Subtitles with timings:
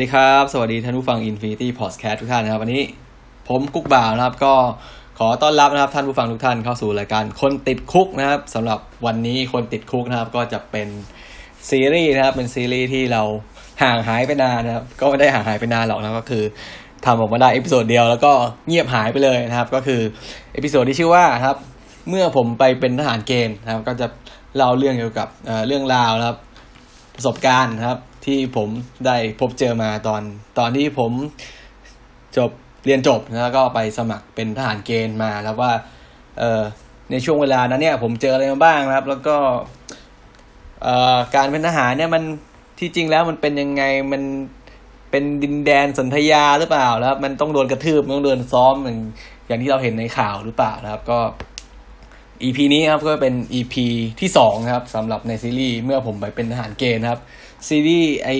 [0.00, 2.82] สวัสดีครับ สวัสดีท่านผู้ฟัง Infinity Podcast ทุกท่านนะครับวันนี้
[3.48, 4.54] ผมกุ๊กบ่าวนะครับ ก็
[5.18, 10.88] ขอต้อนรับนะครับท่านผู้ฟังทุกท่านเข้าสู่รายการคนติด Cook นะครับสำหรับวันนี้คนติด Cook นะครับ ก็จะเป็น
[11.70, 13.22] ซีรีส์นะครับเป็นซีรีส์ที่เรา
[13.82, 16.44] ห่างหายไปนานนะครับ ก็ไม่ได้ห่างหายไปนานหรอกนะก็คือ
[17.06, 18.32] ทำออกมาได้ episode เดียวแล้วก็
[18.68, 20.00] เงียบหายไปเลยนะครับ ก็คือ
[20.54, 21.56] episode ที่ชื่อว่าครับ
[22.08, 24.06] เมื่อผมไปเป็นทหารเกณฑ์นะครับ ก็จะ
[24.56, 25.28] เล่าเรื่องเกี่ยวกับ
[25.66, 26.38] เรื่องราวนะครับ
[27.16, 28.68] ประสบการณ์นะครับ ที่ผม
[29.06, 30.22] ได้พบเจอมาตอน
[30.58, 31.12] ตอนที่ผม
[32.36, 32.50] จบ
[32.84, 35.72] เรียนจบแล้วก็ไปสมัครเป็นทหารเกณฑ์มาแล้วว่า
[36.38, 36.62] เออ
[37.10, 39.36] ในช่วงเวลานั้นเนี่ย ผมเจออะไรมาบ้างนะครับ แล้วก็
[40.82, 42.22] เอ่อการเป็นทหารเนี่ยมัน
[42.78, 44.22] ที่จริงแล้วมันเป็นยังไงมัน
[45.10, 49.00] เป็นดินแดนสนธยาหรือเปล่าแล้วมันต้องโดนกระทืบมันต้องโดนซ้อมอย่าง
[49.48, 51.18] อย่างที่เราเห็นในข่าวหรือเปล่านะครับ ก็
[52.42, 53.74] EP นี้ครับก็เป็น EP
[54.20, 57.20] ที่สองครับสำหรับในซีรีส์เมื่อผมไปเป็นทหารเกณฑ์ครับ
[57.68, 58.30] ซีรีส์ไอ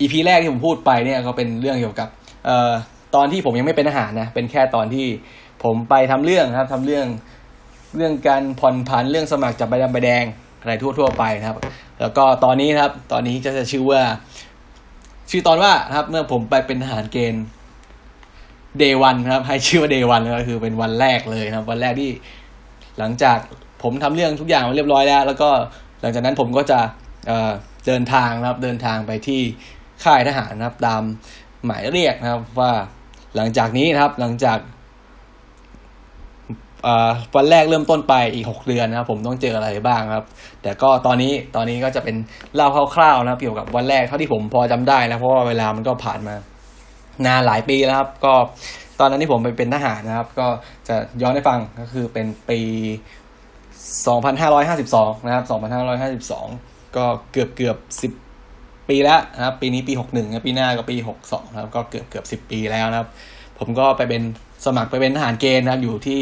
[0.00, 2.08] EP แรกที่ผมพูดไปเนี่ยก็เป็นเรื่องเกี่ยวกับ
[2.46, 2.72] เอ่อ
[3.14, 5.06] ตอนที่ผมยังไม่เป็นทหารนะเป็นแค่ตอนที่
[5.64, 7.06] ผมไปทำเรื่องครับทำเรื่อง
[7.96, 10.24] เรื่องการผ่อนผันเรื่องสมัครจับใบดำใบแดง
[10.60, 11.56] อะไรทั่ว ๆ ไปนะครับ
[12.00, 14.02] แล้วก็ตอนนี้นะครับ ตอนนี้จะจะชื่อว่า
[15.30, 17.44] ชื่อตอนว่านะครับ เมื่อผมไปเป็นทหารเกณฑ์
[18.82, 22.10] day one นครับ ให้ชื่อว่า day one ก็คือเป็นวันแรกเลยนะครับ วันแรกที่
[22.98, 23.38] หลังจาก
[23.82, 25.48] ผมทำเรื่องทุกอย่างมาเรียบร้อยแล้ว แล้วก็
[26.00, 26.78] หลังจากนั้นผมก็จะ
[27.86, 29.40] เดินทางนะครับเดินทางไปที่
[30.04, 31.02] ค่ายทหารนะครับ ตาม
[31.66, 32.72] หมายเรียกนะครับว่า
[33.36, 34.58] หลังจากนี้นะครับหลังจาก
[37.36, 40.26] วันแรกเริ่มต้นไปอีกหกเดือนนะครับ ผมต้องเจออะไรบ้างครับ
[40.62, 42.16] แต่ก็ตอนนี้ตอนนี้ก็จะเป็น
[42.54, 46.34] เล่าคร่าวๆนะครับเกี่ยวกับวันแรกเท่าที่ผมพอจำได้นะเพราะว่าเวลามันก็ผ่านมา
[47.26, 48.34] นานหลายปีแล้วครับ ก็
[49.00, 50.46] ตอนนั้นที่ผมไปเป็นทหารนะครับ ก็
[50.88, 52.60] จะย้อนให้ฟังก็คือเป็นปี
[54.28, 57.76] 2552 นะครับ 2552 ก็เกือบเกือบ
[58.32, 63.08] 10ปีแล้วนะครับ ปีนี้ปี61นะปีหน้าก็ปี62นะครับ ก็เกือบเกือบ10ปีแล้วนะครับ
[63.58, 64.22] ผมก็ไปเป็น
[64.66, 66.20] สมัครไปเป็นทหารเกณฑ์นะครับ อยู่ที่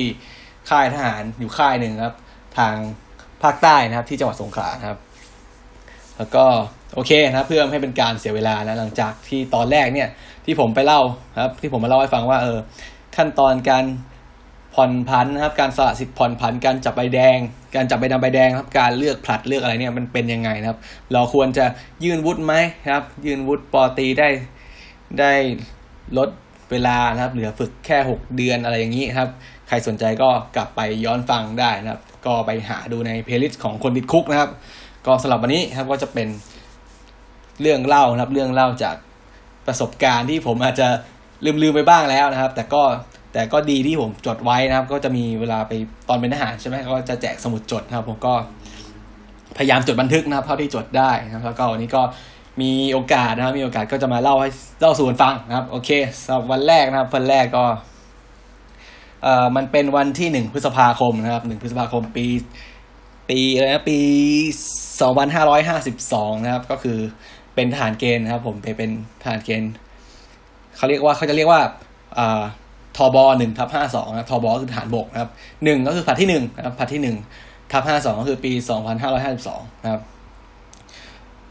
[0.71, 2.15] ค่ายทหารอยู่ค่ายหนึ่งครับ
[2.59, 2.75] ทาง
[3.43, 4.99] ภาคใต้นะครับ ที่จังหวัดสงขลานะครับ
[6.17, 6.45] แล้วก็
[6.95, 10.09] โอเคนะเพื่อไม่ให้เป็นการเสียเวลานะหลังจากที่ตอนแรกเนี่ย
[10.45, 11.01] ที่ผมไปเล่า
[11.43, 12.59] ครับ ที่ผมมาเล่าให้ฟังว่าเออ
[13.17, 13.85] ขั้นตอนการ
[14.81, 17.39] ผ่อนผันนะครับ การสละสิทธิ์ผ่อนผันการจับใบแดง
[17.77, 20.79] การจับใบดำใบแดงครับการเลือกผลัดเลือกอะไรเนี่ยมันเป็นยังไงนะครับ
[21.13, 21.65] เราควรจะ
[22.05, 22.55] ยื่นวุฒิไหม
[22.93, 24.29] ครับ ยื่นวุฒิปอตีได้
[25.21, 25.33] ได้
[26.19, 26.29] ลด
[26.71, 29.31] เวลานะครับ เหลือฝึกแค่ 6 เดือนอะไรอย่างนี้ครับ
[29.69, 34.51] ใครสนใจก็กลับไปย้อนฟังได้นะครับ ก็ไปหาดูใน playlist ของคนติด Cook นะครับ
[35.07, 36.29] ก็สำหรับวันนี้ครับก็จะเป็น
[37.61, 38.97] เรื่องเล่านะครับ เรื่องเล่าจาก
[39.67, 40.89] ประสบการณ์ที่ผมอาจจะ
[41.63, 42.83] ลืมๆไปบ้างแล้วนะครับ แต่ก็
[43.33, 45.73] แต่ก็ดีที่ผมจดไว้นะครับ ก็จะมีเวลาไป
[46.09, 48.35] ตอนเป็นทหารใช่ไหมก็จะแจกสมุดจดนะครับ ผมก็
[49.57, 52.03] พยายามจดบันทึกนะครับเท่าที่จดได้นะครับ แล้วก็วันนี้ก็
[52.61, 54.49] มีโอกาสนะครับ มีโอกาสก็จะมาเล่าให้
[54.81, 55.91] เล่าสู่กันฟังนะครับ โอเค
[56.25, 57.65] สำหรับวันแรกนะครับวันแรกก็
[59.23, 62.27] เอ่อมันเป็นวันที่หนึ่งพฤษภาคมนะครับหนึ่งพฤษภาคมปี
[63.31, 63.99] ปีอะไรนะปี
[65.01, 66.99] สองพันห้าร้อยห้าสิบสองนะครับ ก็คือ
[67.55, 68.91] เป็นทหารเกณฑ์นะครับ ผมไปเป็น
[69.23, 69.73] ทหารเกณฑ์
[70.77, 71.61] เขาเรียกว่าเขาจะเรียกว่า
[72.19, 72.43] อ่า
[72.99, 75.31] ทบหนึ่งทับห้าสองนะทบคือทหารบกนะครับ
[75.65, 77.17] หนึ่งก็คือผลัดที่หนึ่งนะครับผลัดที่หนึ่ง
[77.73, 80.03] ทับห้าสองก็คือปีสองพันห้าร้อยห้าสิบสองนะครับ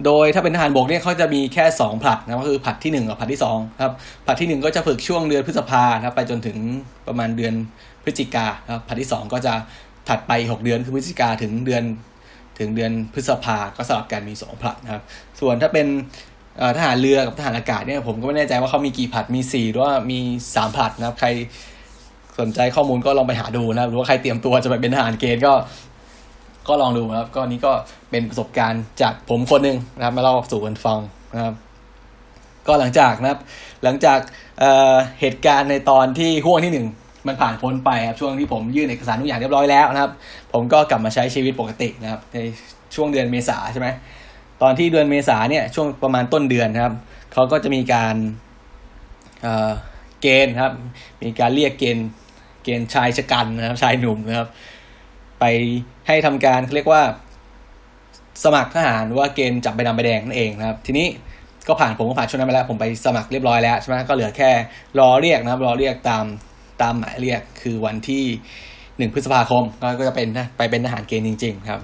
[0.06, 3.94] โดยถ้าเป็นทหารบกเนี่ยเขาจะมีแค่สองผลัดนะครับก็คือผลัดที่หนึ่งกับผลัดที่สองครับ
[4.26, 6.58] ผลัดที่หนึ่งก็จะฝึกช่วงเดือนพฤษภาครับไปจนถึง
[7.08, 7.54] ประมาณเดือน
[8.04, 9.54] พฤศจิกาครับผลัดที่สองก็จะ
[10.10, 11.84] ถัดไปหกเดือนคือพฤศจิกาถึงเดือน
[12.60, 15.04] ถึงเดือนพฤษภาก็สลับกันมีสองผลัดนะครับ
[15.40, 15.88] ส่วนถ้าเป็น
[16.78, 20.20] ทหารเรือกับทหารอากาศเนี่ยผมก็ไม่แน่ใจว่าเขามีกี่ผัดมีสี่หรือว่ามี
[20.56, 21.28] สามผัดนะครับ ใคร
[22.40, 25.54] สนใจข้อมูลก็ลองไปหาดูนะครับหรือว่าใครเตรียมตัวจะไปเป็นทหารเกณฑ์ก็
[26.68, 27.72] ก็ลองดูนะครับ ก็นี้ก็
[28.10, 31.00] เป็นประสบการณ์จากผมคนหนึ่งนะครับ มาเล่าสู่กันฟัง
[31.36, 31.54] นะครับ
[32.68, 33.40] ก็หลังจากนะครับ
[33.84, 34.20] หลังจาก
[34.60, 36.88] เอ่อเหตุการณ์ในตอนที่ห่วงที่หนึ่ง
[37.28, 40.12] มันผ่านพ้นไปครับช่วงที่ผมยื่นเอกสารทุกอย่างเรียบร้อยแล้วนะครับ
[40.54, 42.38] ผมก็กลับมาใช้ชีวิตปกตินะครับ ใน
[42.96, 43.88] ช่วงเดือนเมษาใช่ไหม
[44.62, 46.94] ตอนที่เดือนเมษาเนี่ยช่วงประมาณต้นเดือนครับ
[47.34, 48.16] เขาก็จะมีการ
[49.42, 50.72] เเกณฑ์ครับ
[51.24, 52.08] มีการเรียกเกณฑ์
[52.64, 54.48] เกณฑ์ชายชะกันนะครับชายหนุ่มนะครับ
[55.40, 55.46] ไป
[56.08, 57.04] ให้ทำการเขาเรียกว่า
[58.44, 61.08] สมัครทหารว่าเกณฑ์จับใบดำใบแดงนั่นเองนะครับ ทีนี้
[61.68, 64.50] ก็ผ่านผมก็ผ่านช่วงนั้นไปแล้ว ผมไปสมัครเรียบร้อยแล้วใช่ไหมก็เหลือแค่
[65.00, 66.26] รอเรียกนะครับ รอเรียกตาม
[66.82, 68.24] ตามหมายเรียกคือวันที่
[68.98, 71.82] หนึ่งพฤษภาคมก็ก็จะเป็นนะไปเป็นทหารเกณฑ์จริง ๆ ครับ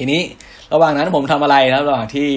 [0.00, 0.20] ทีนี้
[0.74, 2.30] ระหว่างนั้นผมทำอะไรนะครับระหว่างที่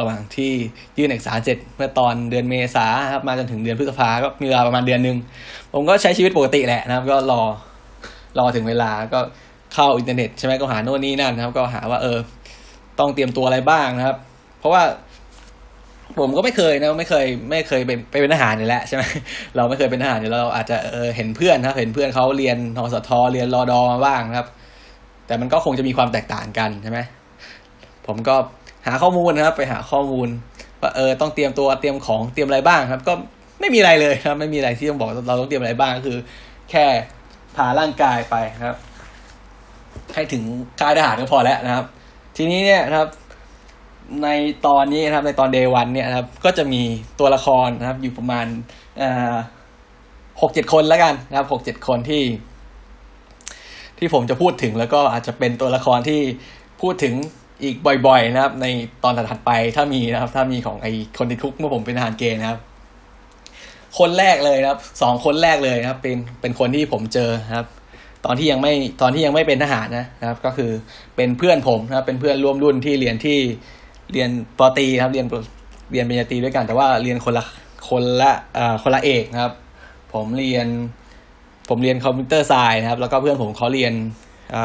[0.00, 0.52] ระหว่างที่
[0.98, 5.16] ยื่นเอกสารเสร็จเมื่อตอนเดือนเมษาครับมาจนถึงเดือนพฤษภาก็มีเวลาประมาณเดือนหนึ่ง
[5.72, 7.42] ผมก็ใช้ชีวิตปกติแหละนะครับ ก็รอ
[8.38, 9.20] รอถึงเวลาก็
[9.74, 12.18] เข้าอินเทอร์เน็ตใช่ไหมก็หาโน่นนี่นั่นนะครับ ก็หาว่าเออ
[12.98, 14.16] ต้องเตรียมตัวอะไรบ้างนะครับ
[14.58, 14.82] เพราะว่า
[16.18, 19.02] ผมก็ไม่เคยนะไม่เคย ไม่เคยเป็นไปเป็นทหารนี่แหละใช่ไหม
[19.56, 24.48] เราไม่เคยเป็นทหารเดี๋ยวเราอาจจะเออเห็นเพื่อนครับเห็นเพื่อนเขาเรียนทสทเรียนรอดอมาบ้างนะครับ
[25.26, 26.98] แต่มันก็คงจะมีความแตกต่างกันใช่ไหม
[28.06, 28.34] ผมก็
[28.86, 30.28] หาข้อมูลนะครับ ไปหาข้อมูล
[30.80, 33.12] ว่าเออต้องเตรียมตัวเตรียมของเตรียมอะไรบ้างครับ ก็
[33.60, 36.18] ไม่มีอะไรเลยครับ ไม่มีอะไรที่ต้องบอกเราต้องเตรียมอะไรบ้างก็คือ
[36.70, 36.84] แค่
[37.56, 38.36] พาร่างกายไป
[38.66, 38.76] ครับ
[40.14, 40.42] ให้ถึง
[40.80, 41.84] ค่ายทหารก็พอแล้วนะครับ
[42.36, 43.10] ทีนี้เนี่ยนะครับ
[44.22, 44.28] ใน
[44.66, 46.82] ตอนนี้นะครับ ในตอนเดวันเนี่ยนะครับ ก็จะมี
[47.18, 48.46] ตัวละครนะครับ อยู่ประมาณ
[50.40, 52.22] หกเจ็ดคนแล้วกันนะครับหกเจ็ดคนที่
[53.98, 56.20] ที่ผมจะพูดถึงแล้วก็อาจจะเป็นตัวละครที่
[56.82, 57.14] พูดถึง
[57.64, 57.76] อีก
[58.06, 58.66] บ่อย ๆ นะครับ ใน
[59.04, 60.86] ตอนถัดไปถ้ามีนะครับ ถ้ามีของไอ
[61.18, 62.60] คนติดคุกเมื่อผมเป็นทหารเกณฑ์นะครับ
[63.98, 67.66] คนแรกเลยนะครับสองคนแรกเลยนะครับ เป็นเป็นคนที่ผมเจอครับ
[68.24, 70.70] ตอนที่ยังไม่ตอนที่ยังไม่เป็นทหารนะครับ ก็คือ
[71.16, 73.38] เป็นเพื่อนผมนะครับ เป็นเพื่อนร่วมรุ่นที่เรียนที่
[74.12, 75.26] เรียนปตีครับ เรียน
[75.92, 77.44] เรียนปริญญาตรีด้วยกัน แต่ว่าเรียนคนละ
[77.88, 79.52] คนละอ่าคนละเอกนะครับ
[80.12, 80.66] ผมเรียน
[81.68, 83.92] ผมเรียนคอมพิวเตอร์ไซน์นะครับ แล้วก็เพื่อนผมเขาเรียน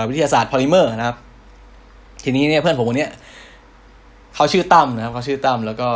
[0.09, 1.17] วิทยาศาสตร์พอลิเมอร์นะครับ
[2.23, 3.07] ทีนี้เนี่ยเพื่อนผมคนนี้
[4.35, 5.89] เขาชื่อตั้มนะครับเขาชื่อตั้มแล้วก็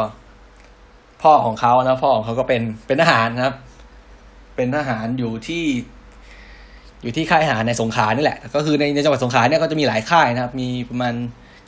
[1.24, 3.56] พ่อของเขานะพ่อของเขาก็เป็นเป็นทหารนะครับ
[4.56, 5.64] เป็นทหารอยู่ที่
[7.02, 11.14] อยู่ที่ค่ายทหารในสงขลานี่แหละ ก็คือในในจังหวัดสงขลาเนี่ยก็จะมีหลายค่ายนะครับ มีประมาณ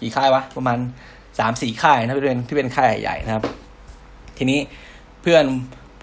[0.02, 0.78] กี่ค่ายวะประมาณ
[1.40, 3.44] สามสี่ค่ายนะที่เป็นที่เป็นค่ายใหญ่นะครับ
[4.38, 4.60] ทีนี้
[5.22, 5.46] เพื่อน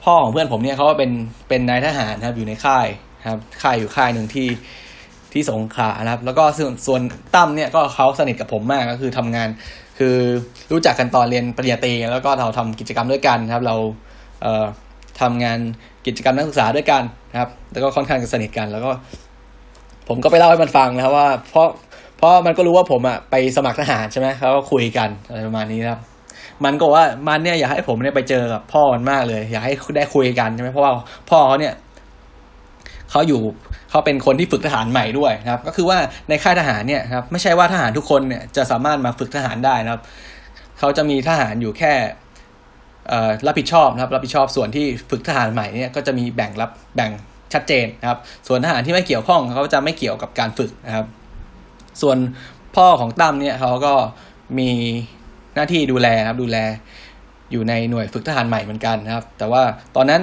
[0.04, 1.10] พ่อของเพื่อนผมเนี่ยเขาก็เป็น
[1.48, 2.86] เป็นนายทหารนะครับอยู่ในค่าย
[3.28, 4.48] ครับค่ายอยู่ค่ายหนึ่งที่
[5.32, 7.00] ที่สงขลานะครับ แล้วก็ส่วนส่วน
[7.34, 9.48] ตั้มเนี่ยก็เขาสนิทกับผมมากก็คือทำงาน
[9.98, 10.16] คือ
[10.72, 13.76] รู้จักกันตอนเรียนปริญญาตรีแล้วก็เราทำกิจกรรมด้วยกันครับ เรา
[14.42, 14.64] เอ่อ
[15.20, 15.58] ทำงาน
[16.06, 18.90] กิจกรรมนักศึกษาด้วยกันนะครับ แล้วก็ค่อนข้างจะสนิทกัน แล้วก็
[20.08, 21.68] ผมก็ไปเล่าให้มันฟังนะครับว่า เพราะ
[22.16, 26.00] เพราะมันก็รู้ว่าผมอะไปสมัครทหารใช่ไหมเขาก็คุยกันอะไรประมาณนี้ครับ
[26.64, 30.92] มันก็ว่ามันเนี่ยอยากให้ผมเนี่ยไปเจอกับพ่อมันมากเลย อยากให้ได้คุยกันใช่ไหมเพราะว่า
[31.30, 31.74] พ่อเขาเนี่ย
[33.12, 33.40] เขาอยู่
[33.90, 35.98] เขาเป็นคนที่ฝึกทหารใหม่ด้วยนะครับ ก็คือว่า
[36.28, 40.02] ในค่ายทหารเนี่ยครับไม่ใช่ว่าทหารทุกคนเนี่ยจะสามารถมาฝึกทหารได้นะครับ
[40.78, 41.92] เขาจะมีทหารอยู่แค่
[43.46, 47.10] รับผิดชอบนะครับรับผิดชอบส่วนที่ฝึกทหารใหม่เนี่ยก็จะมีแบ่งรับแบ่ง
[47.52, 48.18] ชัดเจนนะครับ
[48.48, 51.06] ส่วนทหารที่ไม่เกี่ยวข้องเขาจะไม่เกี่ยวกับการฝึกนะครับ
[52.02, 52.18] ส่วน
[52.76, 53.92] พ่อของตั้มเนี่ยเขาก็
[54.58, 54.70] มี
[55.54, 56.58] หน้าที่ดูแลนะครับดูแล
[57.52, 59.62] อยู่ในหน่วยฝึกทหารใหม่เหมือนกันนะครับ แต่ว่า
[59.96, 60.20] ตอนนั้น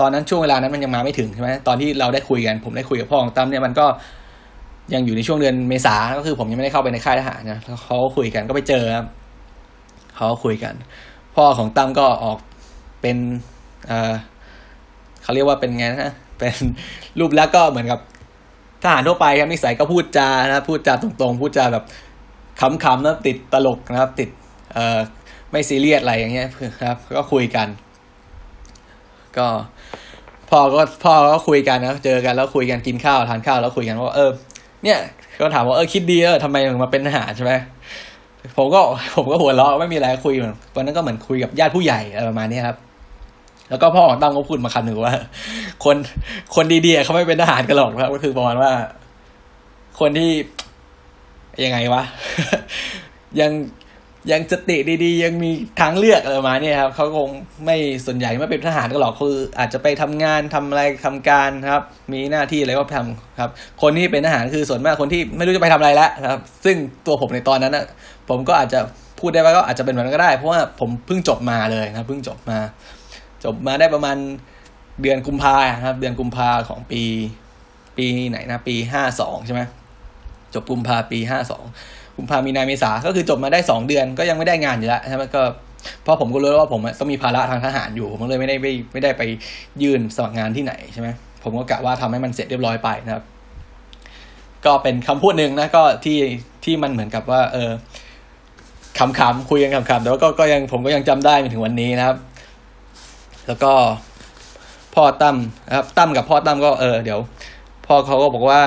[0.00, 3.86] ตอนนั้นช่วงเวลานั้นมันยังมาไม่ถึงใช่ไหมตอนที่เราได้คุยกัน ผมได้คุยกับพ่อของตั้มเนี่ยมันก็
[4.94, 9.06] ยังอยู่ในช่วงเดือนเมษาก็คือผมยังไม่ได้เข้าไปในค่ายทหารนะเขาคุยกันก็ไปเจอครับ
[10.16, 10.74] เขาคุยกัน
[11.36, 12.38] พ่อของตั้มก็ออก
[13.00, 13.16] เป็น
[13.88, 14.14] เออ
[15.22, 16.54] เขาเรียกว่าเป็นไงนะเป็น
[17.18, 18.00] รูปแล้วก็เหมือนกับ
[18.82, 21.84] ทหารทั่วไปครับนิสัยก็พูดจานะพูดจาตรงๆ พูดจาแบบ
[22.60, 24.28] ขำๆนะติดตลกนะครับ ติด
[24.72, 24.98] เอ่อ
[25.50, 26.48] ไม่ซีเรียสอะไรอย่างเงี้ย
[26.80, 27.68] ครับ ก็คุยกัน
[29.38, 29.46] ก็
[30.50, 34.30] พ่อก็พ่อก็คุยกันนะเจอกันแล้วคุยกันกินข้าวทานข้าวแล้วคุยกันว่าเออ
[34.84, 34.98] เนี่ย
[35.40, 37.52] ก็ถามว่าเออคิดดีเออทำไมถึงมาเป็นทหารใช่ไหม
[38.56, 38.80] ผมก็
[39.16, 42.76] ผมก็หัวเราะไม่มีอะไรคุยเหมือนตอนนั้นก็เหมือนคุยกับญาติผู้ใหญ่อะไรประมาณนี้ครับ
[43.70, 45.14] แล้วก็พ่อของตั้มก็พูดมาคำหนึ่งว่า
[45.84, 45.96] คน
[46.54, 48.70] คนดีๆเขาไม่เป็นทหารกันหรอกครับก็คือประมาณว่า
[50.00, 50.30] คนที่
[51.64, 52.02] ยังไงวะ
[53.40, 53.50] ยัง
[54.32, 57.28] ยังสติดีๆ ยังมีทางเลือกอะไรมาเนี่ยครับเขาคง
[57.64, 63.50] ไม่ส่วนใหญ่ไม่เป็นทหารก็หรอกคืออาจจะไปทำงานทำอะไรทำการครับ มีหน้าที่อะไรก็ทำครับ
[63.82, 67.84] คนที่เป็นทหารคือส่วนมากคนที่ไม่รู้จะไปทำอะไรแล้วครับ ซึ่งตัวผมในตอนนั้นนะ
[68.28, 68.80] ผมก็อาจจะ
[69.20, 72.58] พูดได้ว่าก็อาจจะเป็นแบบนั้นก็ได้ เพราะว่าผมเพิ่งจบมาเลยนะเพิ่งจบมา
[73.44, 74.16] จบมาได้ประมาณ
[75.02, 75.56] เดือนกุมภา
[75.86, 77.02] ครับ เดือนกุมภาของปี
[77.96, 79.62] ปีไหนนะ ปีห้าสองใช่ไหม
[80.54, 81.64] จบกุมภาปีห้าสอง
[82.16, 85.42] กุมภามีนาเมษาก็คือจบมาได้สองเดือนก็ยังไม่ได้งานอยู่แล้วใช่ไหมก็
[86.02, 89.22] เพราะผมก็รู้ว่าผมต้องมีภาระทางทหารอยู่ ผมเลยไม่ได้ไม่ไม่ได้ไป
[89.82, 91.08] ยื่นสมัครงานที่ไหนใช่ไหม
[91.42, 93.24] ผมก็กะว่าทำให้มันเสร็จเรียบร้อยไปนะครับ
[94.64, 96.18] ก็เป็นคำพูดหนึ่งนะก็ที่
[96.64, 97.70] ที่มันเหมือนกับว่า เออ
[98.98, 102.16] ขำๆคุยกันขำๆแต่ว่าก็ก็ยังผมก็ยังจำได้ถึงวันนี้นะครับ
[103.46, 103.72] แล้วก็
[104.94, 105.36] พ่อตั้ม
[105.68, 107.20] นะครับตั้มกับพ่อตั้มก็เออเดี๋ยว
[107.86, 108.60] พ่อเขาก็บอกว่า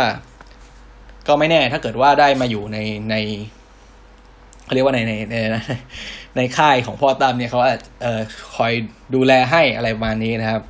[1.29, 2.77] ก็ไม่แน่ถ้าเกิดว่าได้มาอยู่ใน
[3.11, 3.15] ใน
[4.65, 5.35] เขาเรียกว่าในในใน
[6.37, 7.59] ในค่ายของพ่อตั้มเนี่ยเขา
[8.01, 8.21] เอ่อ
[8.55, 8.73] คอย
[9.15, 10.61] ดูแลให้อะไรประมาณนี้นะครับ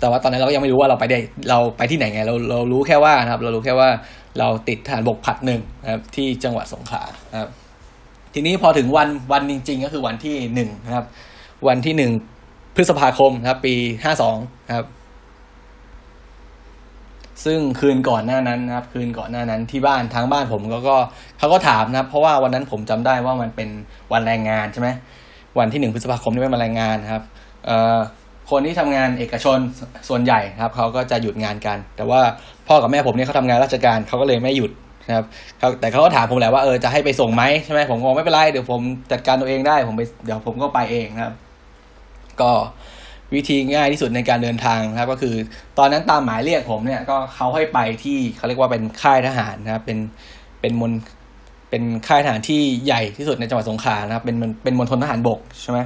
[0.00, 1.18] แต่ว่าตอนนั้นเราก็ยังไม่รู้ว่าเราไปได้
[1.50, 3.88] เราไปที่ไหนไง เราเรารู้แค่ว่านะครับ เรารู้แค่ว่า
[4.38, 7.02] เราติดฐานบกผัดหนึ่งนะครับ ที่จังหวัดสงขลา
[7.40, 7.50] ครับ
[8.34, 11.04] ทีนี้พอถึงวันวันจริง ๆ ก็คือวันที่หนึ่งนะครับ
[11.68, 12.12] วันที่หนึ่ง
[12.74, 14.36] พฤษภาคมนะครับ ปีห้าสอง
[14.76, 14.86] ครับ
[17.44, 20.96] ซึ่งคืนก่อนหน้านั้นนะครับ คืนก่อนหน้านั้นที่บ้านทางบ้านผมก็ก็
[21.38, 23.68] เขาก็ถามนะครับ เพราะว่าวันนั้นผมจำได้ว่ามันเป็น
[24.12, 24.88] วันแรงงานใช่ไหม
[25.58, 27.22] วันที่หนึ่งพฤษภาคมที่ไม่มารายงงานครับ
[27.66, 27.98] เอ่อ
[28.50, 29.58] คนที่ทำงานเอกชน
[30.08, 32.20] ส่วนใหญ่ครับเขาก็จะหยุดงานกัน แต่ว่า
[32.68, 34.70] พ่อกับแม่ผมเนี่ยเขาทำงานราชการเขาก็เลยไม่หยุด
[35.08, 35.24] นะครับ
[35.80, 38.80] แต่เขาก็ถามผมแหละว่าเออจะให้ไปส่งไหมใช่ไหมผมบอกไม่เป็นไรเดี๋ยวผม
[39.12, 41.34] จัดการตัวเองได้ผมไปเดี๋ยวผมก็ไปเองนะครับ
[42.40, 42.50] ก็
[43.34, 45.34] วิธีง่ายที่สุดในการเดินทางนะครับ ก็คือ
[45.78, 49.98] ตอนนั้นตามหมายเรียกผมเนี่ยก็เขาให้ไปที่เขาเรียกว่าเป็นค่ายทหารนะครับ เป็น
[50.60, 50.92] เป็นมณ
[51.70, 55.78] เป็นค่ายทหารที่ใหญ่ที่สุดในจังหวัดสงขลานะครับ เป็นเป็นมณฑลทหารบกใช่ไหม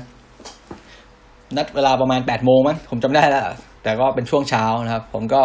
[1.56, 3.42] นัดเวลาประมาณแปดโมงมั้งผมจำได้แล้ว
[3.82, 5.42] แต่ก็เป็นช่วงเช้านะครับ ผมก็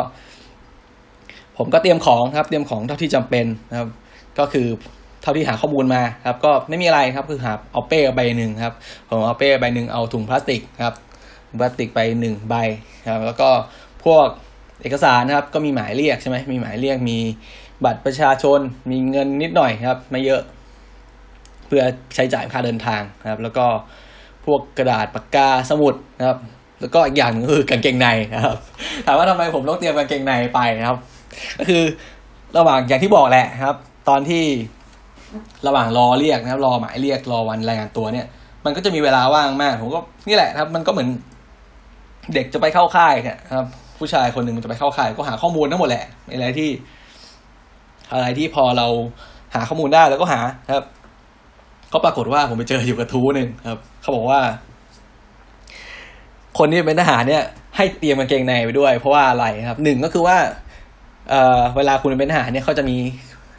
[1.58, 3.90] ผมก็เตรียมของครับ เตรียมของเท่าที่จำเป็นนะครับ
[4.40, 4.68] ก็คือ
[5.22, 8.74] เท่าที่หาข้อมูลมาครับ ก็ไม่มีอะไรครับคือหาเอาเป้ใบหนึ่งครับ
[9.10, 10.94] ผมเอาเป้ใบหนึ่งเอาถุงพลาสติกครับ
[11.60, 12.56] พลาสติกไปหนึ่งใบ
[13.12, 13.50] ครับแล้วก็
[14.06, 14.28] พวก
[14.82, 17.18] เอกสารนะครับก็มีหมายเรียกใช่ไหมมีหมายเรียกมี
[17.86, 18.60] บัตรประชาชน
[18.92, 20.42] มีเงินนิดหน่อยครับ ไม่เยอะ
[21.68, 21.84] เพื่อ
[22.16, 23.66] ใช้จ่ายค่าเดินทางนะครับ แล้วก็
[24.46, 26.38] พวกกระดาษปากกาสมุดนะครับ
[26.82, 28.58] แล้วก็อีกอย่างนึงคือกางเกงในนะครับ
[29.06, 30.98] ถามว่าทำไมผมต้องเตรียมกางเกงในไปนะครับ
[31.58, 31.84] ก็คือ
[32.58, 33.76] ระหว่างอย่างที่บอกแหละครับ
[34.10, 34.44] ตอนที่
[35.68, 38.28] ระหว่างรอเรียกนะครับ รอหมายเรียกรอวันรายงานตัวเนี่ย
[38.66, 41.10] มันก็จะมีเวลาว่างมาก ผมก็นี่แหละครับ มันก็เหมือน
[42.34, 43.66] เด็กจะไปเข้าค่ายเนี่ยครับ
[44.00, 46.70] ผู้ชายคนหนึ่งมันจะไปเข้าค่าย ก็หาข้อมูลทั้งหมดแหละอะไรที่
[48.14, 48.88] อะไรที่พอเรา
[49.56, 50.40] หาข้อมูลได้แล้วก็หา
[50.76, 50.86] ครับ
[51.94, 54.40] ก็ปรากฏว่าผมไปเจออยู่กระทู้หนึ่งครับ เขาบอกว่า
[56.58, 57.44] คนที่เป็นทหารเนี่ย
[57.78, 60.38] ให้เตรียมกางเกงในไปด้วย เพราะว่าอะไรครับหนึ่งก็คือว่า
[61.30, 62.98] เอ่อเวลาคุณเป็นทหารเนี่ยเขาจะมี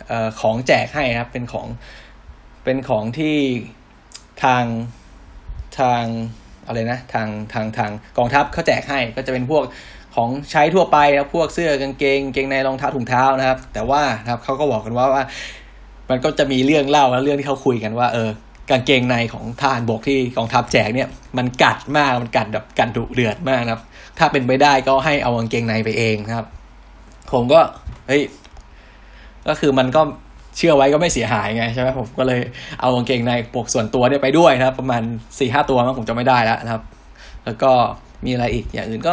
[0.08, 1.66] เอ่อของแจกให้ครับ เป็นของ
[2.64, 3.37] เป็นของที่
[4.44, 4.64] ทาง
[5.80, 6.04] ทาง
[6.66, 9.62] อะไรนะทางทางทางกองทัพเขาแจกให้ก็จะเป็นพวก
[10.14, 15.23] ของใช้ทั่วไปครับพวกเสื้อกางเกงกางเกงในรองเท้าถุงเท้านะครับ แต่ว่านะครับเขาก็บอกกันว่าว่า
[16.11, 18.30] มันก็จะมีเรื่องเล่าและเรื่องที่เขาคุยกันว่าเออ
[18.70, 21.08] กางเกงในของทหารบกที่กองทัพแจกเนี่ย
[21.38, 23.82] มันกัดมากมันกัดแบบกัดดุเดือดมากนะครับ
[24.18, 26.46] ถ้าเป็นไปได้ก็ให้เอากางเกงในไปเองนะครับ
[27.32, 27.61] ผมก็
[28.08, 28.23] เฮ้ย
[29.49, 30.02] ก็คือมันก็
[30.57, 32.41] เชื่อไว้ก็ไม่เสียหายไงใช่ไหมผมก็เลย
[32.81, 35.03] เอากางเกงในปกส่วนตัวเนี่ยไปด้วยนะครับ ประมาณ
[35.39, 36.83] สี่ห้าตัวมั้งผมจะไม่ได้แล้วนะครับ
[37.45, 37.71] แล้วก็
[38.25, 39.13] มีอะไรอีกอย่างอื่นก็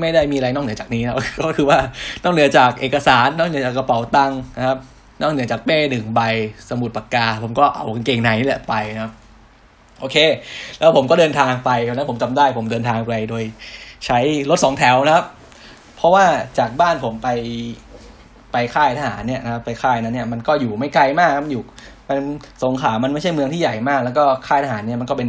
[0.00, 1.78] ไม่ได้มีอะไรนอกเหนือจากนี้นะก็คือว่า
[2.24, 4.78] นอกเหนือจากเอกสารนอกเหนือจากกระเป๋าตังค์นะครับ
[5.20, 6.20] นอกเหนือจากเป้หนึ่งใบ
[6.68, 9.12] สมุดปากกา ผมก็เอากางเกงในนี่แหละไปนะครับ
[10.00, 10.16] โอเค
[10.78, 13.42] แล้วผมก็เดินทางไปแล้วผมจำได้ผมเดินทางไปโดย
[14.06, 14.18] ใช้
[14.50, 15.26] รถสองแถวนะครับ
[15.96, 16.24] เพราะว่า
[16.58, 17.28] จากบ้านผมไป
[18.54, 21.62] ไปค่ายทหารเนี่ยนะครับไปค่ายนั้นเนี่ยมันก็อยู่ไม่ไกลมากครับอยู่
[22.08, 22.18] มัน
[22.62, 25.28] สงขามันไม่ใช่เมืองที่ใหญ่มาก แล้วก็ค่ายทหารเนี่ยมันก็เป็น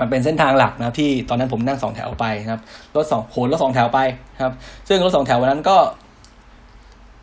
[0.00, 2.60] มันเป็นเส้นทางหลักนะที่ตอนนั้นผมนั่งสองแถวไปนะครับ
[2.96, 4.00] รถสองโขนรถสองแถวไป
[4.42, 4.52] ครับ
[4.88, 5.76] ซึ่งรถสองแถววันนั้นก็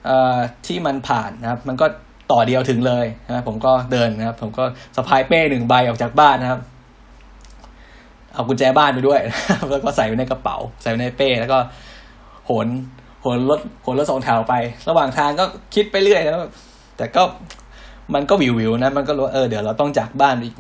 [0.06, 0.38] เอ่อ
[0.68, 1.86] ที่มันผ่านนะครับ มันก็
[2.32, 4.64] ต่อเดียวถึงเลยนะผมก็เดินนะครับ ผมก็
[4.96, 6.62] สะพายเป้หนึ่งใบออกจากบ้านนะครับ
[8.34, 9.20] เอากุญแจบ้านไปด้วย
[9.70, 11.58] แล้วก็ใส่ไว้ในกระเป๋า ใส่ไว้ในเป้ แล้วก็
[12.46, 12.68] โหน
[13.22, 14.54] โหนรถโหนรถสองแถวไป
[14.90, 15.46] ระหว่างทางก็
[15.76, 16.36] คิดไปเรื่อยนะ
[16.98, 17.22] แต่ก็
[18.14, 20.56] มันก็วิววิวนะมันก็รู้เออเดี๋ยวเราต้องจากบ้านอีก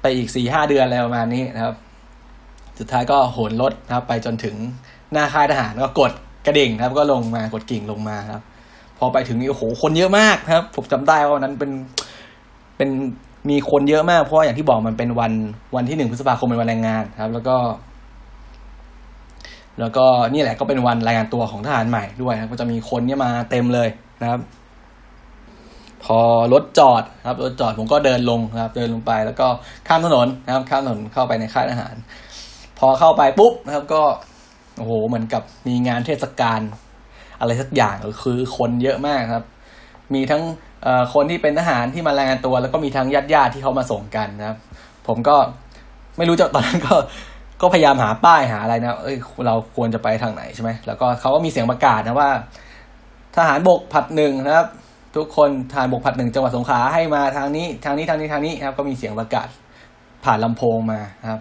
[0.00, 1.74] ไปอีกสี่ห้าเดือนอะไรประมาณนี้นะครับ
[2.78, 4.54] สุดท้ายก็โหนรถนะครับ ไปจนถึง
[5.12, 6.12] หน้าค่ายทหารก็กด
[6.46, 8.42] กระดิ่งนะครับ ก็ลงมากดกิ่งลงมาครับ
[8.98, 11.70] พอไปถึงนี่โอ้โหคนเยอะมากครับ ผมจำได้ว่าวันนั้นเป็น
[12.76, 12.90] เป็น
[13.50, 15.32] มีคนเยอะมากเพราะว่าอย่างที่บอกมันเป็นวัน
[15.76, 17.56] วันที่หนึ่งพฤษภาคมเป็นวันแรงงานครับ แล้วก็
[19.80, 23.88] แล้วก็นี่แหละก็เป็นวันรายงานตัวของทหารใหม่ด้วยนะก็จะมีคนเนี่ยมาเต็มเลย
[24.22, 24.40] นะครับ
[26.04, 26.20] พอ
[26.52, 29.46] รถจอดครับรถจอดผมก็เดินลงนะครับ เดินลงไปแล้วก็
[29.88, 31.94] ข้ามถนนนะครับ ข้ามถนนเข้าไปในค่ายทหาร
[32.78, 34.02] พอเข้าไปปุ๊บนะครับก็
[34.78, 36.60] โอ้โหเหมือนกับมีงานเทศกาล
[37.40, 37.94] อะไรสักอย่าง
[38.24, 39.44] คือคนเยอะมากครับ
[40.14, 40.42] มีทั้ง
[41.14, 44.58] คนที่เป็นทหารที่มารายงานตัว แล้วก็มีทั้งญาติญาติที่เขามาส่งกันนะครับ
[45.06, 45.36] ผมก็
[46.16, 46.94] ไม่รู้จะตอนนั้นก็
[47.60, 52.30] ก็พยายามหาป้ายหาอะไรนะเอ้ยเราควรจะไปทางไหนใช่ไหมแล้วก็เขาก็มีเสียงประกาศนะว่า
[53.36, 54.68] ทหารบกผัดหนึ่งนะครับ
[55.16, 59.48] ทุกคนทหารบกผัดหนึ่งจังหวัดสงขลาให้มาทางนี้ ทางนี้ทางนี้ทางนี้ครับ ก็มีเสียงประกาศ
[60.24, 61.00] ผ่านลำโพงมา
[61.30, 61.40] ครับ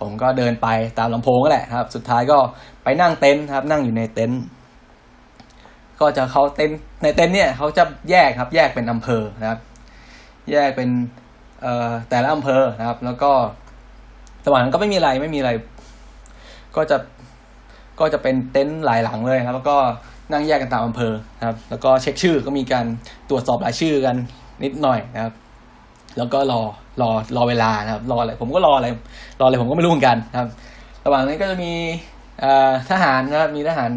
[0.00, 0.68] ผมก็เดินไป
[0.98, 2.38] ตามลำโพงก็แหละครับ สุดท้ายก็
[2.84, 4.42] ไปนั่งเต็นท์ครับ นั่งอยู่ในเต็นท์
[6.00, 9.60] ก็จะเขาเต็นท์ในเต็นท์เนี่ยเขาจะแยกครับ แยกเป็นอำเภอนะครับ
[10.52, 10.90] แยกเป็น
[11.62, 13.32] เอ่อแต่ละอำเภอนะครับ แล้วก็
[14.46, 15.50] ระหว่างนั้นก็ไม่มีอะไรไม่มีอะไร
[16.76, 16.96] ก็จะ
[18.00, 19.76] ก็จะเป็นเต็นท์หลายหลังเลยครับ แล้วก็
[20.32, 21.14] นั่งแยกกันตามอำเภอ
[21.46, 22.86] ครับ แล้วก็เช็คชื่อก็มีการ
[23.30, 24.16] ตรวจสอบรายชื่อกัน
[24.64, 25.32] นิดหน่อยนะครับ
[26.18, 26.60] แล้วก็รอ
[27.00, 28.88] รอรอเวลานะครับ รออะไรผมก็รออะไร
[29.40, 30.48] รออะไรผมก็ไม่รู้เหมือนกันนะครับ
[31.04, 31.72] ระหว่างนั้นก็จะมี
[32.90, 33.90] ทหารนะครับมีทหาร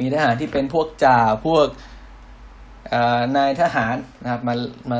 [0.00, 1.66] มีทหารที่เป็นพวกจ่าพวก
[3.36, 4.54] นายทหารนะครับ มา
[4.90, 4.98] มา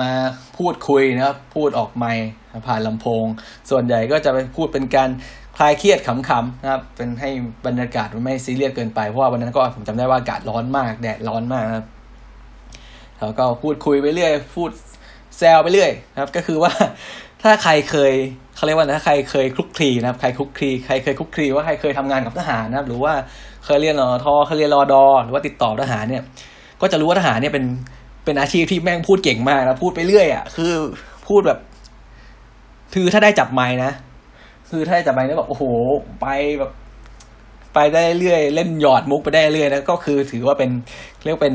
[0.00, 0.10] มา
[0.58, 2.26] พูดคุยนะครับ พูดออกไมค์
[2.66, 3.24] ผ่านลำโพง
[3.70, 5.10] ส่วนใหญ่ก็จะไปพูดเป็นการ
[5.56, 7.30] คลายเครียดขำๆนะครับ เป็นให้
[7.66, 11.86] บรรยากาศมันไม่ซีเรียสเกินไป เพราะว่าวันนั้นก็ผมจำได้ว่าอากาศร้อนมากแดดร้อนมากนะครับ
[13.18, 14.70] แล้วก็พูดคุยไปเรื่อย พูด
[15.38, 16.72] แซวไปเรื่อยนะครับ ก็คือว่า
[17.42, 18.12] ถ้าใครเคย
[18.56, 23.12] เขาเรียกว่าถ้าใครเคยคลุกคลีนะครับ ใครคลุกคลีใครเคยคลุกคลีว่าใครเคยทำงานกับทหารนะครับ หรือว่า
[23.64, 26.22] เคยเรียนรอทอเคยเรียนรอดอหรือว่าติดต่อทหารเนี่ย
[26.80, 27.64] ก็จะรู้ว่าทหารเนี่ยเป็น
[28.24, 30.72] เป็นอาชีพที่แม่งพูดเก่งมากนะพูดไปเรื่อยอะคือ
[31.28, 31.58] พูดแบบ
[32.94, 33.92] คือถ้าได้จับไม้นะ
[34.70, 35.64] คือถ้าได้จับไม้แล้วแบบโอ้โห
[36.20, 36.26] ไป
[36.58, 36.72] แบบ
[37.74, 40.70] ไปได้เรื่อยเล่นหยอดมุกไปได้เรื่อยนะก็คือถือว่าเป็น
[41.24, 41.54] เรียกเป็น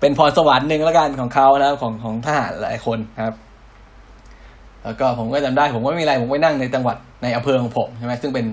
[0.00, 3.36] เป็นพรสวรรค์หนึ่งแล้วกันของเขานะของของทหารหลายคนครับ
[4.84, 8.46] แล้วก็ผมก็จำได้ผมก็ไม่มีอะไรผมไปนั่งในจังหวัดในอำเภอของผมใช่ไหมซึ่งเป็น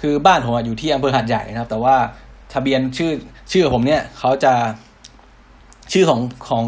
[0.00, 1.96] คือบ้านผมอยู่ที่อำเภอหาดใหญ่นะครับ แต่ว่า
[2.52, 3.12] ทะเบียนชื่อ
[3.52, 4.52] ชื่อผมเนี่ยเขาจะ
[5.92, 6.66] ชื่อของของ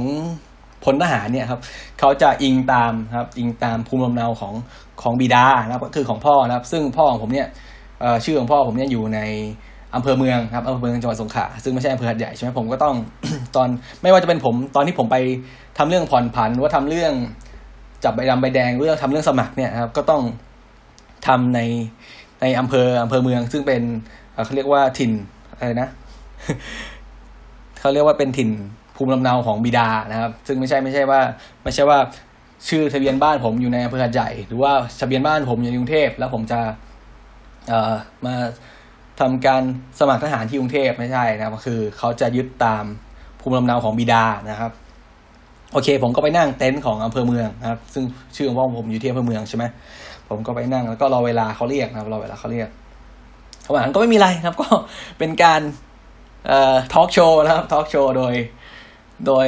[0.84, 1.60] พลทหารเนี่ยครับ
[1.98, 4.54] เขาจะอิงตามครับอิงตามภูมิลำเนาของ
[5.02, 7.48] ของบิดานะครับก็คือของพ่อนะครับ ซึ่งพ่อของผมเนี่ย
[8.24, 9.20] ชื่อของพ่อผมเนี่ยอยู่ใน
[9.94, 12.94] อำเภอเมืองครับอำเภอเมืองจังหวัดสงขลาซึ่งไม่ใช่อำเภอหาดใหญ่ใช่ไหมผมก็ต้อง
[13.56, 13.68] ตอน
[14.02, 15.16] ไม่ว่าจะเป็นผม ตอนที่ผมไป
[15.78, 17.12] ทำเรื่องผ่อนผันหรือว่าทำเรื่อง
[18.04, 20.22] จับใบดำใบแดงเรื่องทำเรื่องสมัครเนี่ยครับก็ต้อง
[21.26, 21.60] ทำใน
[22.40, 23.82] ในอำเภออำเภอเมือง ซึ่งเป็น
[24.44, 25.12] เขาเรียกว่าถิ่น
[25.56, 25.88] อะไรนะ
[27.80, 28.50] เขาเรียกว่าเป็นถิ่น
[28.98, 31.20] ภูมิลำเนาของบิดานะครับ ซึ่งไม่ใช่ไม่ใช่ว่า
[31.64, 31.98] ไม่ใช่ว่า
[32.68, 36.60] ชื่อทะเบียนบ้านผมอยู่ในอำเภอหาดใหญ่หรือว่าทะเบียนบ้านผมอยู่ในกรุงเทพแล้วผมจะ
[37.68, 37.94] เอ่อ
[38.26, 38.34] มา
[39.20, 39.62] ทำการ
[39.98, 42.84] สมัครทหารที่กรุงเทพไม่ใช่นะครับก็คือเขาจะยึดตาม
[43.40, 44.72] ภูมิลำเนาของบิดานะครับ
[45.72, 48.04] โอเค ผมก็ไปนั่งเต็นท์ของอำเภอเมืองนะครับ ซึ่ง
[48.36, 49.64] ชื่อของพ่อผมอยู่ที่อำเภอเมืองใช่ไหม
[50.28, 52.68] ผมก็ไปนั่งแล้วก็รอเวลาเขาเรียกนะครับรอเวลาเขาเรียก
[53.66, 54.68] ระหว่างนั้นก็ไม่มีอะไรครับ ก็
[55.18, 55.60] เป็นการ
[56.46, 58.34] เอ่อทอล์กโชว์นะครับทอล์กโชว์โดย
[59.26, 59.46] โดย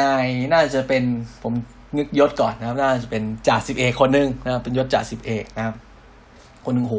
[0.00, 1.02] นายน่าจะเป็น
[1.42, 1.52] ผม
[1.98, 5.74] นึกยศก่อนนะครับ น่าจะเป็นจ่าสิบเอกคนหนึ่งนะครับ เป็นยศจ่าสิบเอกนะครับ
[6.64, 6.96] คนหนึ่งโห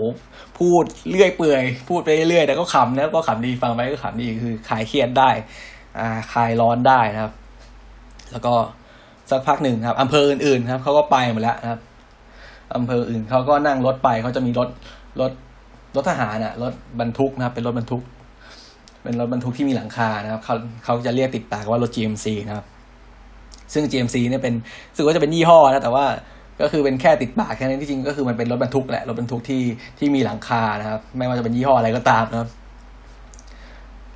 [0.59, 5.29] พูดเรื่อยเปื่อย พูดไปเรื่อยแต่ก็ขำนะก็ขำดีฟังไปก็ขำดีคือคลายเครียดได้
[5.99, 7.33] อ่าคลายร้อนได้นะครับ
[8.31, 8.53] แล้วก็
[9.29, 11.79] สักพักหนึ่งครับอำเภออื่นๆครับเขาก็ไปหมดแล้วนะครับ
[12.75, 14.69] อำเภออื่นเขาก็นั่งรถไปเขาจะมีรถ
[15.21, 15.31] รถ
[15.95, 18.03] รถทหารน่ะรถบรรทุกนะครับ เป็นรถบรรทุก
[19.03, 20.55] เป็นรถบรรทุกที่มีหลังคานะครับเขา
[20.85, 22.65] เขาจะเรียกติดปากว่ารถ GMC นะครับ
[23.73, 24.53] ซึ่ง GMC เนี่ยเป็น
[24.89, 26.05] รู้สึกว่าจะเป็นยี่ห้อนะแต่ว่า
[26.61, 29.61] ก็คือเป็นแค่ติดปากแค่นั้นที่จริงก็คือมันเป็นรถบรรทุกแหละรถบรรทุกที่
[29.99, 32.49] ที่มีหลังคานะครับ ไม่ว่าจะเป็นยี่ห้ออะไรก็ตามนะครับ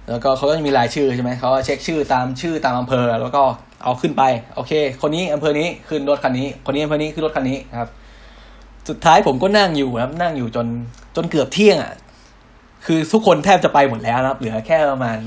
[0.10, 3.44] แล้วก็เขาก็จะมีรายชื่อใช่ไหมเขาเช็คชื่อตามชื่อตามอำเภอ แล้วก็
[3.84, 4.24] เอาขึ้นไป
[4.56, 7.90] โอเค คนนี้อำเภอนี้ขึ้นรถคันนี้ คนนี้อำเภอนี้ขึ้นรถคันนี้นะครับ
[8.90, 10.68] สุดท้ายผมก็นั่งอยู่ครับ นั่งอยู่จน
[11.16, 11.94] จนเกือบเที่ยงอะ
[12.86, 15.18] คือทุกคนแทบจะไปหมดแล้วนะครับ เหลือแค่ประมาณ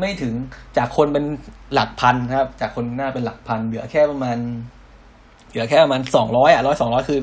[0.00, 0.34] ไม่ถึง
[0.76, 1.24] จากคนเป็น
[1.74, 4.36] หลักพันนะครับ จากคนหน้าเป็นหลักพัน เหลือแค่ประมาณ
[5.50, 7.20] เหลือแค่ประมาณสองร้อยอะร้อยสองร้อยคือ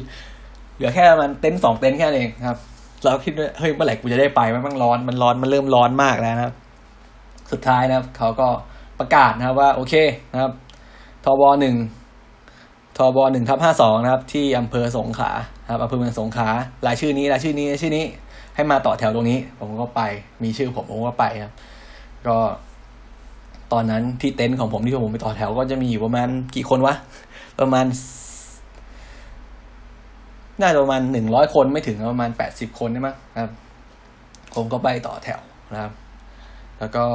[0.75, 2.57] เหลือแค่ประมาณเต็นท์สองเต็นท์แค่นั้นเองครับ
[3.03, 6.55] เราคิดว่าเฮ้ยเมื่อไหร่กูจะได้ไปมันร้อนมันร้อนมันเริ่มร้อนมากแล้วนะครับ
[7.51, 8.47] สุดท้ายนะครับ เขาก็
[8.99, 9.93] ประกาศนะครับว่า โอเค
[10.31, 10.51] นะครับ
[11.25, 11.75] ทบหนึ่ง
[12.97, 15.31] ทบหนึ่งทับห้าสองนะครับ ที่อำเภอสงขลา
[15.71, 16.49] ครับอำเภอเมืองสงขลา
[16.85, 18.05] รายชื่อนี้รายชื่อนี้รายชื่อนี้
[18.59, 20.01] ให้มาต่อแถวตรงนี้ ผมก็ไป
[20.43, 21.53] มีชื่อผมผมก็ไปครับ
[22.27, 22.37] ก็
[23.73, 26.95] ตอนนั้นที่เต็นท์ของผมที่ผมไปต่อแถวก็จะมีอยู่ประมาณกี่คนวะ
[27.59, 27.85] ประมาณ
[30.61, 33.51] น่าจะประมาณหนึ่งร้อยคนไม่ถึงประมาณแปดสิบคนได้มั้งครับ
[34.55, 35.41] ผมก็ไปต่อแถว
[35.73, 35.91] นะครับ
[36.79, 37.05] แล้วก็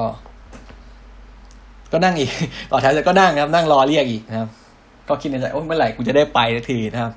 [1.93, 2.31] ก็นั่งอีก
[2.71, 4.49] ต่อแถวเสร็จก็นั่งครับ นั่งรอเรียกอีกนะครับ
[5.09, 7.13] ก็คิดในใจโอ้เมื่อไหร่กูจะได้ไปสักทีนะครับ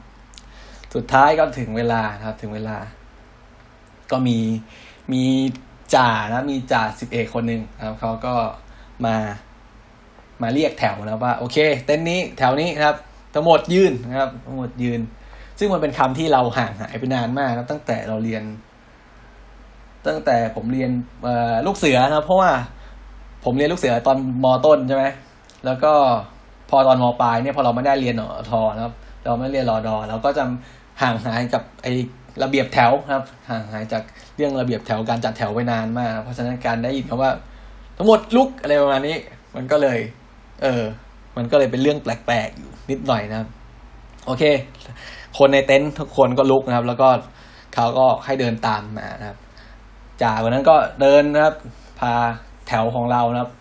[0.96, 2.78] สุดท้ายก็ถึงเวลานะครับ ถึงเวลา
[4.12, 4.38] ก็มี
[5.14, 5.24] มี
[5.96, 8.34] จ่านะมีจ่าสิบเอกคนหนึ่งนะครับเขาก็
[9.06, 9.16] มา
[10.42, 12.98] มาเรียกแถวนะว่า โอเค เต้นนี้แถวนี้นะครับ
[13.34, 15.00] ทั้งหมดยืนนะครับ ทั้งหมดยืน
[15.60, 18.44] ซึ่งมันเป็นคำที่เราห่างหายไปนานมากครับตั้งแต่เราเรียน
[20.08, 20.92] ตั้งแต่ผมเรียน
[21.66, 22.52] ลูกเสือนะเพราะว่า
[23.46, 25.06] ผมเรียนลูกเสือตอนมต้นใช่ไหม
[25.66, 25.94] แล้วก็
[26.70, 28.94] พอตอนมปลายเนี่ยพอเราไม่ได้เรียนหนอทอนะครับ
[29.26, 30.44] เราไม่เรียนรอดอเราก็จะ
[31.02, 31.88] ห่างหายกับไอ
[32.44, 34.04] ระเบียบแถวครับห่างหายจาก
[34.36, 37.32] เรื่องระเบียบแถวการจัดแถวไปนานมาก เพราะฉะนั้นการได้ยินคำว่า
[37.98, 39.18] ทั้งหมดลุกอะไรประมาณนี้
[39.56, 40.00] มันก็เลย
[40.64, 40.84] เออ
[41.38, 43.48] มันก็เลยเป็นเรื่องแปลกๆอยู่นิดหน่อยนะครับ
[44.26, 44.44] โอเค
[45.38, 47.10] คนในเต็นท์ทุกคนก็ลุกนะครับ แล้วก็
[47.74, 49.38] เขาก็ให้เดินตามมานะครับ
[50.22, 51.56] จ่าวันนั้นก็เดินนะครับ
[52.00, 52.14] พา
[52.68, 53.52] แถวของเรานะครับ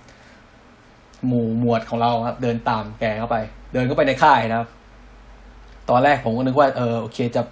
[1.27, 3.37] หมู่หมวดของเราครับ เดินตามแกเข้าไป
[3.73, 4.69] เดินเข้าไปในค่ายนะครับ
[5.91, 7.43] ตอนแรกผมก็นึกว่าเออโอเคจะ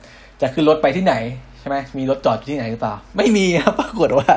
[0.40, 1.14] จะขึ้นรถไปที่ไหน
[1.60, 4.28] ใช่ไหมมีรถจอดอยู่ที่ไหนหรือเปล่า ไม่มีครับปรากฏว่า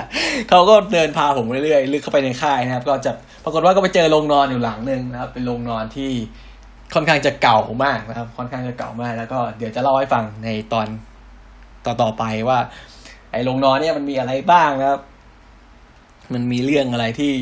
[0.49, 3.11] เขาก็เดินพาผมเรื่อยๆลึกเข้าไปในค่ายนะครับ ก็จะ
[3.43, 6.11] ปรากฏว่าก็ไปเจอโรงนอนอยู่หลังหนึ่งนะครับ เป็นโรงนอนที่
[6.93, 10.87] ค่อนข้างจะเก่ามากนะครับ ค่อนข้างจะเก่ามาก แล้วก็เดี๋ยวจะเล่าให้ฟังในตอน
[11.85, 12.59] ต่อต่อๆไปว่า
[13.31, 15.01] ไอ้โรงนอนเนี่ยมันมีอะไรบ้างนะครับ
[16.33, 17.33] มันมีเรื่องอะไรที่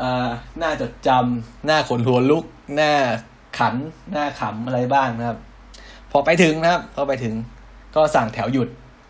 [0.00, 0.30] อ่า
[0.62, 2.44] น่าจดจำน่าขนหัวลุก
[2.80, 2.92] น่า
[3.58, 3.74] ขัน
[4.16, 5.38] น่าขำอะไรบ้างนะครับ
[6.12, 7.34] พอไปถึงนะครับพอไปถึง
[7.94, 8.68] ก็สั่งแถวหยุด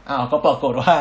[0.08, 0.94] อ้าวก็ปรากฏว่า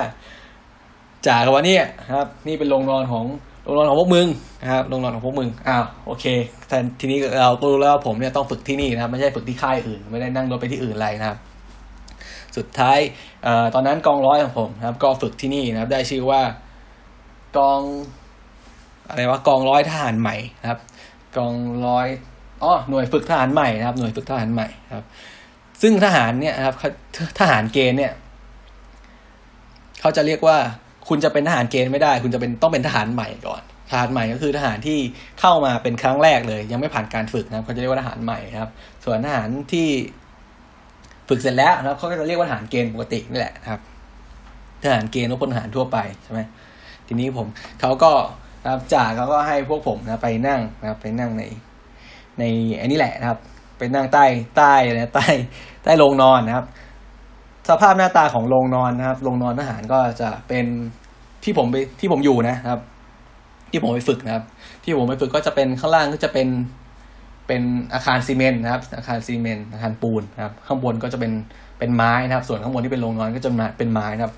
[1.27, 1.83] จ่ากับว่านี่ย
[2.13, 3.25] ครับ นี่เป็นโรงนอนของ
[3.63, 4.27] โรงนอนของพวกมึง
[4.61, 6.25] นะครับโรงนอนของพวกมึงอ้าวโอเค
[6.67, 11.37] แต่ทีนี้เราก็รู้แล้วว่าผมเนี่ยต้องฝึกที่นี่นะครับ ไม่ใช่ฝึกที่ค่ายอื่น ไม่ได้นั่งรถไปที่อื่นอะไรนะครับ
[12.57, 12.99] สุดท้าย
[13.45, 16.41] ออตอนนั้นกองร้อยของผมนะครับ ก็ฝึกที่นี่นะครับ ได้ชื่อว่า
[17.57, 17.81] กอง
[19.09, 20.79] อะไรวะกองร้อยทหารใหม่นะครับ
[21.37, 21.55] กอง
[21.87, 22.07] ร้อย
[22.63, 25.05] อ๋อหน่วยฝึกทหารใหม่นะครับ หน่วยฝึกทหารใหม่ครับ
[25.81, 26.75] ซึ่งทหารเนี่ยครับ
[27.39, 28.13] ทหารเกณฑ์เนี่ย
[30.01, 30.57] เขาจะเรียกว่า
[31.09, 34.99] คุณจะเป็นทหารเกณฑ์ไม่ได้ คุณจะเป็นต้องเป็นทหารใหม่ก่อนทหารใหม่ก็คือทหารที่
[35.39, 38.71] เข้ามาเป็นครั้งแรกเลย ยังไม่ผ่านการฝึกนะครับเขาจะเรียกว่าทหารใหม่ครับ
[39.03, 39.87] ส่วนทหารที่
[41.29, 43.81] ฝึกเสร็จแล้วนะครับเขาก็จะเรียกว่าทหารเกณฑ์ปกตินี่แหละนะครับ
[44.83, 46.41] ทหารเกณฑ์ก็พลทหารทั่วไปใช่ไหม
[47.07, 47.47] ทีนี้ผม
[47.81, 48.11] เขาก็
[48.63, 51.43] นะครับจ่าเขาก็ให้พวกผมนะไปนั่งนะครับไปนั่งใน
[52.39, 52.43] ใน
[52.79, 53.39] อันนี้แหละนะครับ
[53.81, 54.25] ไปนั่งใต้
[54.57, 55.27] ใต้นะใต้
[55.83, 56.65] ใต้โรงนอนนะครับ
[57.69, 60.65] สภาพหน้าตาของโรงนอนนะครับโรงนอนทหารก็จะเป็น
[61.43, 62.79] ที่ผมไปที่ผมอยู่นะครับ
[63.71, 64.43] ที่ผมไปฝึกนะครับ
[64.83, 66.47] ที่ผมไปฝึกก็จะเป็นข้างล่างก็จะเป็น
[67.47, 67.61] เป็น
[67.93, 71.31] อาคารซีเมนต์นะครับ อาคารซีเมนต์อาคารปูนนะครับ ข้างบนก็จะเป็น
[71.79, 74.33] เป็นไม้นะครับ ส่วนข้างบนที่เป็นโรงนอนก็จะเป็นไม้นะครับ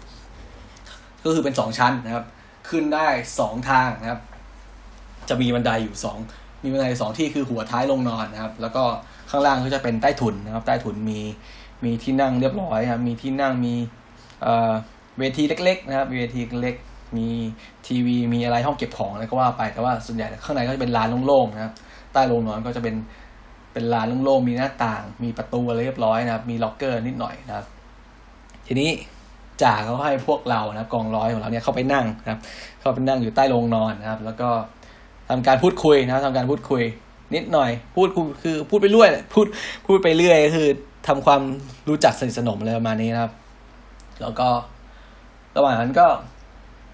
[1.24, 2.26] ก็คือเป็นสองชั้นนะครับ
[2.70, 3.08] ขึ้นได้
[3.40, 4.22] สองทางนะครับ
[5.30, 6.18] จะมีบันไดอยู่สอง
[6.64, 8.84] มีบันไดสองที่คือหัวท้ายลงนอนนะครับ แล้วก็
[9.36, 11.20] ข้างล่างก็จะเป็นใต้ถุนนะครับ ใต้ถุนมี
[11.84, 13.74] มีที่นั่งเรียบร้อยครับมีที่นั่งมี
[14.42, 14.72] เอ่อ
[15.20, 16.76] เวทีเล็ก ๆ นะครับเวทีเล็ก
[17.18, 17.28] มี
[17.88, 21.74] ทีวีมีอะไรห้องเก็บของอะไรก็ว่าไปแต่ว่าส่วนใหญ่ข้างในก็จะเป็นลานโล่งๆนะครับ
[22.14, 22.96] ใต้โรงนอนก็จะเป็น
[23.74, 27.66] เป็นลานโล่งๆมีหน้าต่าง มีประตูอะไรเรียบร้อยนะครับ มีล็อกเกอร์นิดหน่อยนะครับ
[28.68, 28.90] ทีนี้
[29.62, 32.40] จ่าเขาให้พวกเรานะครับกองร้อยของเราเนี่ยเข้าไปนั่งนะครับ
[32.82, 34.50] เข้าไปนั่งอยู่ใต้โรงนอนนะครับ แล้วก็
[35.30, 36.84] ทำการพูดคุยนะครับทำการพูดคุย
[37.36, 38.08] นิดหน่อย พูด
[38.42, 39.46] คือพูดไปเรื่อยพูด
[39.86, 40.68] พูดไปเรื่อยคือ
[41.08, 41.42] ทำความ
[41.90, 43.32] รู้จักสนิทสนมอะไรประมาณนี้นะครับ
[44.22, 44.48] แล้วก็
[45.58, 46.08] ระหว่างนั้นก็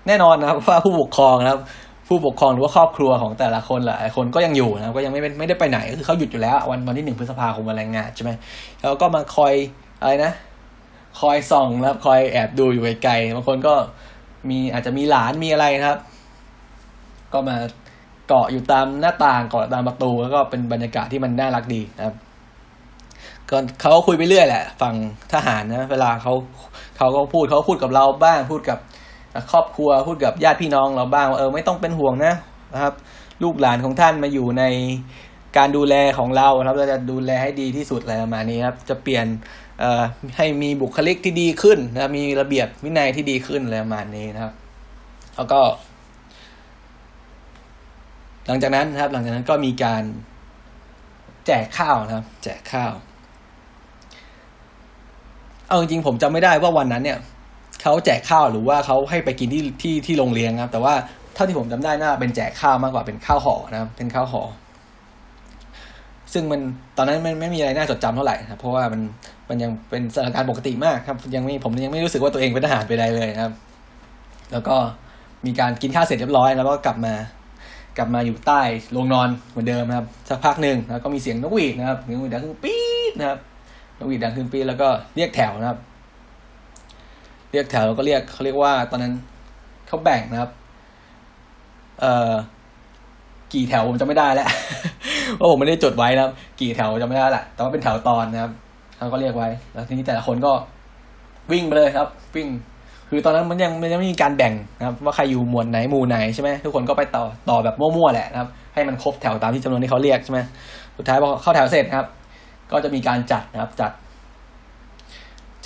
[0.08, 1.62] แน่นอนนะครับว่าผู้ปกครองนะครับ
[2.08, 8.32] ผู้ปกครองหรือว่าครอบครัวของแต่ละคนหลายคนก็ยังอยู่นะครับ ก็ยังไม่ไม่ได้ไปไหนก็คือเขาหยุดอยู่แล้ว วันวันที่หนึ่งพฤษภาคมวันแรงงานใช่ไหม
[8.82, 9.54] แล้วก็มาคอย
[10.02, 10.34] อะไรนะ
[11.20, 13.74] คอยส่องนะครับ คอยแอบดูอยู่ไกลๆบางคนก็
[14.50, 16.00] มีอาจจะมีหลานมีอะไรนะครับ
[17.34, 17.56] ก็มา
[18.30, 22.16] เกาะอยู่ตามหน้าต่างเกาะตามประตู แล้วก็เป็นบรรยากาศที่มันน่ารักดีนะครับ
[23.50, 24.96] ก็เขาก็คุยไปเรื่อยแหละฝั่ง
[25.34, 26.34] ทหารนะเวลาเขา
[26.98, 28.80] เขาก็พูดเขาพูดกับเราบ้างพูดกับ
[29.52, 32.34] ครอบครัวพูดกับญาติพี่น้องเราบ้างว่าเออไม่ต้องเป็นห่วงนะ
[32.74, 32.94] นะครับ
[33.44, 34.64] ลูกหลานของท่านมาอยู่ใน
[35.58, 39.26] การดูแลของเราครับเราจะดูแลให้ดีที่สุดอะไรประมาณนี้ครับ จะเปลี่ยน
[39.80, 40.02] เอ่อ
[40.38, 44.54] ให้มีบุคลิกที่ดีขึ้นนะมีระเบียบวินัยที่ดีขึ้นอะไรประมาณนี้นะครับ
[45.36, 45.60] แล้วก็
[48.50, 50.04] หลังจากนั้นนะครับ หลังจากนั้นก็มีการ
[51.48, 52.92] แจกข้าวนะครับ แจกข้าว
[55.68, 57.20] เอาจริงๆผมจำไม่ได้ว่าวันนั้นเนี่ย
[57.82, 60.94] เขาแจกข้าวหรือว่าเขาให้ไปกินที่ที่ที่โรงเรียนครับ แต่ว่า
[61.34, 64.44] เท่าที่ผมจำได้น่าเป็นแจกข้าวมากกว่าเป็นข้าวห่อนะครับ เป็นข้าวห่อ
[66.34, 66.62] ซึ่งมัน
[66.98, 69.02] ตอนนั้นมันไม่มีอะไรน่าจดจำเท่าไหร่นะครับเพราะว่ามัน
[69.50, 73.54] มันยังเป็นสถานการณ์ปกติมากครับ ยังไม่ผมยังไม่รู้สึกว่าตัวเองเป็นทหารไปใดเลยนะครับ
[74.52, 74.76] แล้วก็
[75.46, 77.14] มีการกินข้าวเสร็จเรียบร้อย แล้วก็กลับมา
[78.00, 82.82] กลับมาอยู่ใต้โรงนอนเหมือนเดิมนะครับ สักพักหนึ่งแล้วก็มีเสียงนกหวีดนะครับนกหวีดดังขึ้นปี๊
[83.12, 83.40] ดนะครับ
[83.98, 85.80] นกหวีดดังขึ้นปี๊ดแล้วก็เรียกแถวนะครับ
[87.52, 89.14] เรียกแถวแล้วก็เรียกเขาเรียกว่า ตอนนั้น
[89.88, 90.52] เขาแบ่งนะครับ
[92.02, 92.34] เอ่อ
[93.54, 94.50] กี่แถวผมจะไม่ได้แล้ว
[95.36, 98.52] เพราะผมไม่ได้จดไว้นะครับ กี่แถวจะไม่ได้แหละแต่ว่าเป็นแถวตอนนะครับ
[98.98, 100.52] เขาก็เรียกไว้ แล้วทีนี้แต่ละคนก็
[101.52, 102.48] วิ่งไปเลยครับ วิ่ง
[103.10, 110.40] คือตอนนั้นมันยังมันยังไม่มีการแบ่งนะครับ ว่าใครอยู่หมวดไหนหมู่ไหนใช่ไหมทุกคนก็ไปต่อต่อแบบมั่วๆแหละนะครับ ให้มันครบแถวตามที่จำนวนที่เขาเรียกใช่ไหม
[110.98, 112.06] สุดท้ายพอเข้าแถวเสร็จครับ
[112.72, 113.92] ก็จะมีการจัดนะครับ จัด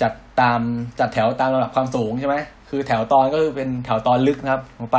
[0.00, 0.60] จัดตาม
[1.00, 2.36] จัดแถวตามระดับความสูงใช่ไหม
[2.70, 4.98] คือแถวตอนก็คือเป็นแถวตอนลึกนะครับลงไป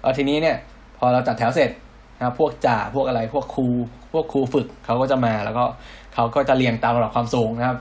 [0.00, 0.56] แล้วทีนี้เนี่ย
[0.98, 1.70] พอเราจัดแถวเสร็จ
[2.18, 3.66] นะครับพวกจ่าพวกอะไรพวกครู
[4.12, 5.64] พวกครูฝึกเขาก็จะมาแล้วก็
[6.14, 7.78] เขาก็จะเรียงตามระดับความสูงนะครับ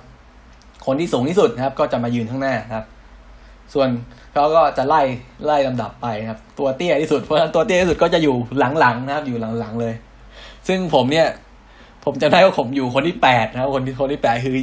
[0.85, 2.85] คนที่สูงที่สุดนะครับ ก็จะมายืนข้างหน้านะครับ
[3.73, 3.89] ส่วน
[4.33, 5.01] เขาก็จะไล่
[5.45, 8.35] ไล่ลำดับไปนะครับ ตัวเตี้ยที่สุดเพราะฉะนั้นตัวเตี้ยที่สุดก็จะอยู่
[8.79, 9.93] หลังๆนะครับ อยู่หลังๆเลย
[10.67, 11.27] ซึ่งผมเนี่ย
[12.05, 14.55] ผมจำได้ว่าผมอยู่คนที่แปดนะครับคนที่คนที่แปดคือ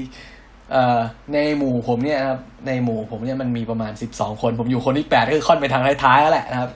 [0.72, 0.98] เอ่อ
[1.34, 6.70] ในหมู่ผมเนี่ยครับ ในหมู่ผมเนี่ยมันมีประมาณสิบสองคน ผมอยู่คนที่แปดก็คือค่อนไปทางท้ายๆแล้วแหละนะครับ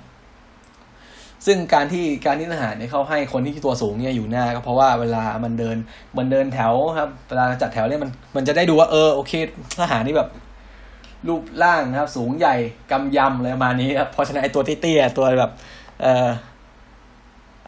[1.46, 5.76] ซึ่งการที่การที่ทหารเนี่ยเขาให้คนที่ตัวสูงเนี่ยอยู่หน้า ก็เพราะว่าเวลามันเดิน
[6.18, 9.32] มันเดินแถวครับ เวลาจัดแถวเนี่ยมันมันจะได้ดูว่าเออโอเค
[9.80, 10.28] ทหารนี่แบบ
[11.28, 12.54] รูปร่างนะครับ สูงใหญ่
[12.90, 15.50] กำยำอะไรประมาณนี้ครับเพราะฉะนั้นไอตัวเตี้ยๆตัวแบบ
[16.02, 16.28] เอ่อ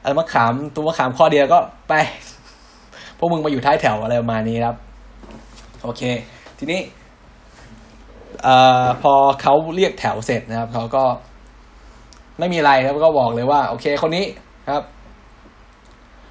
[0.03, 1.92] อะไรมะขามตัวมะขามข้อเดียวก็ไป
[3.19, 4.77] พวกมึงมาอยู่ท้ายแถวอะไรประมาณนี้ครับ
[5.83, 6.03] โอเค
[6.59, 6.81] ทีนี้
[8.42, 11.05] เอ่อพอเขาเรียกแถวเสร็จนะครับเขาก็
[12.38, 14.25] ไม่มีอะไรครับก็บอกเลยว่า โอเคคนนี้
[14.71, 14.83] ครับ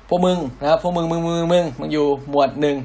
[0.09, 2.75] พวกมึงนะครับพวกมึงมึงมึงมึงมึงอยู่หมวดหนึ่ง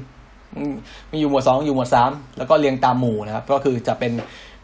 [0.55, 0.69] มึง
[1.09, 4.11] มึงอยู่หมวดสองอยู่หมวดสามแล้วก็เรียงตามหมู่นะครับ ก็คือจะเป็น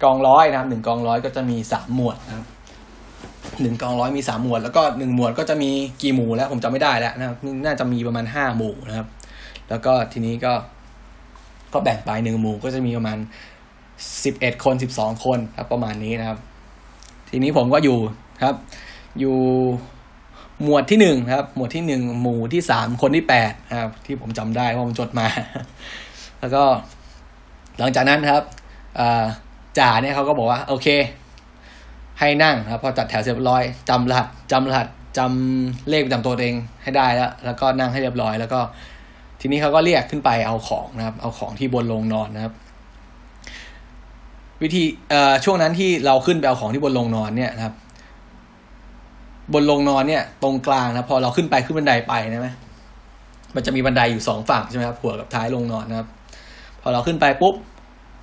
[0.04, 2.46] กองร้อยนะครับหนึ่งกองร้อยก็จะมีสามหมวดนะครับ
[3.62, 5.70] หนึ่งกองร้อยมีสามหมวด แล้วก็หนึ่งหมวดก็จะมี
[6.02, 9.08] กี่หมู่แล้วผมจำไม่ได้แล้วนะครับ น่าจะมีประมาณห้าหมู่นะครับ
[9.70, 10.54] แล้วก็ทีนี้ก็
[11.74, 13.18] ก็แบ่งไปหนึ่งหมู่ก็จะมีประมาณ
[14.24, 16.38] สิบเอ็ดคนสิบสองคนครับ ประมาณนี้นะครับ
[17.30, 17.98] ทีนี้ผมก็อยู่
[18.44, 18.56] ครับ
[19.20, 19.36] อยู่
[20.64, 25.28] หมวดที่หนึ่งครับ หมวดที่หนึ่งหมู่ที่สามคนที่แปดครับ ที่ผมจำได้เพราะผมจดมา
[26.40, 26.64] แล้วก็
[27.80, 28.44] หลังจากนั้นครับ
[29.00, 29.26] อ่า
[29.80, 30.88] จ่าเนี่ยเขาก็บอกว่า โอเค
[32.20, 38.60] ให้นั่งครับ พอจัดแถวเสร็จเรียบร้อยจำรหัสจำรหัสจำเลขประจำตัวเองให้ได้แล้ว แล้วก็นั่งให้เรียบร้อย แล้วก็
[39.42, 42.54] ทีนี้เขาก็เรียกขึ้นไปเอาของนะครับ เอาของที่บนโรงนอนนะครับ
[44.62, 47.74] วิธีอ่อช่วงนั้นที่เราขึ้นไปเอาของที่บนโรงนอนเนี่ยนะครับ
[49.54, 52.50] บนโรงนอนเนี่ย ตรงกลางนะพอเราขึ้นไปขึ้นบันไดไปนะไหม
[53.56, 56.08] มันจะมีบันไดอยู่สองฝั่งใช่ไหมครับหัวกับท้ายโรงนอนนะครับ
[56.82, 57.56] พอเราขึ้นไปปุ๊บ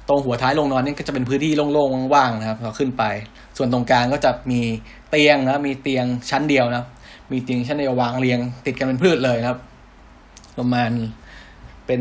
[0.09, 3.05] ตรงหัวท้ายโรงนอนนี่ก็จะเป็นพื้นที่โล่งๆว่างๆนะครับเราขึ้นไป
[3.57, 4.61] ส่วนตรงกลางก็จะมี
[5.11, 6.85] เตียงนะมีเตียงชั้นเดียวนะ
[7.33, 9.59] มีเตียงชั้นเดียววางเรียง ติดกันเป็นพืชเลยนะครับ
[10.59, 10.91] ประมาณ
[11.87, 12.01] เป็น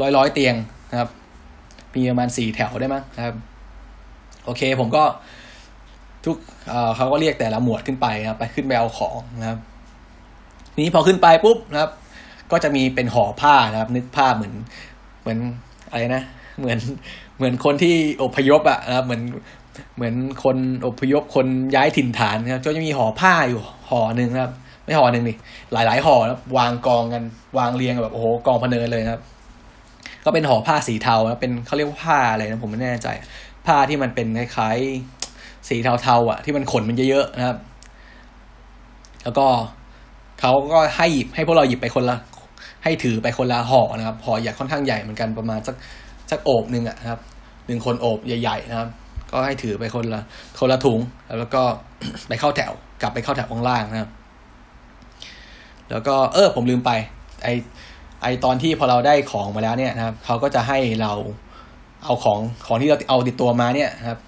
[0.00, 0.54] ร้อยร้อยๆเตียง
[0.90, 1.10] นะครับ
[1.94, 3.36] มีประมาณสี่แถวได้มั้งครับ
[4.44, 5.04] โอเค ผมก็
[6.28, 6.38] ทุก
[6.68, 9.58] เเขาก็เรียกแต่ละหมวดขึ้นไปนะครับไปขึ้นไปเอาของนะครับ
[10.74, 11.90] ทีนี้พอขึ้นไปปุ๊บนะครับ
[12.52, 14.54] ก็จะมีเป็นห่อผ้านะครับ นึกภาพเหมือน
[15.20, 15.38] เหมือน
[15.90, 16.22] อะไรนะ
[16.58, 16.78] เหมือน
[17.36, 19.22] เหมือนคนที่อพยพอะนะครับ เหมือน
[19.96, 20.14] เหมือน
[20.44, 24.52] คนอพยพคนย้ายถิ่นฐานนะครับก็จะมีห่อผ้าอยู่ห่อหนึ่งนะครับ
[24.84, 25.36] ไม่ห่อหนึ่งนี่
[25.72, 27.22] หลาย ๆห่อนะครับวางกองกัน
[27.58, 29.22] วางเรียงแบบโอ้โหกองพเนินเลยนะครับ
[30.24, 33.08] ก็เป็นห่อผ้าสีเทานะเป็นเขาเรียกว่าผ้าอะไรนะผมไม่แน่ใจ
[33.66, 35.17] ผ้าที่มันเป็นคล้ายๆ
[35.68, 37.56] สีเทาๆอะ ที่มันขนมันเยอะๆนะครับ
[39.24, 39.46] แล้วก็
[40.40, 42.16] เขาก็ให้หยิบให้พวกเราหยิบไปคนละ
[42.84, 45.74] ให้ถือไปคนละห่อนะครับห่อใหญ่ค่อนข้างใหญ่เหมือนกันประมาณสัก
[46.30, 47.20] สักโอบหนึ่งอะนะครับ
[47.66, 48.88] หนึ่งคนโอบใหญ่ ๆ นะครับ
[49.30, 50.20] ก็ให้ถือไปคนละ
[50.58, 50.98] คนละถุง
[51.38, 51.62] แล้วก็
[52.28, 54.10] ไปเข้าแถว กลับไปเข้าแถวข้างล่างนะครับ
[55.90, 56.90] แล้วก็เออผมลืมไป
[57.44, 57.48] ไอ
[58.22, 61.12] ไอตอนที่พอเราได้ของมาแล้วเนี่ยนะครับเขาก็จะให้เรา
[62.04, 64.18] เอาของของที่เราเอาติดตัวมาเนี่ยนะครับ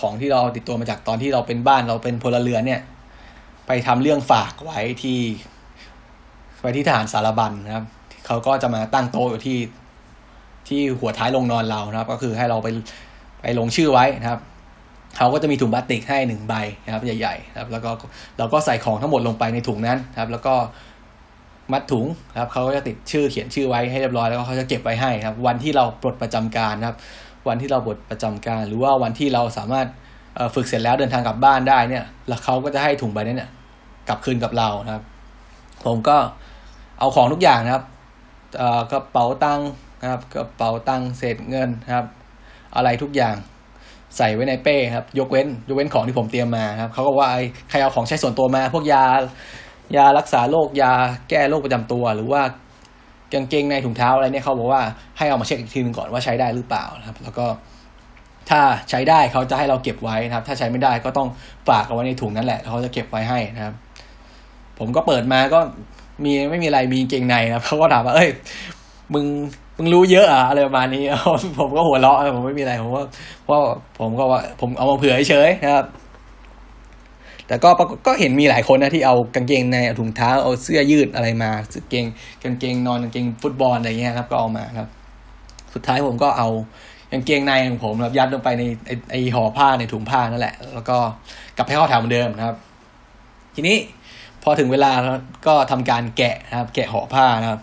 [0.00, 2.80] ของที่เราติดตัวมาจากตอนที่เราเป็นบ้านเราเป็นพลเรือนเนี่ย
[3.66, 5.18] ไปทำเรื่องฝากไว้ที่
[6.60, 7.84] ไว้ที่ทหารสารบัญนะครับ
[8.26, 9.58] เขาก็จะมาตั้งโต๊ะอยู่ที่
[10.68, 12.68] ที่หัวท้ายลงนอนเรานะครับ ก็คือให้เราไป
[13.42, 14.40] ไปลงชื่อไว้นะครับ
[15.16, 17.90] เขาก็จะมีถุงพลาสติกให้หนึ่งใบนะครับใหญ่ๆนะครับ แล้วก็
[18.38, 20.54] เราก็ใส่ของทั้งหมดลงไปในถุงนั้นนะครับ แล้วก็
[21.72, 26.96] มัดถุงนะครับเขาก็จะติดชื่อเขียนชื่อไว้ให้เรียบร้อยแล้วก็เขาจะเก็บไว้ให้ครับ วันที่เราปลดประจำการนะครับ
[27.48, 29.86] วันที่เราปลดประจำการ หรือว่าวันที่เราสามารถ
[30.54, 33.50] ฝึกเสร็จแล้วเดินทางกลับบ้านได้เนี่ยแล้วเขาก็จะให้ถุงใบนี้เนี่ย
[34.08, 35.04] กลับคืนกับเรานะครับ
[35.84, 36.16] ผมก็
[36.98, 37.84] เอาของทุกอย่างนะครับ
[38.92, 39.68] กระเป๋าตังค์
[40.00, 42.06] นะครับกระเป๋าตังค์เศษเงินนะครับ
[42.76, 43.34] อะไรทุกอย่าง
[44.16, 49.04] ใส่ไว้ในเป้ครับ ยกเว้นยกเว้นของที่ผมเตรียมมาครับเขาก็ว่าไอ้ใครเอาของใช้ส่วนตัวมา พวกยา
[49.96, 50.92] ยารักษาโรคยา
[51.30, 52.42] แก้โรคประจำตัว หรือว่า
[53.32, 54.82] กางเกงในถุงเท้าอะไรเนี่ยเขาบอกว่า
[55.18, 57.46] ให้เอามาเช็คอีกทีหนึงก่อนว่าใช้ได้หรือเปล่านะครับ แล้วก็
[58.50, 61.28] ถ้าใช้ได้เขาจะให้เราเก็บไว้นะครับ ถ้าใช้ไม่ได้ก็ต้อง
[61.68, 63.74] ฝากเอาไว้ในถุงนั่นแหละแล้วเขาจะเก็บไว้ให้นะครับ
[64.78, 65.60] ผมก็เปิดมาก็
[66.24, 68.28] มีไม่มีอะไรมีเกงในนะเขาก็ถามว่าเอ้ย
[69.14, 69.24] มึง
[69.76, 71.02] มึงรู้เยอะอะอะไรประมาณนี้
[71.58, 73.04] ผมก็หัวเราะผมไม่มีอะไรผมว่า
[73.44, 73.56] เพราะ
[73.98, 75.86] ผมก็ว่าผมเอามาเผื่อเฉยนะครับ
[77.52, 77.70] แต่ก็
[78.06, 82.06] ก็เห็นมีหลายคนนะที่เอากางเกงในเอาถุงเท้าเอาเสื้อยืดอะไรมาเสื้อเกง
[82.44, 84.88] กางเกงนอนกางเกงฟุตบอลอะไรเงี้ยครับก็เอามาครับ
[85.74, 86.48] สุดท้ายผมก็เอา
[87.12, 90.96] กางเกงในของผมครับยัดลงไปในไอไอห่อผ้าในถุงผ้านั่นแหละ แล้วก็
[91.56, 92.56] กลับไปเข้าแถวเหมือนเดิมนะครับ
[93.54, 93.76] ทีนี้
[94.42, 95.12] พอถึงเวลาแล้ว
[95.46, 97.60] ก็ทำการแกะนะครับ แกะห่อผ้านะครับ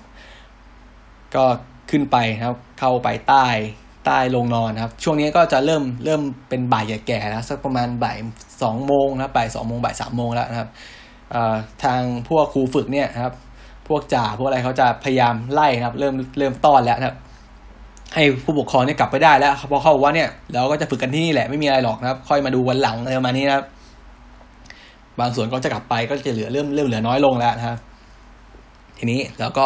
[1.36, 1.44] ก็
[1.92, 3.48] ขึ้นไปนะครับ เข้าไปใต้
[4.06, 8.18] ใต้โรงนอนนะครับ ช่วงนี้ก็จะเริ่มเริ่มเป็นบ่ายแก่ๆแล้วสักประมาณบ่าย
[8.62, 10.70] สองโมงนะบ่ายสองโมงบ่ายสามโมงแล้วนะครับ
[11.84, 13.34] ทางพวกครูฝึกเนี่ยนะครับ
[13.88, 17.18] พวกจ่าพวกอะไรเขาจะพยายามไล่นะครับ เริ่มเริ่มต้อนแล้วนะครับ
[18.14, 23.66] ให้ผู้ปกครองเนี่ยกลับไปได้แล้วพราะเขาบอกว่าเนี่ยเราก็จะฝึกกันที่นี่แหละไม่มีอะไรหรอกนะครับ ค่อยมาดูวันหลังอะไรประมาณนี้นะครับ
[25.20, 27.78] บางส่วนก็จะกลับไปก็จะเหลือเริ่มเริ่มเหลือน้อยลงแล้วนะครับ
[28.98, 29.66] ทีนี้แล้วก็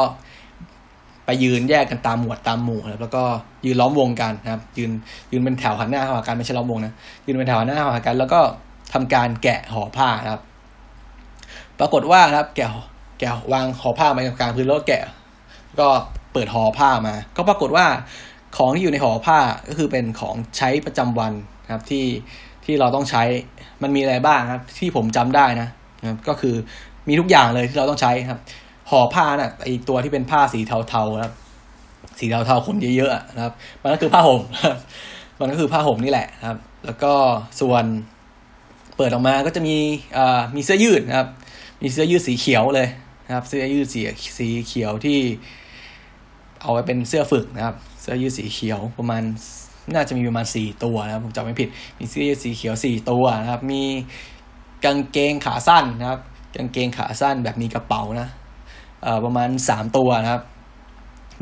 [1.25, 3.23] ไปยืนแยกกันตามหมวดตามหมู่ครับแล้วก็
[3.65, 4.91] ยืนล้อมวงกันนะครับ ยืน
[5.31, 6.93] ยืนเป็นแถวหันหน้าเข้าหากันไม่ใช่ล้อมวงนะ
[7.25, 8.39] ยืนเป็นแถวหันหน้าเข้าหากัน แล้วก็
[8.93, 10.41] ทำการแกะห่อผ้านะครับ
[11.79, 12.67] ปรากฏว่านะครับ แกะ
[13.19, 15.01] แกะวางห่อผ้าไว้กลางพื้นแล้วก็แกะ
[15.79, 15.87] ก็
[16.33, 17.85] เปิดห่อผ้ามา ก็ปรากฏว่า
[18.57, 21.33] ของที่อยู่ในห่อผ้าก็คือเป็นของใช้ประจำวัน
[21.63, 22.05] นะครับ ที่
[22.65, 23.23] ที่เราต้องใช้
[23.83, 25.67] มันมีอะไรบ้างครับ ที่ผมจำได้นะ
[26.01, 26.55] นะครับก็คือ
[27.07, 28.39] มีทุกอย่างเลยที่เราต้องใช้ครับ
[28.89, 31.33] ห่อผ้าน่ะไอตัวที่เป็นผ้าสีเทาๆนะครับ
[32.19, 34.41] สีเทาๆขนเยอะๆนะครับ มันก็คือผ้าห่ม
[35.39, 37.13] มันก็คือผ้าห่มนี่แหละครับ แล้วก็
[37.61, 37.85] ส่วน
[38.97, 39.75] เปิดออกมาก็จะมี
[40.17, 41.27] อ่ามีเสื้อยืดนะครับ
[41.81, 42.87] มีเสื้อยืดสีเขียวเลย
[43.25, 44.01] นะครับ เสื้อยืดสี
[44.37, 45.19] สีเขียวที่
[46.61, 49.23] เอาไว้เป็นเสื้อฝึกนะครับ เสื้อยืดสีเขียวประมาณ
[49.93, 51.69] น่าจะมีประมาณสี่ตัวนะครับผมจำไม่ผิด
[51.99, 53.81] มีเสื้อยืดสีเขียวสี่ตัวนะครับ มี
[54.85, 56.19] กางเกงขาสั้นนะครับ
[56.55, 58.27] กางเกงขาสั้นแบบมีกระเป๋านะ
[59.25, 60.43] ประมาณสามตัวนะครับ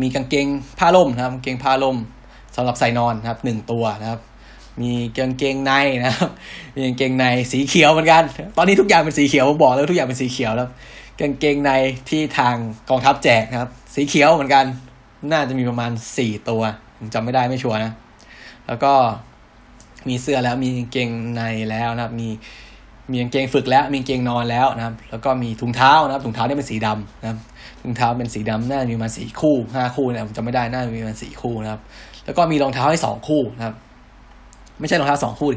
[0.02, 0.48] มีกางเกง
[0.80, 1.98] ผ้าล่มนะครับกางเกงผ้าล่ม
[2.56, 4.20] สำหรับใส่นอนนะครับหนึ่งตัวนะครับ
[4.82, 5.72] มีกางเกงใน
[6.06, 6.30] นะครับ
[6.76, 8.24] มีกางเกงในสีเขียวเหมือนกัน
[8.58, 10.68] ตอนนี้ทุกอย่างเป็นสีเขียวผมบอกแล้วทุกอย่างเป็นสีเขียวแล้ว
[11.20, 11.72] กางเกงใน
[12.10, 12.56] ที่ทาง
[12.90, 14.66] กองทัพแจกนะครับ สีเขียวเหมือนกัน
[15.32, 16.62] น่าจะมีประมาณสี่ตัว
[16.98, 17.92] ผมจำไม่ได้ไม่ชัวร์นะ
[18.68, 18.94] แล้วก็
[20.08, 22.28] มีเสื้อแล้วมีกางเกงในแล้วนะครับ มี
[23.12, 27.38] มีกางเกงฝึกแล้วมีกางเกงนอนแล้วนะครับ แล้วก็มีถุงเท้านะครับถุงเท้าเนี่ยเป็นสีดำนะครับ
[27.82, 31.82] ถุงเท้าเป็นสีดำน่ามีมาสี่คู่ห้าคู่นะผมจำไม่ได้หน่ามีมาสี่คู่นะครับ
[32.26, 33.76] แล้วก็มีรองเท้าให้สองคู่นะครับ
[34.80, 35.50] ไม่ใช่รองเท้าสองคู่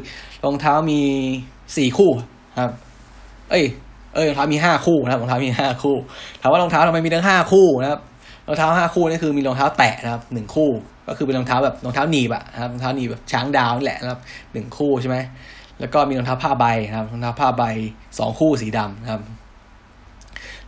[0.45, 0.99] รองเท้ามี
[1.77, 2.09] สี่คู่
[2.61, 2.71] ครับ
[3.49, 3.63] เอ้ย
[4.15, 5.95] เอ้ยรองเท้ามีห้าคู่นะครับรองเท้ามีห้าคู่
[6.41, 7.99] ถามว่ารองเท้าทำไมมีทั้งห้าคู่นะครับ
[8.47, 10.69] รองเท้าห้าคู่นี่คือมีรองเท้าแตะนะครับหนึ่งคู่
[11.07, 14.19] ก็คือเป็นรองเท้าแบบรองเท้าหนีบอะนะครับรองเท้าหนีบแบบช้างดาวนี่แหละนะครับ
[14.53, 15.17] หนึ่งคู่ใช่ไหม
[15.79, 17.63] แล้วก็มีรองเท้าผ้าใบนะครับรองเท้าผ้าใบ
[18.19, 19.21] สองคู่สีดำนะครับ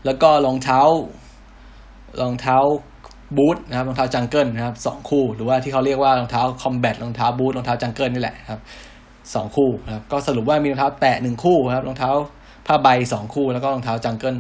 [0.06, 0.80] แล้วก็รองเท้า
[2.22, 2.58] รองเท้า
[3.38, 8.60] บูทนะครับรองเท้า jungle นะครับสองคู่ หรือว่าที่เขาเรียกว่ารองเท้า combat รองเท้าบูทรองเท้า jungle นี่แหละครับ
[9.34, 12.12] สองคู่นะครับก็สรุปว่ามีรองเท้าแตะหนึ่งคู่ครับรองเท้า
[12.68, 14.36] ผ้าใบสองคู่ แล้วก็รองเท้า jungle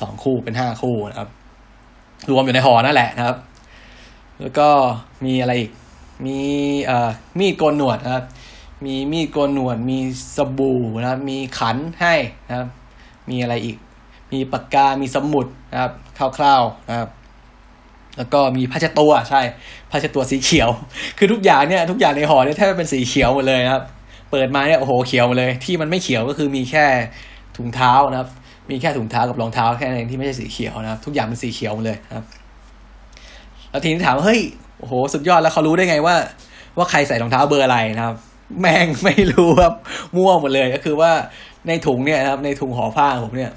[0.00, 1.28] สองคู่เป็นห้าคู่นะครับ
[2.30, 3.36] รวมอยู่ในห่อนั่นแหละนะครับ
[4.40, 4.68] แล้วก็
[5.24, 5.70] มีอะไรอีก
[6.26, 6.38] มี
[6.84, 8.24] เอ่อมีดโกนหนวดนะครับ
[8.84, 9.98] มีมีดโกนหนวด มี
[10.36, 12.14] สบู่นะครับ มีขันให้
[12.48, 12.68] นะครับ
[13.30, 13.76] มีอะไรอีก
[14.34, 15.92] มีปากกา มีสมุดนะครับ
[16.36, 17.08] คร่าวๆนะครับ
[18.18, 19.40] แล้วก็มีผ้าเช็ดตัวใช่
[19.90, 20.68] ผ้าเช็ดตัวสีเขียว
[21.18, 23.82] คือทุกอย่างเนี่ยทุกอย่างในห่อเนี่ยแทบเป็นสีเขียวหมดเลยนะครับ
[24.30, 26.84] เปิดมาเนี่ยโอ้โหเขียวหมดเลย ที่มันไม่เขียวก็คือมีแค่
[27.56, 28.28] ถุงเท้านะครับ
[28.70, 32.24] มีแค่ถุงเท้ากับรองเท้าแค่นั้นเองที่ไม่ใช่สีเขียวนะครับ ทุกอย่างเป็นสีเขียวหมดเลยนะครับ
[33.70, 34.40] แล้วทีนี้ถามว่าเฮ้ย
[34.78, 36.16] โอ้โหสุดยอดแล้วเขารู้ได้ไงว่า
[36.76, 38.16] ว่าใครใส่รองเท้าเบอร์อะไรนะครับ
[38.60, 39.74] แม่งไม่รู้ครับ
[40.16, 41.12] มั่วหมดเลยก็คือว่า
[41.68, 43.52] ในถุงเนี่ยนะครับในถุงห่อผ้าผมเนี่ย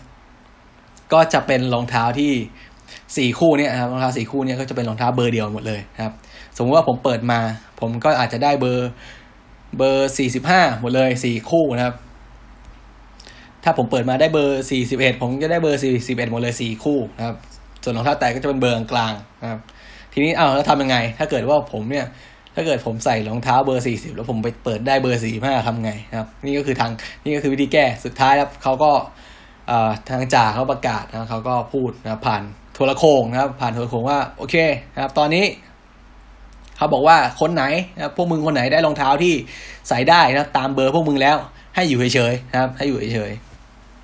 [1.14, 2.32] ก็จะเป็นรองเท้าที่
[3.18, 6.14] สี่คู่เนี่ยครับรองเท้าสี่คู่เนี่ยก็จะเป็นรองเท้าเบอร์เดียวหมดเลยครับ
[6.58, 7.40] สมมติว่าผมเปิดมา
[7.80, 8.90] ผมก็อาจจะได้เบอร์
[9.78, 11.96] เบอร์สี่สิบห้าหมดเลยสี่คู่นะครับ
[13.64, 17.36] ถ้าผมเปิดมาได้เบอร์สี่สิบเอ็ดผมจะได้เบอร์สี่สิบเอ็ดหมดเลยสี่คู่นะครับ
[17.84, 19.60] ส่วนรองเท้าแตะก็จะเป็นเบอร์กลางนะครับ
[20.14, 22.06] ทีนี้เอาแล้วทำยังไง ถ้าเกิดว่าผมเนี่ย
[22.56, 26.92] ถ้าเกิดผมใส่รองเท้าเบอร์สี่สิบแล้วผมไปเปิดได้เบอร์สี่ห้าทำไงนะครับ นี่ก็คือทาง
[27.24, 28.92] นี่ก็คือวิธีแก้สุดท้ายครับเขาก็
[30.10, 34.56] ทางจ่าเขาประกาศนะเขาก็พูดนะผ่านโทรโขงนะครับ ผ่านโทรโขงว่าโอเค
[34.94, 35.46] นะครับ ตอนนี้
[36.78, 37.64] เขาบอกว่าคนไหน
[37.96, 39.34] นะพวกมึงคนไหนได้รองเท้าที่
[39.90, 41.38] ใส่ได้นะตามเบอร์พวกมึงแล้ว
[41.76, 43.32] ให้อยู่เฉยๆนะครับ ให้อยู่เฉย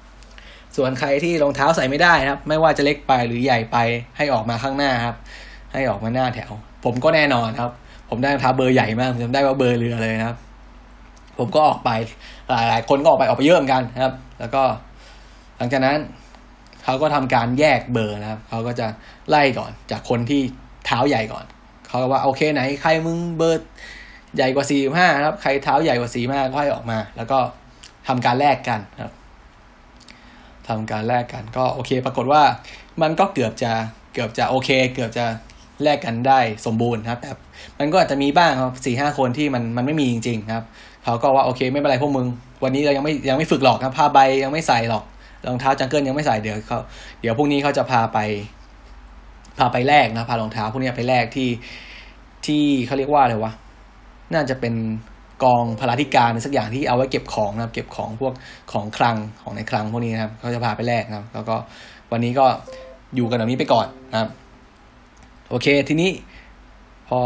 [0.01, 3.78] ๆส่วนใครที่รองเท้าใส่ไม่ได้นะครับ ไม่ว่าจะเล็กไปหรือใหญ่ไป
[4.18, 5.16] ให้ออกมาข้างหน้าครับ
[5.74, 6.51] ให้ออกมาหน้าแถว
[6.84, 7.72] ผมก็แน่นอนครับ
[8.09, 10.38] ผมได้รองเท้าเบอร์ใหญ่มากผมจำได้ว่าเบอร์เรือเลยนะครับ
[11.38, 11.89] ผมก็ออกไป
[12.49, 14.64] หลายๆคนก็ออกไปออกไปเยอะเหมือนกันนะครับ แล้วก็
[15.58, 15.99] หลังจากนั้น
[16.84, 18.88] เขาก็ทำการแยกเบอร์นะครับ เขาก็จะ
[19.30, 20.41] ไล่ก่อนจากคนที่
[20.86, 21.45] เท้าใหญ่ก่อน
[21.88, 23.70] เขาก็ว่าโอเคไหนใครมึงเบอร์
[24.36, 27.39] ใหญ่กว่าสี่ห้าครับ ใครเท้าใหญ่กว่าสี่ห้าก็ให้ออกมา แล้วก็
[28.08, 29.14] ทำการแลกกันครับ
[30.68, 32.43] ทำการแลกกันก็โอเค ปรากฏว่า
[33.01, 33.72] มันก็เกือบจะ
[34.14, 35.26] เกือบจะโอเค เกือบจะ
[35.84, 37.32] แลกกันได้สมบูรณ์ครับแต่
[37.80, 40.66] มันก็อาจจะมีบ้างครับสี่ห้าคนที่มันมันไม่มีจริง ๆ ครับ
[41.04, 42.28] เขาก็ว่าโอเคไม่เป็นไรพวกมึง
[42.64, 45.04] วันนี้เรายังไม่ยังไม่ฝึกหรอกครับผ้าใบยังไม่ใส่หรอก
[45.48, 46.80] รองเท้าจังเกิลยังไม่ใส่เดี๋ยวเขา
[47.22, 48.20] เดี๋ยวพรุ่งนี้เขาจะพาไป
[49.60, 51.50] พาไปแลกนะพารองเท้าพวกนี้ไปแลกที่
[52.46, 53.52] ที่เขาเรียกว่าอะไรวะ
[54.34, 54.74] น่าจะเป็น
[55.44, 58.34] กองพลาธิการสักอย่างที่เอาไว้เก็บของนะเก็บของพวก
[58.72, 61.56] ของคลังของในคลังพวกนี้นะครับเขาจะพาไปแลกนะครับ แล้วก็
[62.12, 62.46] วันนี้ก็
[63.16, 64.30] อยู่กันแบบนี้ไปก่อนนะครับ
[65.50, 66.10] โอเค ทีนี้
[67.10, 67.20] พอ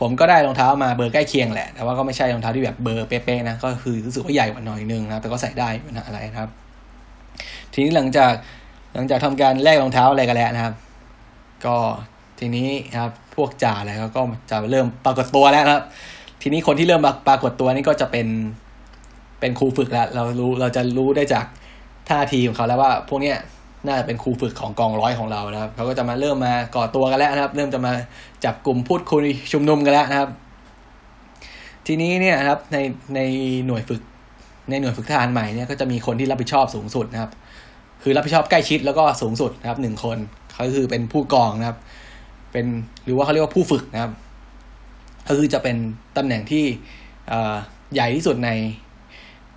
[0.00, 6.50] ผมก็ได้รองเท้ามาเบอร์ใกล้เคียงแหละ แต่ว่าก็ไม่ใช่รองเท้าที่แบบเบอร์เป๊ะๆนะ ก็คือรู้สึกว่าใหญ่กว่าหน่อยนึงนะแต่ก็ใส่ได้ไม่ปัญหาอะไรนะครับ
[7.74, 8.32] ทีนี้หลังจาก
[8.94, 10.74] หลังจากทำการแลกรองเท้าอะไรกันแล้วนะครับ
[11.64, 11.76] ก็
[12.40, 14.20] ทีนี้นะครับพวกจ่าอะไรเขาก็
[14.50, 15.84] จะเริ่มปรากฏตัวแล้วนะครับ
[16.42, 18.26] ทีนี้คนที่เริ่มปรากฏตัวนี่ก็จะเป็น
[19.40, 21.46] เป็นครูฝึกแล้ว เรารู้เราจะรู้ได้จาก
[22.08, 23.36] ท่าทีของเขาแล้วว่า พวกเนี้ย
[23.86, 27.92] น่าจะเป็นครูฝึกของกองร้อยของเรานะครับเขาก็จะมาเริ่มมาก่อตัวกันแล้วนะครับ เริ่มจะมา
[28.44, 30.30] จับกลุ่มพูดคุยชุมนุมกันแล้วนะครับ
[31.86, 32.78] ทีนี้เนี่ยนะครับใน
[33.14, 33.20] ใน
[33.66, 34.00] หน่วยฝึก
[34.70, 37.30] ในหน่วยฝึกทหารใหม่เนี่ยก็จะมีคนที่รับผิดชอบสูงสุดนะครับ
[38.06, 40.18] คือรับผิดชอบใกล้ชิดแล้วก็สูงสุดนะครับหนึ่งคน
[40.52, 41.78] เขาคือเป็นผู้กองนะครับ
[42.52, 42.66] เป็น
[43.04, 44.12] หรือว่าเขาเรียกว่าผู้ฝึกนะครับ
[45.28, 45.76] ก็คือจะเป็น
[46.16, 46.64] ตำแหน่งที่
[47.94, 48.50] ใหญ่ที่สุดใน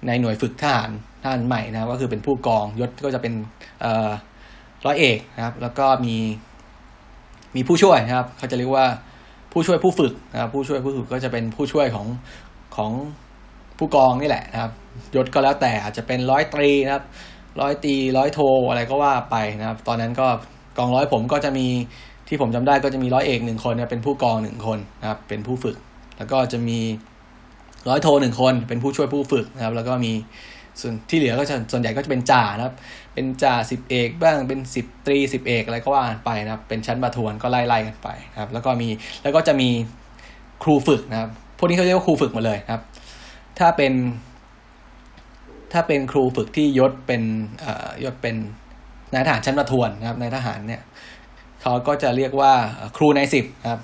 [0.07, 0.89] ในหน่วยฝึกทหาร
[1.23, 3.33] ทหารใหม่นะครับก็คือเป็นผู้กองยศก็จะเป็น
[4.85, 6.15] ร้อยเอกนะครับ แล้วก็มี
[7.55, 8.85] มีผู้ช่วยนะครับเขาจะเรียกว่า
[9.51, 12.07] ผู้ช่วยผู้ฝึกนะครับผู้ช่วยผู้ฝึกก็จะเป็นผู้ช่วยของ
[12.75, 12.91] ของ
[13.77, 14.71] ผู้กองนี่แหละนะครับ
[15.15, 17.03] ยศก็แล้วแต่อาจจะเป็นร้อยตรีนะครับ
[17.61, 18.39] ร้อยตีร้อยโท
[18.69, 20.27] อะไรก็ว่าไปนะครับ ตอนนั้นก็
[20.77, 21.67] กองร้อยผมก็จะมี
[22.27, 25.77] ที่ผมจำได้ก็จะมีร้อยเอกหนึ่งคนเป็นผู้กองหนึ่งคนนะครับเป็นผู้ฝึก
[26.17, 26.79] แล้วก็จะมี
[27.89, 30.13] ร้อยโทหนึ่งคนเป็นผู้ช่วยผู้ฝึกนะครับ แล้วก็มี
[30.81, 32.75] ส่วนที่เหลือก็จะส่วนใหญ่ก็จะเป็นจ่านะครับ
[33.13, 38.89] เป็นจ่าสิบเอกบ้างเป็นสิบตรีสิบเอกอะไรก็ว่ากันไปนะครับ เป็นชั้นประทวนก็ไล่ไล่กันไปนะครับ แล้วก็มี
[39.23, 39.69] แล้วก็จะมี
[40.63, 42.81] ครูฝึกนะครับ พวกนี้เขาเรียกว่าครูฝึกหมดเลยครับ
[43.59, 43.93] ถ้าเป็น
[45.73, 47.21] ถ้าเป็นครูฝึกที่ยศเป็น
[48.03, 48.35] ยศเป็น
[49.13, 50.81] นายทหารชั้นประทวนนะครับนายทหารเนี่ย
[51.61, 52.53] เขาก็จะเรียกว่า
[52.97, 53.81] ครูนายสิบครับ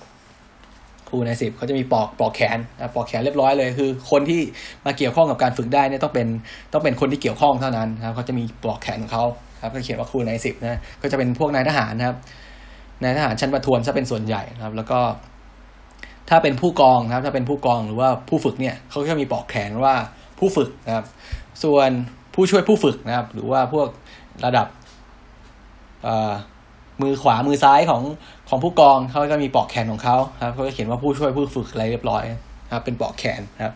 [1.10, 2.60] ครูในสิบเขาจะมีปอกปอกแขน
[2.96, 4.42] ปอกแขนเรียบร้อยเลย คือ คนที่
[4.86, 6.28] มาเกี่ยวข้องกับการฝึกได้เนี่ยต้องเป็น
[6.74, 9.24] ต้องเป็นคนที่เกี่ยวข้องเท่านั้นครับเขาจะมีปอกแขนของเขา
[9.62, 12.18] ครับก็เขียนว่าครูในสิบนะก็จะเป็นพวกนายทหารนะครับ
[13.04, 15.00] นายทหารชั้นประทวนจะเป็นส่วนใหญ่นะครับ แล้วก็
[16.30, 19.96] ถ้าเป็นผู้กองนะครับ ถ้าเป็นผู้กองหรือว่าผู้ฝึกเนี่ยเขาจะมีปอกแขนว่า
[20.40, 21.06] ผู้ฝึกนะครับ
[21.64, 21.90] ส่วน
[22.34, 23.88] ผู้ช่วยผู้ฝึกนะครับ หรือว่าพวก
[24.46, 24.68] ระดับ
[27.02, 28.04] มือขวามือซ้ายของ
[28.50, 32.24] ของผู้กองเขาก็มีปอกแขนของเขาครับเขาจะเขียนว่าผู้ช่วยผู้ฝึกอะไรเรียบร้อย
[32.74, 33.74] ครับ เป็นปอกแขนครับ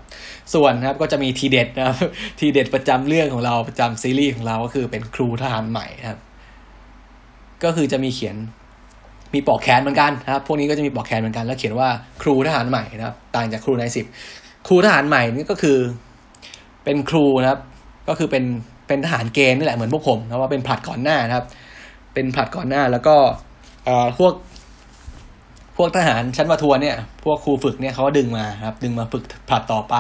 [0.54, 1.98] ส่วนครับก็จะมีทีเด็ดนะครับ
[2.40, 6.20] ทีเด็ดประจำเรื่องของเราประจำซีรีส์ของเราก็คือเป็นครูทหารใหม่ครับ
[7.64, 8.36] ก็คือจะมีเขียน
[9.34, 11.90] มีปอกแขนเหมือนกันนะครับ พวกนี้ก็จะมีปอกแขนเหมือนกัน แล้วเขียนว่า
[12.22, 14.06] ครูทหารใหม่นะครับ ต่างจากครูในสิบ
[14.68, 15.78] ครูทหารใหม่นี่ก็คือ
[16.88, 17.62] เป็นครูนะครับ
[18.08, 18.44] ก็คือเป็น
[18.88, 21.46] เป็นทหารเกณฑ์นี่แหละเหมือนพวกผมนะว่าเป็นผลัดก่อนหน้านะครับ
[22.14, 23.16] เป็นผลัดก่อนหน้าแล้วก็
[23.86, 24.34] เอ่อพวก
[25.78, 29.96] พวกทหารชั้นประทวนเนี่ย พวกครูฝึกเนี่ยเขาก็ดึงมาครับ ดึงมาฝึกผลัดต่อไป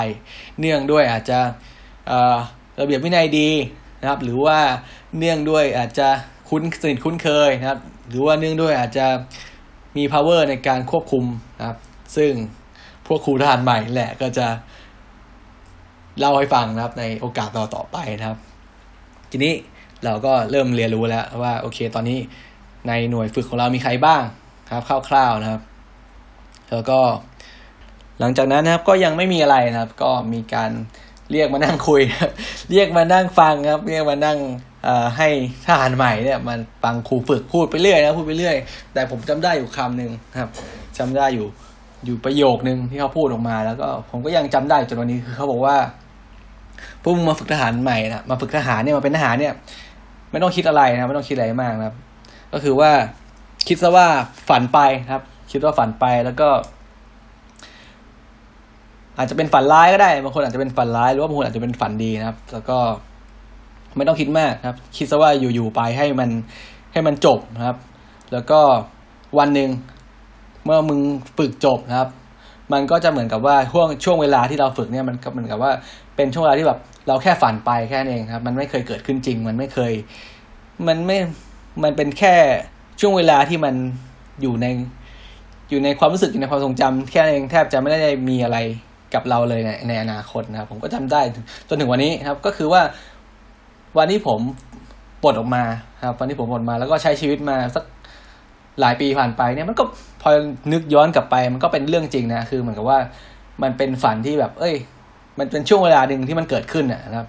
[0.59, 1.39] เนื่องด้วยอาจจะ
[2.79, 3.49] ระเบียบวินัยดี
[4.01, 4.59] นะครับ หรือว่า
[5.17, 6.07] เนื่องด้วยอาจจะ
[6.49, 7.79] คุ้นสนิทคุ้นเคยนะครับ
[8.09, 9.07] หรือว่าเนื่องด้วยอาจจะ
[9.97, 11.25] มี power ในการควบคุม
[11.59, 11.77] นะครับ
[12.17, 12.31] ซึ่ง
[13.07, 14.47] พวกครูทหารใหม่แหละก็จะ
[16.19, 18.37] เล่าให้ฟังนะครับ ในโอกาสต่อต่อไปนะครับ
[19.31, 19.53] ทีนี้
[20.05, 22.19] เราก็เริ่มเรียนรู้แล้วว่าโอเค ตอนนี้
[22.87, 24.21] ในหน่วยฝึกของเรามีใครบ้าง
[24.71, 25.61] ครับคร่าวๆนะครับ
[26.71, 26.99] แล้วก็
[28.19, 30.71] หลังจากนั้นนะครับ ก็ยังไม่มีอะไรนะครับ ก็มีการ
[31.31, 32.01] เรียกมานั่งคุย
[32.71, 34.37] เรียกมานั่งฟังครับ เรียกมานั่ง
[35.17, 35.29] ให้
[35.65, 38.55] ทหารใหม่เนี่ยมันฟังครูฝึกพูดไปเรื่อยนะพูดไปเรื่อย
[38.93, 40.49] แต่ผมจำได้อยู่คำหนึ่งครับ
[40.97, 41.47] จำได้อยู่
[42.05, 45.75] อยู่ประโยคนึงที่เขาพูดออกมา แล้วก็ผมก็ยังจำได้จนวันนี้คือเขาบอกว่า
[47.01, 49.53] พวกมึงมาฝึกทหารใหม่นะมาฝึกทหารเนี่ยมาเป็นทหารเนี่ย
[50.31, 51.95] ไม่ต้องคิดอะไรนะไม่ต้องคิดอะไรมากนะครับ
[52.53, 52.91] ก็คือว่า
[53.67, 54.07] คิดซะว่า
[54.49, 54.79] ฝันไป
[55.11, 56.49] ครับ คิดว่าฝันไปแล้วก็
[59.17, 62.77] อาจจะเป็นฝันร้ายก็ได้บางคนอาจจะเป็นฝันร้ายหรือว่าบางคนอาจจะเป็นฝันดีนะครับ แล้วก็
[63.97, 66.29] ไม่ต้องคิดมากครับ คิดซะว่าอยู่ๆไปให้มัน
[66.93, 67.77] ให้มันจบนะครับ
[68.33, 68.59] แล้วก็
[69.37, 69.69] วันหนึ่ง
[70.65, 70.99] เมื่อมึง
[71.37, 72.09] ฝึกจบนะครับ
[72.73, 75.71] มันก็จะเหมือนกับว่าช่วงช่วงเวลาที่เราฝึกเนี่ยมันก็เหมือนกับว่า
[76.17, 79.93] เป็นช่วงเวลาที่แบบเราแค่ฝันไปแค่นั้นเองครับ มันไม่เคยเกิดขึ้นจริง มันไม่เคย
[80.87, 81.17] มันไม่
[81.83, 82.35] มันเป็นแค่
[82.99, 83.75] ช่วงเวลาที่มัน
[84.41, 84.67] อยู่ใน
[85.69, 88.57] อยู่ในความรู้สึกอยู่ในความทรงจำแค่นั้นเองแทบจะไม่ได้มีอะไร
[89.13, 91.21] กับเราเลยในในอนาคตนะครับ ผมก็จำได้
[91.67, 92.81] จนถึงวันนี้ครับ ก็คือว่า
[93.97, 94.39] วันที่ผม
[95.23, 95.63] ปลดออกมา
[96.05, 97.83] ครับ วันที่ผมปลดมาแล้วก็ใช้ชีวิตมาสัก
[98.81, 99.83] หลายปีผ่านไปเนี่ยมันก็
[100.21, 100.29] พอ
[100.73, 102.99] นึกย้อนกลับไป มันก็เป็นเรื่องจริงนะคือเหมือนกับว่า
[103.63, 104.75] มันเป็นฝันที่แบบ เอ้ย
[105.39, 107.27] มันเป็นช่วงเวลาหนึ่งที่มันเกิดขึ้นนะครับ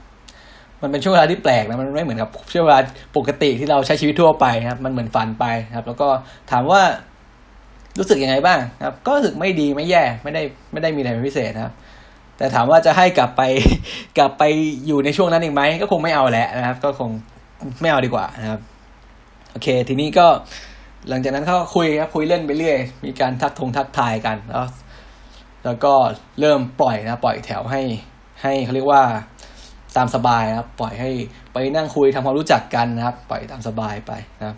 [0.82, 2.80] มันเป็นช่วงเวลาที่แปลกนะมันไม่เหมือนกับช่วงเวลา
[3.16, 5.44] ปกติที่เราใช้ชีวิตทั่วไปครับ มันเหมือนฝันไป
[5.76, 6.08] ครับ แล้วก็
[6.50, 6.82] ถามว่า
[7.98, 10.42] รู้สึกยังไงบ้างครับ ก็รู้สึกไม่ดีไม่แย่ไม่ได้
[10.72, 11.72] ไม่ได้มีอะไรเป็นพิเศษนะครับ
[12.36, 13.42] แต่ถามว่าจะให้กลับไป
[14.18, 14.42] กลับไป
[14.86, 17.10] อยู่ในช่วงนั้นอีกไหมก็คงไม่เอาแหละนะครับ ก็คง
[17.80, 18.60] ไม่เอาดีกว่านะครับ
[19.52, 20.26] โอเค ทีนี้ก็
[21.08, 24.64] หลังจากนั้นเขาคุยครับคุยเล่นไปเรื่อย มีการทักทงทักทายกันแล้ว
[25.68, 25.94] แล้วก็
[26.40, 27.82] เริ่มปล่อยนะ ปล่อยแถวให้
[28.42, 29.02] ให้เขาเรียกว่า
[29.96, 31.10] ตามสบายนะครับ ปล่อยให้
[31.52, 34.56] ไปนั่งคุยทำความรู้จักกันนะครับ ปล่อยตามสบายไปนะครับ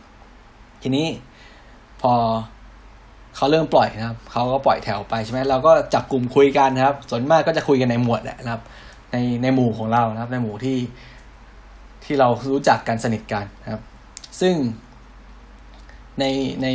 [0.82, 1.06] ทีนี้
[2.02, 2.12] พอ
[3.36, 8.62] เขาเริ่มปล่อยนะครับเขาก็ปล่อยแถวไปใช่ไหมเราก็จับกลุ่มคุยกันนะครับ ส่วนมากก็จะคุยกันในหมวดแหละนะครับ
[9.12, 10.78] ในในหมู่ของเรานะครับ ในหมู่ที่
[12.04, 13.82] ที่เรารู้จักกันสนิทกันนะครับ
[14.40, 14.54] ซึ่ง
[16.20, 16.24] ใน
[16.62, 16.66] ใน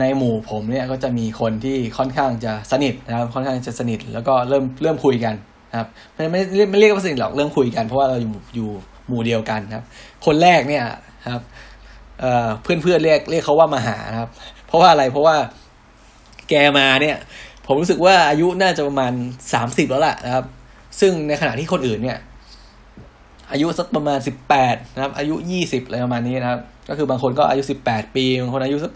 [0.00, 5.34] ในหมู่ผมเนี่ยก็จะมีคนที่ค่อนข้างจะสนิทนะครับ ค่อนข้างจะสนิท แล้วก็เริ่มเริ่มคุยกัน
[5.70, 6.40] นะครับไม่ไม่
[6.70, 8.68] ไม่เรียกว่าสนิทหรอกเริ่มคุยกันเพราะว่าเราอยู่อยู่
[9.08, 9.84] หมู่เดียวกันครับ
[10.26, 10.84] คนแรกเนี่ย
[11.32, 11.42] ครับ
[12.20, 14.30] เอ่อเพื่อนเพื่อนเรียกเรียกเขาว่ามาหาครับ
[14.66, 15.36] เพราะว่าอะไรเพราะว่า
[16.48, 17.16] แกมาเนี่ย
[17.66, 19.12] ผมรู้สึกว่าอายุน่าจะประมาณ
[19.52, 20.44] สามสิบแล้วล่ะนะครับ
[21.00, 22.18] ซึ่งในขณะที่คนอื่นเนี่ย
[23.52, 26.60] อายุสักประมาณสิบแปดนะครับ อายุยี่สิบอะไรประมาณนี้นะครับ
[26.90, 28.86] ก็คือบางคนก็อายุสิบแปดปีบางคนอายุส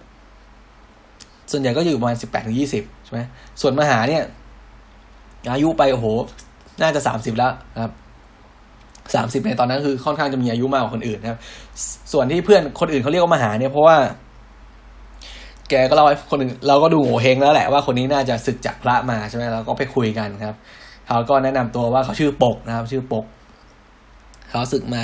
[1.51, 3.21] ส่วนใหญ่ก็อยู่ประมาณสิบแปดถึงยี่สิบใช่ไหม
[3.61, 4.23] ส่วนมหาเนี่ย
[5.53, 6.07] อายุไปโอ้โห
[6.83, 7.93] น่าจะสามสิบแล้วครับ
[9.15, 11.39] สามสิบในตอนนั้นคือค่อนข้างจะมีอายุมากกว่าคนอื่นนะครับ
[12.13, 13.97] ส่วนที่เพื่อนคนอื่นเขาเรียกว่ามหาเนี่ยเพราะว่า
[15.71, 20.55] แกก็เล่าให้คนอื่นเราก็ดูโงเฮงแล้วแหละว่าคนนี้น่าจะศึกจากพระมาใช่ไหมเราก็ไปคุยกันครับ
[21.09, 23.25] เขาก็แนะนำตัวว่าเขาชื่อปกนะครับ ชื่อปก
[24.51, 25.03] เขาศึกมา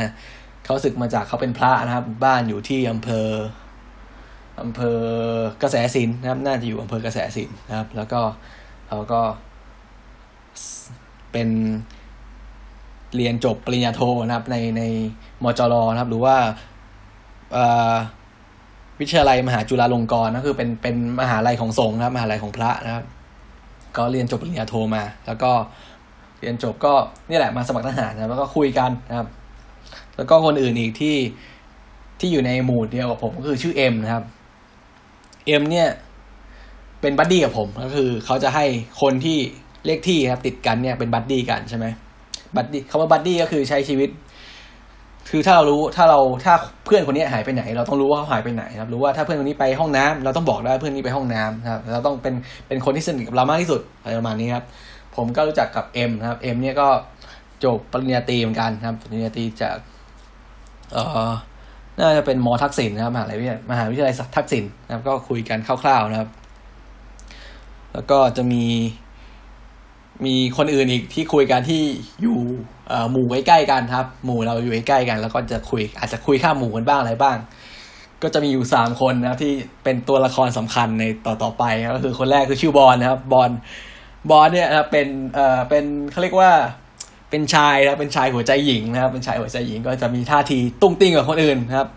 [0.71, 3.29] เขาศึกมาจากเขาเป็นพระนะครับ บ้านอยู่ที่อำเภอ
[4.63, 5.01] อำเภอ
[5.63, 8.21] กระแสสินนะครับ น่าจะอยู่อำเภอกระแสสินนะครับ แล้วก็
[8.89, 9.21] เขาก็
[11.33, 11.49] เป็น
[13.17, 14.83] เรียนจบปริญญาโทนะครับ ในใน
[15.45, 16.37] มจรนะครับ หรือว่า
[19.01, 23.05] วิทยาลัยมหาจุฬาลงกรณ์ก็คือเป็นเป็นมหาลัยของสงฆ์นะครับ มหาลัยของพระนะครับ
[23.97, 25.51] ก็เรียนจบปริญญาโทมา แล้วก็
[26.41, 26.93] เรียนจบก็
[27.31, 29.29] นี่แหละมาสมัครทหารนะแล้วก็คุยกันนะครับ
[30.21, 31.17] แล้วก็คนอื่นอีกที่
[32.21, 34.25] ที่อยู่ในหมู่เดียวกับผมก็คือชื่อเอ็มนะครับ
[35.47, 35.89] เอ็มเนี่ย
[37.01, 38.65] เป็น buddy กับผมก็คือเขาจะให้
[39.01, 39.39] คนที่
[39.87, 41.87] เลขที่ครับติดกันเนี่ยเป็น buddy กันใช่ไหม
[42.57, 44.11] buddy คำว่า buddy ก็คือใช้ชีวิต
[45.31, 46.55] คือถ้าเรารู้ถ้าเราถ้า
[46.85, 52.35] เพื่อนคนนี้หายไปไหน เราต้องรู้ว่าเขาหายไปไหนครับรู้ว่าถ้าเพื่อนคนนี้ไปห้องน้ำเราต้องบอกได้เพื่อนนี้ไปห้องน้ำครับเราต้องเป็น
[52.69, 54.65] เป็นคนที่สนิทกับเรามากที่สุดอะไรประมาณนี้ครับ
[55.17, 56.89] ผมก็รู้จักกับเอ็มนะครับเอ็มเนี่ยก็
[57.65, 59.77] จบปริญญาตรีเหมือนกันครับปริญญาตรีจาก
[60.93, 61.31] เอ่อ
[61.99, 66.29] น่าจะเป็นมอทักษิณนะครับมหาวิทยาลัยมหาวิทยาลัยทักษิณนะครับ ก็คุยกันคร่าวๆนะครับ
[67.93, 68.65] แล้วก็จะมี
[70.27, 71.83] มีคนอื่นอีกที่คุยกันที่
[72.23, 72.39] อยู่
[73.11, 77.37] หมู่ใกล้ๆกันครับ หมู่เราอยู่ใกล้ๆกัน แล้วก็จะคุย อาจจะคุยข้ามหมู่กันบ้างอะไรบ้าง
[78.23, 79.53] ก็จะมีอยู่สามคนนะครับ ที่
[79.85, 81.65] เป็นตัวละครสำคัญในต่อต่อไป
[81.97, 83.51] ก็คือคนแรกคือชื่อบอลนะครับ บอล
[84.31, 86.53] บอลเนี่ยนะครับเป็นเอ่อเป็นเขาเรียกว่า
[87.31, 91.89] เป็นชายนะเป็นชายหัวใจหญิงนะครับ เป็นชายหัวใจหญิงก็จะมีท่าทีตุ้งติ้งกว่าคนอื่นนะครับ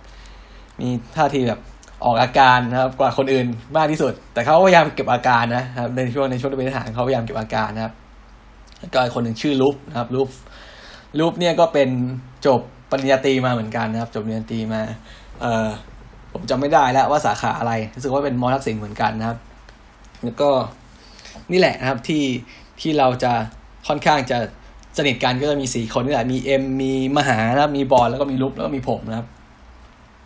[0.80, 1.60] มีท่าทีแบบ
[2.06, 7.94] ออกอาการนะครับ กว่าคนอื่นมากที่สุด แต่เขาพยายามเก็บอาการนะครับในช่วงในช่วงที่เป็นทหารเขาพยายามเก็บอาการนะครับ
[8.80, 10.30] แล้วก็คนหนึ่งชื่อลูฟนะครับลูฟ
[11.20, 11.90] ลูฟเนี่ยก็เป็น
[12.46, 12.60] จบ
[12.92, 14.82] ปริญญาตรีมาเหมือนกันนะครับ จบปริญญาตรีมา
[15.42, 15.68] เอ่อ
[16.34, 19.38] ผมจำไม่ได้แล้วว่าสาขาอะไรรู้สึกว่าเป็นมอทักษิณเหมือนกันนะครับ
[20.24, 20.50] แล้วก็
[21.52, 22.24] นี่แหละนะครับที่
[22.82, 23.34] ที่เราจะ
[23.88, 24.38] ค่อนข้างจะ
[24.98, 29.28] สนิทกันก็จะมีสี่คนนี่แหละมีเอ็มมีมหานะครับ มีบอลแล้วก็มีลุปแล้วก็มีผมนะครับ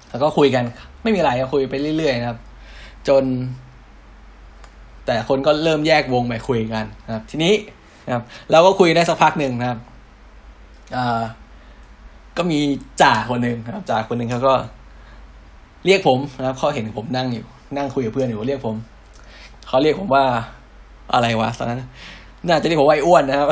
[0.10, 0.64] แล้วก็คุยกัน
[1.04, 2.40] ไม่มีอะไรก็คุยไปเรื่อยๆนะครับ
[3.08, 3.24] จน
[5.06, 7.54] แต่คนก็เริ่มแยกวงไปคุยกันนะครับ ทีนี้
[8.06, 9.80] นะครับ เราก็คุยได้สักพักหนึ่งนะครับ
[10.96, 11.22] อ่า
[12.38, 12.60] ก็มี
[13.02, 14.54] จ่าคนหนึ่งครับจ่าคนหนึ่งเขาก็
[15.86, 17.46] เรียกผมนะครับเขาเห็นผมนั่งอยู่
[17.78, 18.76] นั่งคุยกับเพื่อนอยู่เรียกผม
[19.68, 20.24] เขาเรียกผมว่า
[21.14, 21.82] อะไรวะตอนนั้น
[22.50, 23.48] น่าจะเรียกผมไอ้อ้วนนะครับ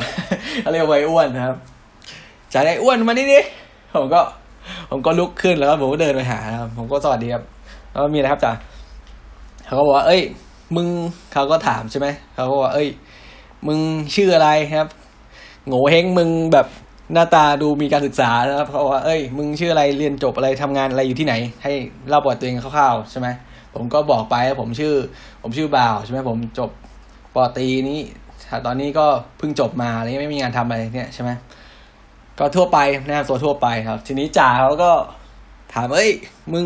[0.61, 1.57] เขาเรียกว่าไอ้อ้วนนะครับ
[2.53, 3.39] จ่าไอ้อ้วนมานี่ดิ
[3.95, 4.21] ผมก็
[4.89, 7.43] ผมก็ลุกขึ้นแล้วผมก็เดินไปหาครับ ผมก็สวัสดีครับ
[7.91, 8.51] แล้วมีอะไรครับจ่า
[9.65, 10.21] เขาก็บอกว่า เอ้ย
[10.75, 10.87] มึง
[11.33, 12.89] เขาก็ถามใช่ไหมเขาก็บอกเอ้ย
[13.67, 13.79] มึง
[14.15, 14.87] ชื่ออะไรครับ
[15.67, 16.67] โง่เฮงมึงแบบ
[17.13, 21.33] หน้าตาดูมีการศึกษานะครับเขาบอกว่า เอ้ย มึงชื่ออะไร เรียนจบอะไรทำงานอะไรอยู่ที่ไหน
[21.63, 21.71] ให้
[22.07, 23.27] เล่าประวัติตัวเองคร่าวๆใช่ไหม
[23.73, 24.93] ผมก็บอกไปผมชื่อ
[25.41, 26.69] ผมชื่อบ่าวใช่ไหมผมจบ
[27.33, 27.99] ปอตีนี้
[28.65, 29.05] ตอนนี้ก็
[29.37, 31.29] เพิ่งจบมาอะไรไม่มีงานทำอะไรเนี่ยใช่ไหม
[32.39, 32.77] ก็ทั่วไป
[33.07, 34.91] นะตัวทั่วไปครับ ทีนี้จ่าเขาก็
[35.73, 36.09] ถามเอ้ย
[36.53, 36.65] มึง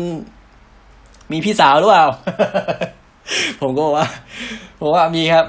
[1.32, 2.06] มีพี่สาวหรือเปล่า
[3.60, 4.08] ผมก็บอกว่า
[4.80, 5.46] ผมว่ามีครับ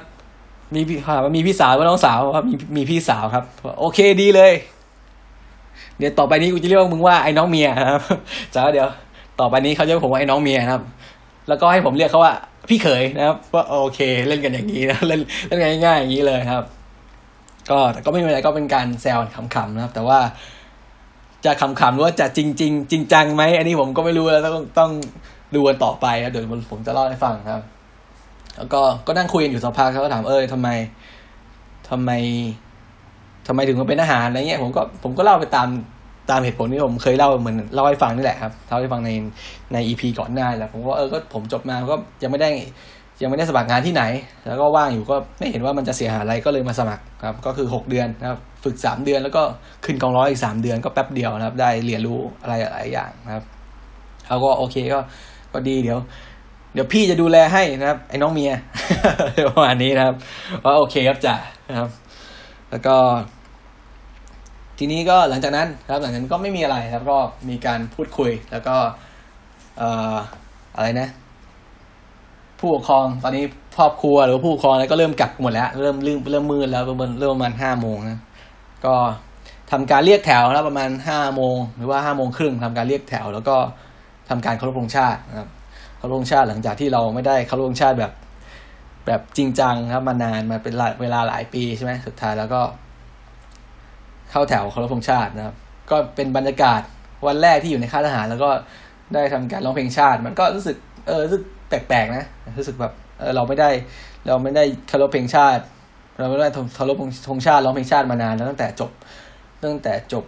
[0.76, 3.44] มีพี่ถามว่ามีพี่สาวว่าน้องสาวครับมีมีพี่สาวครับ
[3.80, 4.54] โอเคดีเลย
[5.98, 8.02] เดี๋ยวต่อไปนี้กูจะเรียกมึงว่าไอ้น้องเมียครับ
[8.56, 8.88] จ้าเดี๋ยว
[9.40, 10.82] ต่อไปนี้เขาจะเรียกผมว่าไอ้น้องเมียครับ
[11.48, 12.34] แล้วก็ให้ผมเรียกเขาว่า
[12.70, 16.64] พี่เขยนะครับว่าโอเค เล่นกันอย่างนี้นะเล่นเล่นง่ายๆอย่างนี้เลยครับ
[17.70, 19.20] ก็แต่ก็ไม่เป็นไรก็เป็นการแซว
[19.54, 20.20] ขำๆนะครับ แต่ว่า
[21.46, 24.92] จะขำๆหรือว่าจะจริงจริงจริงจังไหมอันนี้ผมก็ไม่รู้แล้วต้องต้อง
[25.56, 27.62] ดูกันต่อไปนะเดี๋ยวผมจะเล่าให้ฟังครับ
[28.58, 30.70] แล้วก็ก็นั่งคุยกันอยู่สักพักเขาก็ถามเออทำไม
[31.89, 32.12] ททำไม
[33.48, 35.68] ทำไมถึงมาเป็นทหารอะไรเงี้ยผมก็ผมก็เล่าไปตาม
[36.30, 39.11] ตามเหตุผลที่ผมเคยเล่าเหมือนเล่าให้ฟังนี่แหละครับเล่าให้ฟังใน
[39.74, 42.49] ในอีพีก่อนหน้าแหละผมก็เออก็ผมจบมาก็ยังไม่ได้
[43.22, 44.03] ยังไม่ได้สมัครงานที่ไหน
[44.47, 49.43] แล้วก็ว่างอยู่ก็ไม่เห็นว่ามันจะเสียหายอะไรก็เลยมาสมัครครับ ก็คือหกเดือนนะครับฝึกสามเดือนแล้วก็
[49.86, 53.43] ขึ้นกองร้อยอีกสามเดือนก็แป๊บเดียวนะครับ ได้เรียนรู้อะไรหลายอย่างนะครับ
[54.28, 54.99] เขาก็โอเคก็
[55.53, 55.99] ก็ดีเดี๋ยว
[56.74, 58.51] เดี๋ยวพี่จะดูแลให้นะครับ ไอ้น้องเมีย
[59.49, 60.15] ประมาณนี้นะครับ
[60.63, 61.36] ว่าโอเคครับจ้ะ
[61.69, 61.89] นะครับ
[62.72, 62.95] แล้วก็
[64.84, 67.18] ทีนี้ก็หลังจากนั้นครับหลังจากนั้นก็ไม่มีอะไรครับก็
[67.50, 68.76] มีการพูดคุยแล้วก็
[69.78, 70.16] เอ่อ
[70.76, 71.08] อะไรนะ
[72.60, 73.44] ผู้ปกครองตอนนี้
[73.78, 78.20] ครอบครัวหรือผู้ปกครองอะไรก็เริ่มกลับหมดแล้ว เริ่มเริ่มเริ่มมืดแล้วประมาณเริ่มประมาณห้าโมงนะ
[78.86, 78.94] ก็
[79.72, 83.56] ทำการเรียกแถวแล้วประมาณห้าโมงหรือว่าห้าโมงครึ่งทำการเรียกแถว แล้วก็
[84.30, 85.50] ทำการเคารพธงชาตินะครับ
[85.98, 88.12] เคารพธงชาติหลังจากที่เราไม่ได้เคารพธงชาติแบบ
[89.08, 92.62] แบบจริงจังครับมานานมาเป็นเวลาหลายปีใช่ไหมสุดท้ายแล้วก็
[94.32, 95.56] เข้าแถวเคารพธงชาตินะครับ
[95.90, 96.82] ก็เป็นบรรยากาศ
[97.28, 98.50] วันแรกที่อยู่ในค่ายทหาร แล้วก็
[99.14, 100.78] ได้ทำการร้องเพลงชาติ มันก็รู้สึก
[101.08, 102.26] เออรู้สึกแปลกๆนะ
[102.60, 103.70] รู้สึกแบบเออเราไม่ได้
[104.28, 105.64] เราไม่ได้เคารพเพลงชาติ
[106.20, 106.96] เราไม่ได้เคารพ
[107.28, 108.92] ธงชาติร้องเพลงชาติมานานแล้วตั้งแต่จบ
[109.64, 110.24] ตั้งแต่จบ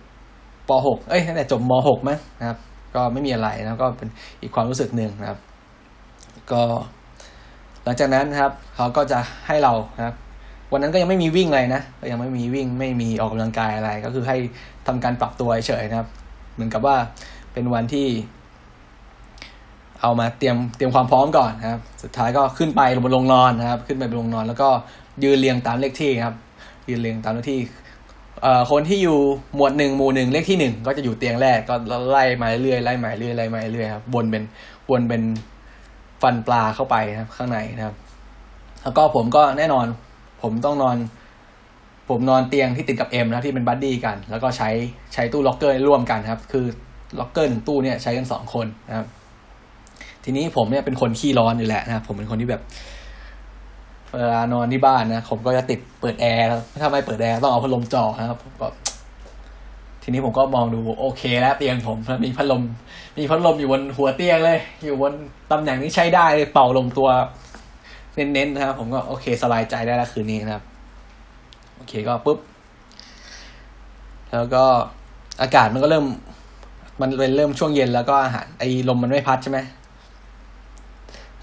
[0.70, 2.58] ป .6 เอ้ยตั้งแต่จบม .6 มั้งนะครับ
[2.96, 4.10] ก็ไม่มีอะไรนะก็เป็น
[4.42, 5.40] อีกความรู้สึกหนึ่งนะครับ
[6.52, 6.62] ก็
[7.84, 10.16] หลังจากนั้นนะครับ เขาก็จะให้เรานะครับ
[10.74, 14.38] วันนั้นก็ยังไม่มีวิ่งเลยนะก็ยังไม่มีวิ่งไม่มีออกกำลังกายอะไร ก็คือให้
[14.88, 16.08] ทำการปรับตัวเฉยนะครับ
[16.54, 16.96] เหมือนกับว่า
[17.54, 18.08] เป็นวันที่
[20.02, 24.70] เอามาเตรียมเตรียมความพร้อมก่อนนะครับ สุดท้ายก็ขึ้นไปบนลงนอนนะครับ ขึ้นไปบนลงนอน แล้วก็
[25.24, 26.36] ยืนเรียงตามเลขที่ครับ
[26.90, 27.60] ยืนเรียงตามเลขที่
[28.42, 29.20] เอ่อคนที่อยู่
[29.56, 31.76] หมวดหนึ่งหมู่หนึ่งเลขที่หนึ่งก็จะอยู่เตียงแรกก็
[32.12, 34.44] ไล่มาเรื่อยไล่มาเรื่อยไล่มาเรื่อยครับวนเป็น
[34.90, 35.22] วนเป็น
[36.22, 37.96] ฟันปลาเข้าไปนะครับ ข้างในนะครับ
[38.84, 39.86] แล้วก็ผมก็แน่นอน
[40.44, 40.98] ผมต้องนอน
[42.10, 44.70] ผมนอนเตียงที่ติดกับเอ็มนะที่เป็นบัดดี้กัน แล้วก็ใช้
[45.14, 46.66] ใช้ตู้ล็อกเกอร์ร่วมกันครับ คือ
[47.20, 49.08] ล็อกเกอร์หนึ่งตู้เนี่ยใช้กันสองคนนะครับ
[50.24, 52.62] ทีนี้ผมเนี่ยเป็นคนขี้ร้อนอยู่แหละนะผมเป็นคนที่แบบ
[54.16, 56.46] เวลานอนที่บ้านนะผมก็จะติดเปิดแอร์
[56.82, 58.68] ถ้าไม่เปิดแอร์ต้องเอาพัดลมจ่อนะครับก็
[60.04, 62.62] ทีนี้ผมก็มองดูโอเคแล้วเตียงผมมีพัดลม
[63.18, 65.14] มีพัดลมอยู่บนหัวเตียงเลย อยู่บน
[65.52, 67.10] ตำแหน่งที่ใช้ได้เป่าลมตัว
[68.16, 70.64] เน้นๆนะครับผมก็โอเคสบายใจได้แล้วคืนนี้นะครับ
[71.76, 72.40] โอเคก็ปุ๊บ
[74.34, 74.64] แล้วก็
[75.42, 76.06] อากาศมันก็เริ่ม
[77.02, 79.60] มันเป็นเริ่มช่วงเย็นแล้วก็อาหารไอ้ลมมันไม่พัดใช่ไหม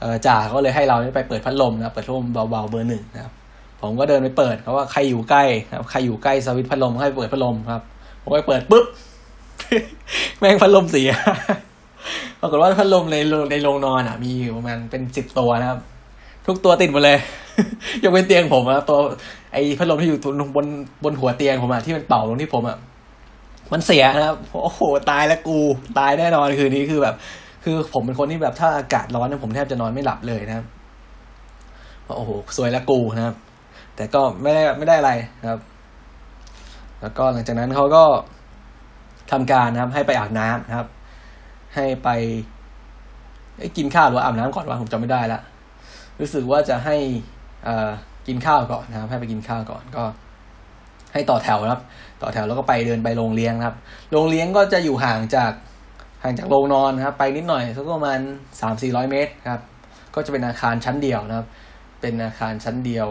[0.01, 3.33] เออจ่าก็เลยให้เราไปเปิดพัดลมนะเปิดพัดลมเบาๆเบอร์หนึ่งนะครับ
[3.81, 7.83] ผมก็เดินไปเปิดเพราะว่าใครอยู่ใกล้นะครับ ใครอยู่ใกล้สวิตพัดลมให้เปิดพัดลมครับ
[8.23, 8.85] ผมไปเปิดปุ๊บ
[10.39, 11.11] แม่งพัดลมเสีย
[12.41, 13.17] ปรากฏว่าพัดลมใน
[13.51, 15.81] ในโรงนอนอะ มีอยู่ประมาณเป็นสิบตัวนะครับ
[16.51, 17.19] ทุกตัวติดหมดเลย
[18.03, 18.99] ยกเว้นเตียงผมอะตัว
[19.53, 20.19] ไอ้พัดลมที่อยู่
[20.57, 20.67] บน
[21.05, 22.79] บนหัวเตียงผมอะที่มันเป่าลงที่ผมอะ
[23.73, 24.81] มันเสียนะครับโอ้โห
[25.11, 25.59] ตายแล้วกู
[25.99, 27.15] ตายแน่นอนคืนนี้คือแบบ
[27.65, 30.67] คือผมเป็นคนที่แบบถ้าอากาศร้อนเนี่ยผมแทบจะนอนไม่หลับเลยนะครับ
[32.17, 33.37] โอ้โหสวยแล้วกูนะครับ
[33.97, 35.61] แต่ก็ไม่ได้ไม่ได้อะไรนะครับ
[37.01, 38.05] แล้วก็หลังจากนั้นเขาก็
[39.31, 40.89] ทำการนะครับ ให้ไปอาบน้ำนะครับ
[41.75, 42.09] ให้ไป
[43.77, 45.41] กินข้าวหรืออาบน้ำก่อนว่าผมจำไม่ได้ละ
[46.21, 46.97] รู้สึกว่าจะให้
[47.67, 47.75] อ่
[48.29, 50.05] กินข้าวก่อนนะครับ ให้ไปกินข้าวก่อนก็
[51.13, 51.81] ให้ต่อแถวครับ
[52.23, 53.77] ต่อแถวแล้วก็ไปเดินไปโรงเลี้ยงครับ
[54.11, 55.53] โรงเลี้ยงก็จะอยู่ห่างจาก
[56.23, 58.19] ห่างจากโรงนอนนะครับ ไปนิดหน่อยสักประมาณ
[58.61, 59.61] สามสี่ร้อยเมตรครับ
[60.15, 61.47] ก็จะเป็นอาคารชั้นเดียวนะครับ
[62.01, 63.07] เป็นอาคารชั้นเดียว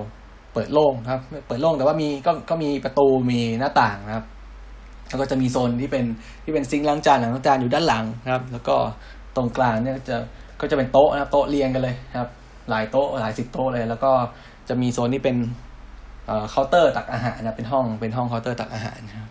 [0.53, 4.26] เปิดโล่งครับ เปิดโล่งแต่ว่ามีก็ก็มีประตูมีหน้าต่างนะครับ
[5.10, 6.05] แล้วก็จะมีโซนที่เป็น
[6.43, 8.76] ที่เป็นซิงค์ล้างจานล้างจานอยู่ด้านหลังครับ แล้วก็
[9.36, 10.18] ตรงกลางเนี่ยจะ
[10.62, 12.30] ก็จะเป็นโต๊ะนะครับโต๊ะเรียงกันเลยครับ
[12.70, 14.11] หลายโต๊ะหลายสิบโต๊ะเลย แล้วก็
[14.70, 15.38] จะมีโซนที่เป็น
[16.49, 19.30] เคาน์เตอร์ตักอาหารนะเป็นห้องเป็นห้องเคาน์เตอร์ตักอาหารครับ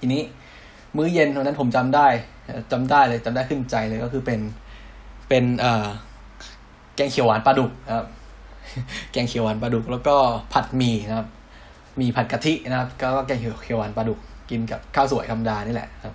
[0.00, 0.22] ทีนี้
[0.96, 2.06] มื้อเย็นวันนั้นผมจำได้
[2.72, 4.40] จำได้เลยจำได้ขึ้นใจเลยก็คือเป็น
[5.28, 5.86] เป็นเอ่อ
[6.96, 8.06] แกงเขียวหวานปลาดุกครับ
[9.12, 10.16] แกงเขียวหวานปลาดุก แล้วก็
[10.52, 11.28] ผัดหมี่นะครับ
[12.00, 14.18] มีผัดกะทินะครับ ก็แกงเขียวหวานปลาดุก
[14.50, 16.14] กินกับข้าวสวยธรรมดานี่แหละครับ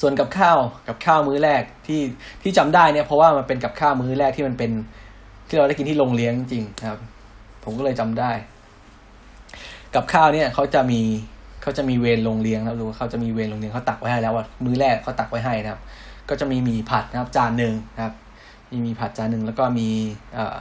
[0.00, 2.00] ส่วนกับข้าวกับข้าวมื้อแรกที่
[2.42, 4.70] ที่จำได้เนี่ยเพราะว่ามันเป็นกับข้าวมื้อแรกที่มันเป็น
[5.48, 6.98] ที่เราได้กินที่โรงเลี้ยงจริงครับ
[7.64, 8.30] ผมก็เลยจำได้
[9.94, 11.00] กับข้าวเนี่ยเขาจะมี
[11.62, 15.80] เขาจะมีเวรโรงเลี้ยงนะดูเขาจะมีเวรโรงเลี้ยงเขาตักไว้ให้แล้วว่ามื้อแรกเขาตักไว้ให้นะครับ
[16.28, 18.14] ก็จะมีหมี่ผัดนะครับ จานหนึ่งนะครับ
[18.70, 19.88] มีมีผัดจานหนึ่งแล้วก็มี
[20.34, 20.56] เอ่อ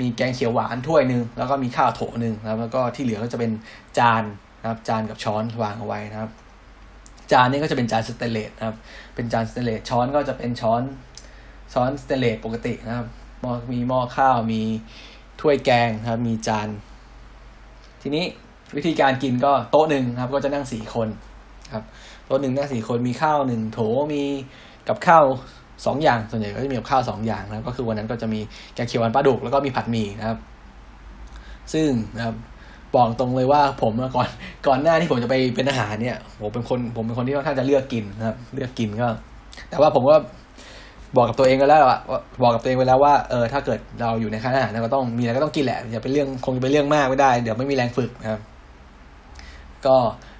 [0.00, 3.50] มีแกงเขียวหวานถ้วยหนึ่งแล้วก็มีข้าวโถหนึ่งนะครับ แล้วก็ที่เหลือก็จะเป็น
[3.98, 4.22] จาน
[4.60, 6.30] นะครับ จานกับช้อนวางเอาไว้นะครับ
[7.32, 8.76] จานนี้ก็จะเป็นจานสแตนเลสนะครับ
[9.14, 10.82] เป็นจานสแตนเลสช้อนก็จะเป็นช้อน
[11.72, 13.06] ช้อนสแตนเลสปกตินะครับ
[13.40, 14.62] หม้อมีหม้อข้าวมี
[15.40, 16.68] ถ้วยแกงครับ มีจาน
[18.02, 18.24] ทีนี้
[18.76, 21.08] วิธีการกินก็โต๊ะหนึ่งครับ ก็จะนั่งสี่คน
[21.74, 21.84] ครับ
[22.26, 23.78] โต๊ะหนึ่งนั่งสี่คนมีข้าวหนึ่งโถ
[24.12, 24.22] มี
[24.88, 25.24] กับข้าว
[25.86, 28.40] สองอย่างส่วนใหญ่ก็จะมีกับข้าวสองอย่างนะครับก็คือวันนั้นก็จะมี
[28.74, 30.38] แกงเขียวหวานปลาดุกแล้วก็มีผัดหมี่นะครับ
[31.72, 32.36] ซึ่งนะครับ
[32.96, 34.28] บอกตรงเลยว่าผมก่อน
[34.66, 39.08] ก่อนหน้าที่ผมจะไปเป็นอาหารเนี่ยผมเป็นคนผมเป็นคนที่ค่อนข้างจะเลือกกินนะครับ เลือกกินก็
[39.70, 40.16] แต่ว่าผมก็
[41.16, 41.98] บอกกับตัวเองไปแล้วว่า
[42.42, 48.40] บอกกับตัวเองไปแล้วว่าเออถ้าเกิดเราอยู่ในค่ายอาหารเราก็ต้องมีอะไรก็ต้องกินแหละอย่าเป็นเรื่องคงจะเป็นเรื่องมากไม่ได้ เดี๋ยวไม่มีแรงฝึกนะครับ
[49.86, 49.96] ก็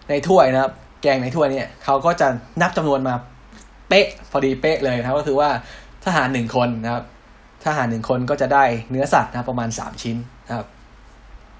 [0.09, 2.28] ในถ้วยนะครับ แกงในถ้วยเนี่ยเขาก็จะ
[2.62, 3.14] นับจำนวนมา
[3.88, 5.48] เป๊ะพอดีเป๊ะเลยนะครับก็คือว่า
[6.04, 7.04] ทหารหนึ่งคนนะครับ
[7.64, 10.66] ทหารหนึ่งคนก็จะได้เนื้อสัตว์นะประมาณสามชิ้นนะครับ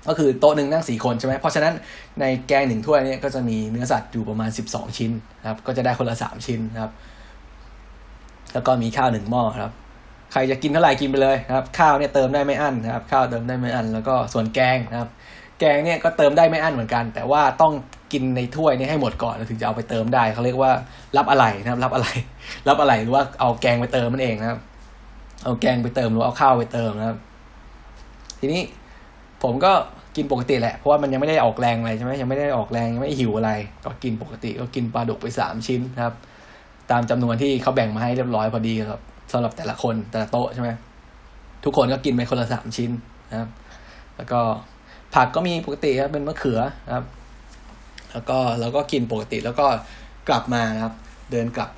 [0.09, 1.75] ก็คือโต๊ะหนึ่งนั่งสี่คนใช่ไหมเพราะฉะนั้น
[2.21, 6.93] ในแกงหนึ่งถ้วยเนี่ยก็จะมีเนื้อสัตว์อยู่ประมาณสิบสองชิ้นนะครับ ก็จะได้คนละสามชิ้นนะครับ
[8.53, 9.73] แล้วก็มีข้าวหนึ่งหม้อครับ
[10.33, 15.11] ใครจะกินเท่าไหร่กินไปเลยนะครับ ข้าวเนี่ยเติมได้ไม่อั้นนะครับ ข้าวเติมได้ไม่อั้นแล้วก็ส่วนแกงนะครับ
[15.61, 17.73] แกงเนี่ยก็เติมได้ไม่อั้นเหมือนกัน แต่ว่าต้อง
[18.13, 20.71] กินในถ้วยนี่ให้หมดก่อนถึงจะเอาไปเติมได้เขาเรียกว่า
[21.17, 22.09] รับอะไรนะครับ รับอะไร
[22.69, 24.59] รับอะไรหรือว่าเอาแกงไปเติมมันเองนะครับ
[25.45, 27.19] เอาแกงไปเติมหรือเอาข้าวไปเติมนะครับ
[28.41, 28.63] ทีนี้
[29.43, 29.73] ผมก็
[30.17, 33.51] กินปกติแหละเพราะว่ามันยังไม่ได้ออกแรงอะไรใช่ไหมยังไม่ได้ออกแรงยังไม่หิวอะไร
[33.85, 36.15] ก็กินปกติก็กินปลาดุกไปสามชิ้นครับ
[36.91, 39.01] ตามจำนวนที่เขาแบ่งมาให้เรียบร้อยพอดีครับ
[39.33, 40.71] สำหรับแต่ละคนแต่ละโต๊ะใช่ไหม
[41.65, 42.91] ทุกคนก็กินไปคนละสามชิ้น
[43.31, 43.49] นะครับ
[44.17, 44.41] แล้วก็
[45.15, 46.61] ผักก็มีปกติครับเป็นมะเขือ
[46.95, 47.05] ครับ
[48.13, 49.67] แล้วก็เราก็กินปกติแล้วก็
[50.29, 50.95] กลับมานะครับ
[51.33, 51.71] เดินกลับ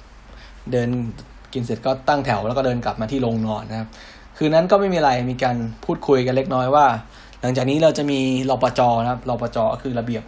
[0.72, 0.89] เดิน
[1.53, 3.89] กินเสร็จก็ตั้งแถวแล้วก็เดินกลับมาที่โรงนอนนะครับ
[4.36, 6.86] คืนนั้นก็ไม่มีอะไรมีการพูดคุยกันเล็กน้อยว่า
[7.41, 8.20] หลังจากนี้เราจะมี
[8.51, 10.22] รปจนะครับรปจก็คือระเบียบ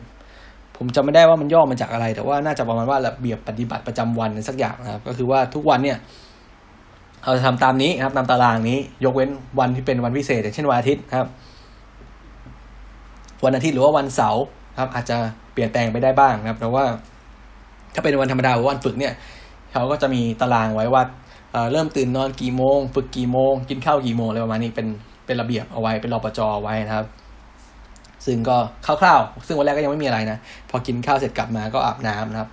[0.76, 5.98] ผมจำไม่ได้ว่ามันย่อมาจากอะไร แต่ว่าน่าจะประมาณว่าระเบียบปฏิบัติประจำวันสักอย่างนะครับ ก็คือว่าทุกวันเนี่ย
[7.24, 11.26] เราจะทำตามนี้นะครับตามตารางนี้ ยกเว้นวันที่เป็นวันพิเศษอย่างเช่นวันอาทิตย์ครับ
[13.44, 14.44] วันอาทิตย์หรือว่าวันเสาร์
[14.78, 15.16] ครับ อาจจะ
[15.52, 16.84] เปลี่ยนแปลงไปได้บ้างนะครับแต่ว่า
[17.94, 19.12] ถ้าเป็นวันธรรมดาหรือวันฝึกเนี่ย
[19.72, 21.02] เขาก็จะมีตารางไว้ว่า
[21.72, 24.86] เริ่มตื่นนอนกี่โมง ฝึกกี่โมง กินข้าวกี่โมงอะไรประมาณนี้เป็น
[25.26, 27.06] เป็นระเบียบเอาไว้เป็นรปจอไว้นะครับ
[28.26, 28.56] ซึ่งก็
[28.86, 30.38] คร่าวๆซึ่งวันแรกก็ยังไม่มีอะไรนะ
[30.70, 32.48] พอกินข้าวเสร็จกลับมาก็อาบน้ำนะครับ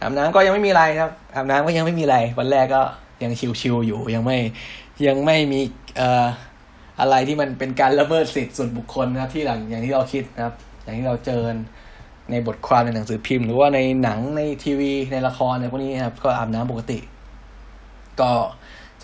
[0.00, 2.82] อาบน้ำก็ยังไม่มีอะไรครับอาบน้ำก็ยังไม่มีอะไร วันแรกก็
[3.22, 4.38] ยังชิวๆอยู่ยังไม่
[5.06, 5.60] ยังไม่มี
[5.96, 6.26] เอ่อ
[7.00, 11.42] อะไรที่มันเป็นการละเมิดสิทธิส่วนบุคคลนะครับที่หลังอย่างที่เราคิดนะครับ อย่างที่เราเจอ
[12.30, 16.98] ในบทความในหนังสือพิมพ์ หรือว่าในหนังในทีวีในละครในพวกนี้นะครับ ก็อาบน้ำปกติ
[18.20, 18.30] ก็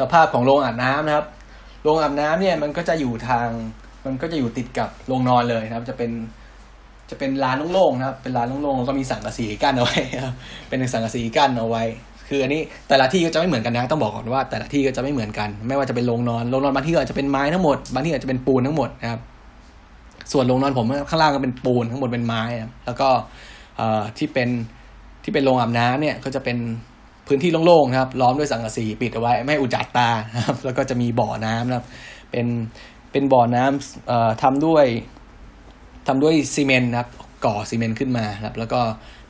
[0.00, 1.26] สภาพของโรงอาบน้ำนะครับ
[1.86, 3.48] โรงอาบน้ำเนี่ยมันก็จะอยู่ทาง
[4.06, 6.10] มันก็จะอยู่ติดกับโรงนอนเลยนะครับ จะเป็น
[7.10, 10.34] จะเป็นลานโล่งๆนะครับ เป็นลานโล่งๆแล้วก็มีสังกะสีกั้นเอาไว้ครับ
[10.68, 11.82] เป็นสังกะสีกั้นเอาไว้
[12.28, 19.20] คืออันนี้แต่ละที่ก็จะไม่เหมือนกันนะต้องบอกก่อนว่า แต่ละที่ก็จะไม่เหมือนกัน ไม่ว่าจะเป็นโรงนอนโรงนอนบางที่อาจจะเป็นไม้ทั้งหมดบางที่อาจจะเป็นปูนทั้งหมดนะครับ
[20.32, 22.42] ส่วนโรงนอนผมข้างล่างก็เป็นปูนข้างบนเป็นไม้
[22.86, 23.08] แล้วก็
[24.18, 24.48] ที่เป็น
[25.24, 26.56] ที่เป็นโรงอาบน้ำเนี่ยก็จะเป็น
[27.26, 31.86] พื้นที่โล่งๆนะครับ ล้อมด้วยสังกะสีปิดเอาไว้ไม่ให้อุจจาตานะครับ แล้วก็จะมีบ่อน้ำนะครับ
[32.30, 32.46] เป็น
[33.12, 34.84] เป็นบ่อน้ำเอ่อทำด้วย
[36.06, 37.08] ทำด้วยซีเมนต์นะครับ
[37.44, 38.80] ก่อซีเมนต์ขึ้นมาครับ แล้วก็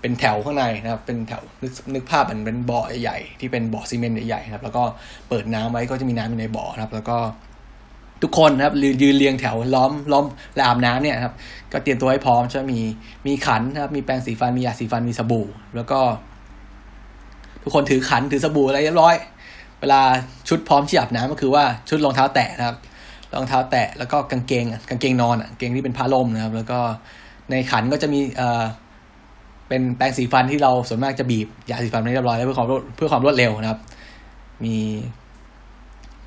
[0.01, 4.83] เป็นแถวข้างในนะครับ เป็นแถวนึกนึกภาพเหมือนเป็นบ่อใหญ่ๆที่เป็นบ่อซีเมนต์ใหญ่ๆครับ แล้วก็
[5.29, 7.19] เปิดน้ำไว้ก็จะมีน้ำอยู่ในบ่อนะครับ แล้วก็
[8.23, 10.25] ทุกคนนะครับยืนเรียงแถวล้อมล้อม
[10.55, 11.35] และอาบน้ำเนี่ยครับ
[11.73, 12.81] ก็เตรียมตัวให้พร้อมจะมี
[13.27, 16.01] มีขันนะครับ มีแปรงสีฟันมียาสีฟันมีสบู่ แล้วก็
[17.67, 19.15] ทุกคนถือขันถือสบู่อะไรเรียบร้อย
[19.81, 20.01] เวลา
[20.49, 22.77] ชุดพร้อมที่อาบน้ำก็คือว่าชุดรองเท้าแตะนะครับ
[23.35, 26.79] รองเท้าแตะแล้วก็กางเกงกางเกงนอนอะกางเกงที่เป็นผ้าล่มนะครับ แล้วก็
[27.51, 28.65] ในขันก็จะมีเอ่อ
[29.69, 33.81] เป็นแปรงสีฟันที่เราส่วนมากจะบีบยาสีฟันไม่เรียบร้อยแล้วเพื่อความเพื่อความรวดเร็วนะครับ
[34.65, 34.77] มี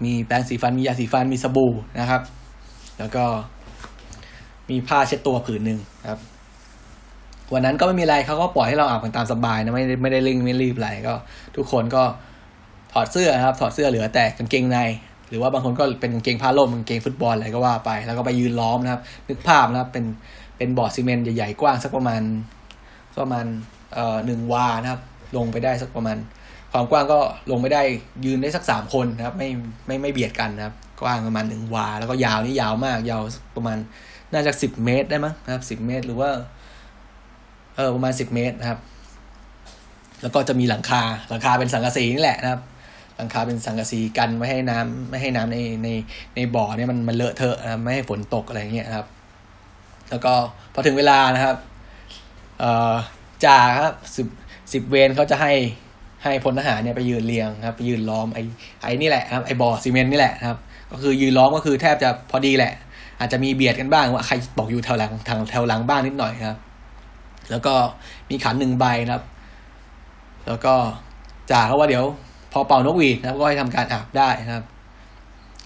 [0.04, 2.22] มีแปรงสีฟันมียาสีฟันมีสบู่นะครับ
[3.00, 3.24] แล้วก็
[4.70, 5.80] มีผ้าเช็ดตัวผืนหนึ่ง
[6.10, 6.20] ครับ
[7.54, 11.16] วันนั้นก็ไม่มีอะไรเขาก็ปล่อยให้เราอาบกันตามสบายนะไม่ได้ไม่ได้เร่งไม่รีบอะไรก็
[11.56, 12.04] ทุกคนก็
[12.94, 14.78] ถอดเสื้อนะครับ ถอดเสื้อเหลือแต่กางเกงใน
[15.30, 20.06] หรือว่าบางคนก็เป็นกางเกงผ้าล่มกางเกงฟุตบอลอะไรก็ว่าไป แล้วก็ไปยืนล้อมนะครับ นึกภาพนะครับ เป็น
[20.58, 22.22] เป็นบ่อซีเมนต์ใหญ่ๆกว้างสักประมาณ
[23.20, 23.46] ประมาณ
[23.94, 25.02] เอ่อหนึ่งวานะครับ
[25.38, 26.18] ลงไปได้สักประมาณ
[26.72, 27.20] ความกว้างก็
[27.52, 27.82] ลงไม่ได้
[28.26, 29.50] ยืนได้สักสามคนนะครับ ไม่
[29.86, 33.22] ไม่ไม่เบียดกันนะครับ กว้างประมาณหนึ่งวา แล้วก็ยาวนี่ยาวมากยาว
[33.56, 33.78] ประมาณ
[34.34, 36.30] น่าจะสิบเมตรได้มั้งนะครับสิบเมตร หรือว่า
[37.80, 38.80] เออประมาณสิบเมตรนะครับ
[40.22, 42.62] แล้วก็จะมีหลังคาหลังคาเป็นสังกะสีนี่แหละนะครับ
[43.18, 45.88] หลังคาเป็นสังกะสีกันไม่ให้น้ำไม่ให้น้ำในใน
[46.36, 49.06] ในบ่อเนี่ยมันมันเลอะเทอะนะไม่ให้ฝนตกอะไรเงี้ยครับ
[50.10, 50.34] แล้วก็
[50.74, 51.56] พอถึงเวลานะครับ
[52.60, 52.94] เอ่อ
[53.46, 54.28] จ่าครับสิบ
[54.74, 55.54] สิบเวรเขาจะให้
[56.24, 58.44] ให้พลทหารเนี่ยไปยืนเรียงครับไปยืนล้อมไอ้
[58.82, 60.60] ไอ้นี่แหละครับไอ้บ่อซีเมนต์นี่แหละนะครับ
[60.92, 62.74] ก็คือยืนล้อมก็คือแทบจะพอดีแหละ
[63.20, 66.58] อาจจะมีเบียดกันบ้างว่าใครบอกอยู่แถวหลังทางแถวหลังบ้างนิดหน่อยครับ
[67.52, 67.74] แล้วก็
[68.30, 69.24] มีขันหนึ่งใบนะครับ
[70.48, 70.74] แล้วก็
[71.52, 72.06] จ่าเขาว่าเดี๋ยว
[72.54, 74.66] พอเป่านกหวีดนะครับ ก็ให้ทำการอาบได้นะครับ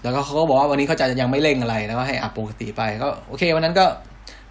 [0.02, 3.86] แล้วก็เขาก็บอกว่าวันนี้เขาจะยังไม่เร่งอะไรแล้วก็ให้อาบปกติไปก็โอเค วันนั้นก็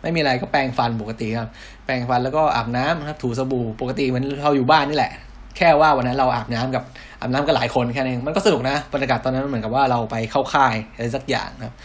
[0.01, 1.49] ไม่มีอะไรก็แปรงฟันปกติครับ
[1.85, 5.11] แปรงฟันแล้วก็อาบน้ำนะครับ ถูสบู่ปกติเหมือนเราอยู่บ้านนี่แหละ
[5.57, 6.83] แค่ว่าวันนั้นเราอาบน้ำกับ
[7.19, 11.75] อาบน้ำกับหลายคนแค่นั้นมันก็สนุกนะบรรยากาศตอนนั้นเหมือนกับว่าเราไปเข้าค่ายอะไรสักอย่างนะครับ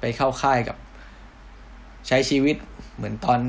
[0.00, 0.76] ไปเข้าค่ายกับ
[2.08, 2.56] ใช้ชีวิต
[2.96, 3.40] เหมือนตอน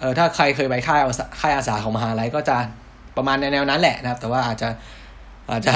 [0.00, 1.00] เออถ้าใครเคยไปค่าย
[1.40, 2.56] ค่ายอาสาของมหาลัยก็จะ
[3.16, 4.68] ประมาณแนวนั้นแหละนะครับ แต่ว่าอาจจะ
[5.50, 5.74] อาจจะ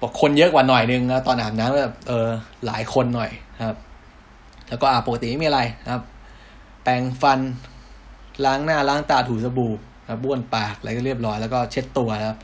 [0.00, 2.28] บอกคนเยอะกว่าหน่อยนึงนะตอนอาบน้ำแบบเออ
[2.66, 3.30] หลายคนหน่อย
[3.66, 3.76] ครับ
[4.68, 6.02] แล้วก็อาบปกติไม่มีอะไรนะครับ
[6.82, 7.40] แปรงฟัน
[8.44, 9.72] ล้างหน้าล้างตาถูสบู่
[10.06, 12.38] นะบ้วนปากอะไรก็เรียบร้อยแล้วก็เช็ดตัวนะครับ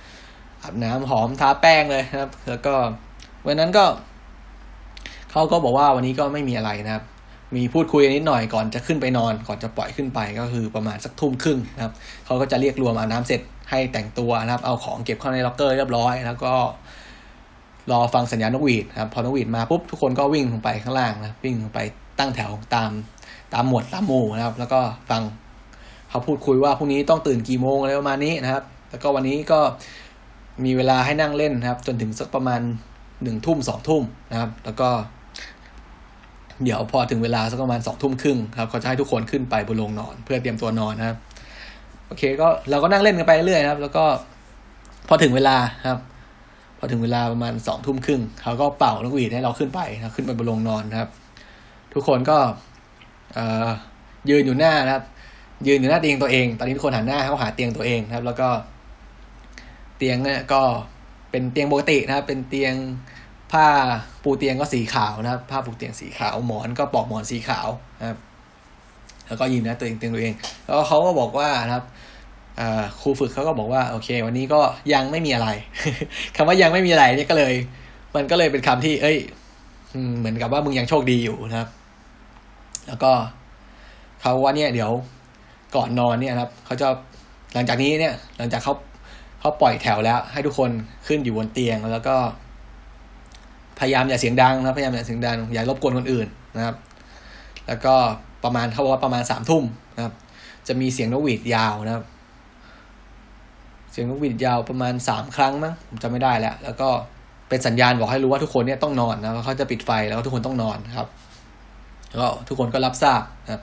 [0.63, 2.75] อาบน้ำหอมทาแป้งเลยนะครับ แล้วก็
[3.47, 3.85] วันนั้นก็
[5.31, 7.05] เขาก็บอกว่าวันนี้ก็ไม่มีอะไรนะครับ
[7.57, 11.93] มีพูดคุยนิดหน่อยก่อนจะขึ้นไปนอน ก่อนจะปล่อยขึ้นไปก็คือประมาณสักทุ่มครึ่งนะครับ
[12.27, 13.41] เขาก็จะเรียกรวมอาบน้ำเสร็จ
[13.71, 16.53] ให้แต่งตัวนะครับ เอาของเก็บเข้าในล็อกเกอร์เรียบร้อย แล้วก็
[17.91, 21.79] รอฟังสัญญาณนกหวีดครับพอนกหวีดมาปุ๊บทุกคนก็วิ่งลงไปข้างล่างนะวิ่งลงไป
[22.19, 22.91] ตั้งแถวตาม
[23.55, 24.81] ตามหมวดตามหมู่นะครับ แล้วก็
[25.11, 25.23] ฟัง
[26.11, 29.61] เขาพูดคุยว่าพรุ่งนี้ต้องตื่นกี่โมงอะไรประมาณนี้นะครับ แล้วก็วันนี้ก็
[30.65, 32.61] มีเวลาให้นั่งเล่นนะครับ จนถึงสักประมาณ
[33.23, 34.89] หนึ่งทุ่มสองทุ่มนะครับ แล้วก็
[36.65, 41.17] เดี๋ยวพอถึงเวลาสักประมาณสองทุ่มครึ่งครับเขาจะให้ทุกคนขึ้นไปบนโรงนอน เพื่อเตรียมตัวนอนนะครับ
[42.07, 44.05] โอเคก็เราก็นั่งเล่นกันไปเรื่อยครับ แล้วก็
[45.09, 45.57] พอถึงเวลา
[45.87, 45.99] ครับ
[46.79, 51.11] พอถึงเวลาประมาณสองทุ่มครึ่งเขาก็เป่านกหวีดให้เราขึ้นไปนะขึ้นไปบนโรงนอนนะครับ
[51.95, 52.39] ทุกคนก็
[54.31, 55.05] ยืนอยู่หน้านะครับ
[55.67, 58.49] ยืนอยู่หน้าเตียงตัวเอง ตอนนี้ทุกคนหันหน้าเข้าหาเตียงตัวเองนะครับ แล้วก็
[59.97, 60.63] เตียงเนี่ยก็
[61.31, 62.75] เป็นเตียงปกตินะครับ เป็นเตียง
[63.53, 63.67] ผ้า
[64.23, 67.69] ปูเตียงก็สีขาวนะครับผ้าปูเตียงสีขาวหมอนก็ปลอกหมอนสีขาว
[68.01, 68.19] นะครับ
[69.27, 70.35] แล้วก็ยืนนะตัวเองเตียงตัวเอง
[70.65, 71.85] แล้วเขาก็บอกว่านะครับ
[73.01, 74.61] ครูฝึกเขาก็บอกว่าโอเค วันนี้ก็
[74.93, 75.49] ยังไม่มีอะไร
[76.37, 77.55] คำว่ายังไม่มีอะไรเนี่ยก็เลย
[78.15, 79.19] มันก็เลยเป็นคำที่ เอ้ย
[80.19, 81.69] เหมือนกับว่ามึงยังโชคดีอยู่นะครับ
[82.89, 83.13] แล้วก็
[84.21, 84.91] เขาว่าเนี่ย เดี๋ยว
[85.77, 86.89] ก่อนนอนเนี่ยครับเขาจะ
[87.55, 88.75] หลังจากนี้เนี่ย หลังจากเขา
[89.41, 90.71] เขาปล่อยแถวแล้ว ให้ทุกคน
[91.07, 92.17] ขึ้นอยู่บนเตียงแล้วก็
[93.81, 96.77] พยายามอย่าเสียงดังนะพยายามอย่าเสียงดังอย่ารบกวนคนอื่นนะครับ
[97.67, 97.95] แล้วก็
[98.45, 99.65] ประมาณเขาบอกว่าประมาณสามทุ่ม
[99.97, 100.15] นะครับ
[100.69, 102.05] จะมีเสียงนกหวีดยาวนะครับ
[103.93, 106.89] เสียงนกหวีดยาวประมาณสามครั้งมั้งผมจำไม่ได้แล้ว แล้วก็
[107.49, 111.09] เป็นสัญญาณบอกให้รู้ว่าทุกคนเนี่ยต้องนอนนะเขาจะปิดไฟแล้วก็ทุกคนต้องนอนครับ
[112.09, 113.63] แล้วก็ทุกคนก็รับทราบนะครับ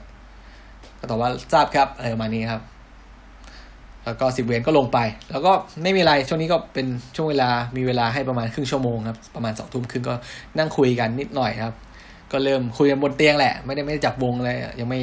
[1.00, 2.62] ก็ตอบว่าทราบครับอะไรประมาณนี้ครับ
[4.08, 4.98] แล้วก็สิบเวรก็ลงไป
[5.30, 5.52] แล้วก็
[5.82, 6.86] ไม่มีอะไรช่วงนี้ก็เป็น
[7.16, 10.14] ช่วงเวลามีเวลาให้ประมาณครึ่งชั่วโมงครับประมาณสองทุ่มครึ่งก็
[10.58, 11.74] นั่งคุยกันนิดหน่อยครับ
[12.32, 15.00] ก็เริ่มคุยกันบนเตียงแหละ ไม่ได้ไม่ได้จับวงเลยยังไม่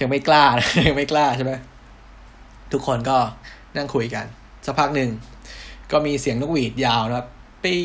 [0.00, 0.44] ยังไม่กล้า
[0.86, 1.52] ยังไม่กล้าใช่ไหม
[2.72, 3.16] ทุกคนก็
[3.76, 4.24] นั่งคุยกัน
[4.66, 5.10] สักพักหนึ่ง
[5.92, 7.26] ก็มีเสียงนกหวีดยาวนะครับ
[7.64, 7.78] ปี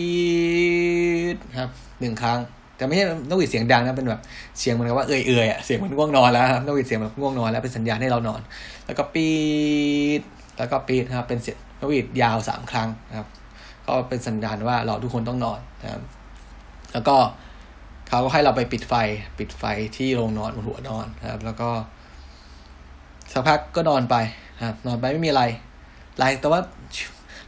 [1.35, 2.39] ดครับหนึ่งครั้ง
[2.81, 4.21] แต่ไม่ใช่นกหวีดเสียงดังนะเป็นแบบ
[4.59, 8.41] เสียงเหมือนกับว่าเอื่อยเอื่อยอะเสียงมันง่วงนอนแล้วครับนกหวีดเสียงแบบง่วงนอนแล้วเป็นสัญญาณให้เรานอน
[8.85, 9.29] แล้วก็ปี
[10.19, 10.21] ด
[10.57, 13.27] แล้วก็ปีดครับเป็นเสียงนกหวีดยาวสามครั้งนะครับ
[13.85, 16.01] ก็เป็นสัญญาณว่าเราทุกคนต้องนอนนะครับ
[16.93, 17.17] แล้วก็
[18.07, 18.93] เขาก็ให้เราไปปิดไฟ
[19.39, 19.63] ปิดไฟ
[19.97, 21.69] ที่โรงนอนบนหัวนอนนะครับ แล้วก็
[23.31, 24.15] สักพักก็นอนไป
[24.65, 25.43] ครับ นอนไปไม่มีอะไร
[26.19, 26.61] หลายแต่ว่า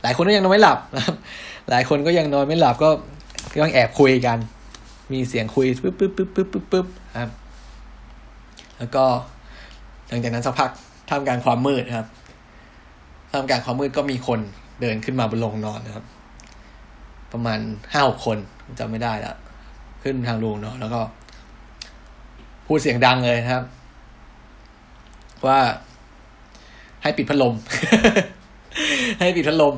[0.01, 1.15] หลายคนก็ยังนอนไม่หลับนะครับ
[1.69, 2.89] หลายคนก็ยังนอนไม่หลับก็
[3.61, 4.37] ต้องแอบคุยกัน
[5.11, 6.87] มีเสียงคุยปึ๊บปึ๊บปึ๊บปึ๊บปึ๊บปึ๊บ
[7.19, 7.29] ครับ
[8.77, 9.05] แล้วก็
[10.07, 10.69] หลังจากนั้นสักพัก
[11.09, 12.07] ท่ามกลางความมืดครับ
[13.31, 14.39] ท่ามกลางความมืดก็มีคน
[14.81, 16.05] เดินขึ้นมาบนโรงนอนนะครับ
[17.31, 17.59] ประมาณ
[17.91, 18.37] ห้าหกคน
[18.79, 19.35] จำไม่ได้แล้ว
[20.03, 21.01] ขึ้นทางโรงนอนแล้วก็
[22.67, 23.63] พูดเสียงดังเลยนะครับ
[25.47, 25.59] ว่า
[27.03, 27.53] ให้ปิดพัดลม
[29.19, 29.75] ให้ปิดพัดลม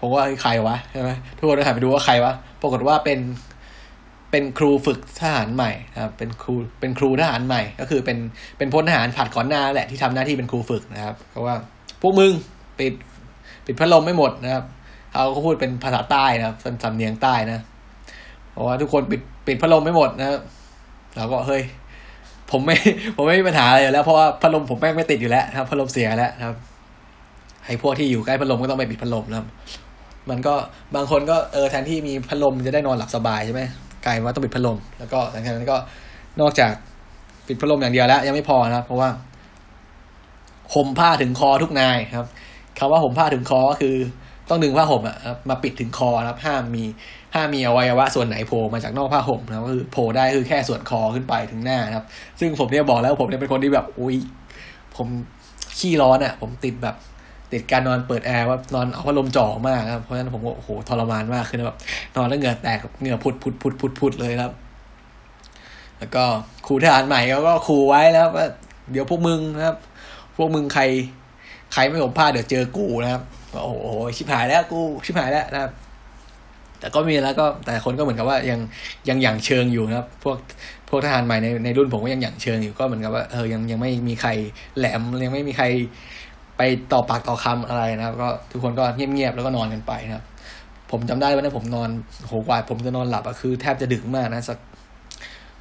[0.00, 3.18] ผมว่าใครวะใช่ไหมทุกคนหันไปดูว่าใครวะปรากฏว่าเป็น
[4.32, 8.18] เป็นครูฝึกทหารใหม่นะครับเป็นครูเป็นครูทหารใหม่ ก็คือเป็น
[8.58, 11.54] เป็นพลทหารผัดก่อนหน้าแหละที่ทำหน้าที่เป็นครูฝึกนะครับเพราะว่า
[12.02, 12.32] พวกมึง
[12.78, 12.92] ปิด
[13.66, 14.64] ปิดพัดลมไม่หมดนะครับ
[15.12, 17.62] เขาก็พูดเป็นภาษาใต้นะครับสำเนียงใต้นะ
[18.50, 20.40] เพราะว่าทุกคนปิดปิดพัดลมไม่หมดนะครับ
[21.16, 21.62] เราก็เฮ้ย
[22.50, 22.76] ผมไม่
[23.16, 26.56] ผมไม่มีปัญหาอะไรแล้วเพราะว่าพัดลมผมแม่งไม่ติดอยู่แล้วครับพัดลมเสียแล้วครับ
[27.66, 29.46] ให้พวกที่อยู่ใกล้พัดลมก็ต้องไปปิดพัดลมนะครับ
[30.30, 30.54] มันก็
[30.94, 33.62] บางคนก็เออแทนที่มีพัดลมจะได้นอนหลับสบายใช่ไหม
[34.04, 35.76] กลายว่าต้องปิดพัดลม แล้วก็หลังจากนั้นก็
[36.40, 36.72] นอกจาก
[37.46, 39.08] ปิดพัดลมอย่างเดียวแล้ว ยังไม่พอนะครับ เพราะว่า
[40.74, 42.26] ห่มผ้าถึงคอทุกนายครับ
[42.78, 43.96] คำว่าห่มผ้าถึงคอก็คือ
[44.48, 45.16] ต้องดึงผ้าห่มอะ
[45.48, 46.84] มาปิดถึงคอนะครับห้ามมี
[47.34, 52.06] ห้ามมีอวัยวะส่วนไหนโผล่มาจากนอกผ้าห่มนะครับก็คือโผล่ได้คือแค่ส่วนคอขึ้นไปถึงหน้านะครับ
[52.40, 54.16] ซึ่งผมเนี่ยบอกแล้วผมเนี่ยเป็นคนที่แบบอุ้ย
[54.96, 55.08] ผม
[55.78, 56.96] ขี้ร้อนอะผมติดแบบ
[57.52, 61.78] ติดการนอนเปิดแอร์ว่านอนเอาพัดลมจ่อมากครับเพราะฉะนั้นผมก็โอ้โหทรมานมากคือแบบ
[62.16, 64.52] นอนแล้วเหงื่อแตกเหงื่อพุดพุดพุดพุดพุดเลยครับ
[65.98, 66.24] แล้วก็
[66.66, 68.46] ครูทหารใหม่เขาก็ครูไว้แล้วว่า
[68.92, 69.76] เดี๋ยวพวกมึงนะครับ
[70.36, 70.82] พวกมึงใคร
[71.72, 73.22] ใครไม่ผมพลาเดี๋ยวเจอกูนะครับ
[73.62, 73.74] โอ้โห
[74.16, 75.72] ชิบหายแล้วกูชิบหายแล้วนะครับ
[76.78, 78.60] แต่ก็มีแล้วก็แต่คนก็เหมือนกับว่ายัง
[79.08, 80.36] ยังหยั่งเชิงอยู่นะครับ พวก
[80.88, 84.30] พวกทหารใหม่ในในรุ่นผมก็ยังหยั่งเชิงอยู่ก็เหมือนกับว่าเออยังยังไม่มีใคร
[84.78, 85.66] แหลมยังไม่มีใคร
[86.92, 90.24] ต่อปากต่อคำอะไรนะครับ ก็ทุกคนก็เงียบๆแล้วก็นอนกันไปนะครับ
[90.90, 91.90] ผมจำได้ว่านะผมนอน
[92.26, 94.58] โหกว่าผมจะนอนหลับอะคือแทบจะดึกมากนะสัก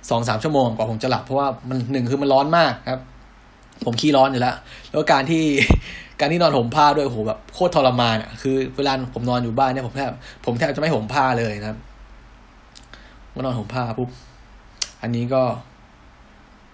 [0.10, 3.02] สองสามชั่วโมงกว่าผมจะหลับเพราะว่ามันหนึ่งคือมันร้อนมากครับ
[3.86, 4.56] ผมขี้ร้อนอยู่แล้ว
[4.92, 5.44] แล้วการที่
[6.20, 10.12] การที่นอนห่มผ้าด้วยโอ้โหแบบโคตรทรมานอะคือเวลาผมนอนอยู่บ้านเนี่ยผมแทบ
[10.46, 11.80] ผมแทบจะไม่ห่มผ้าเลยนะครับ
[13.34, 14.10] ก็นอนห่มผ้าปุ๊บ
[15.02, 15.44] อันนี้ก็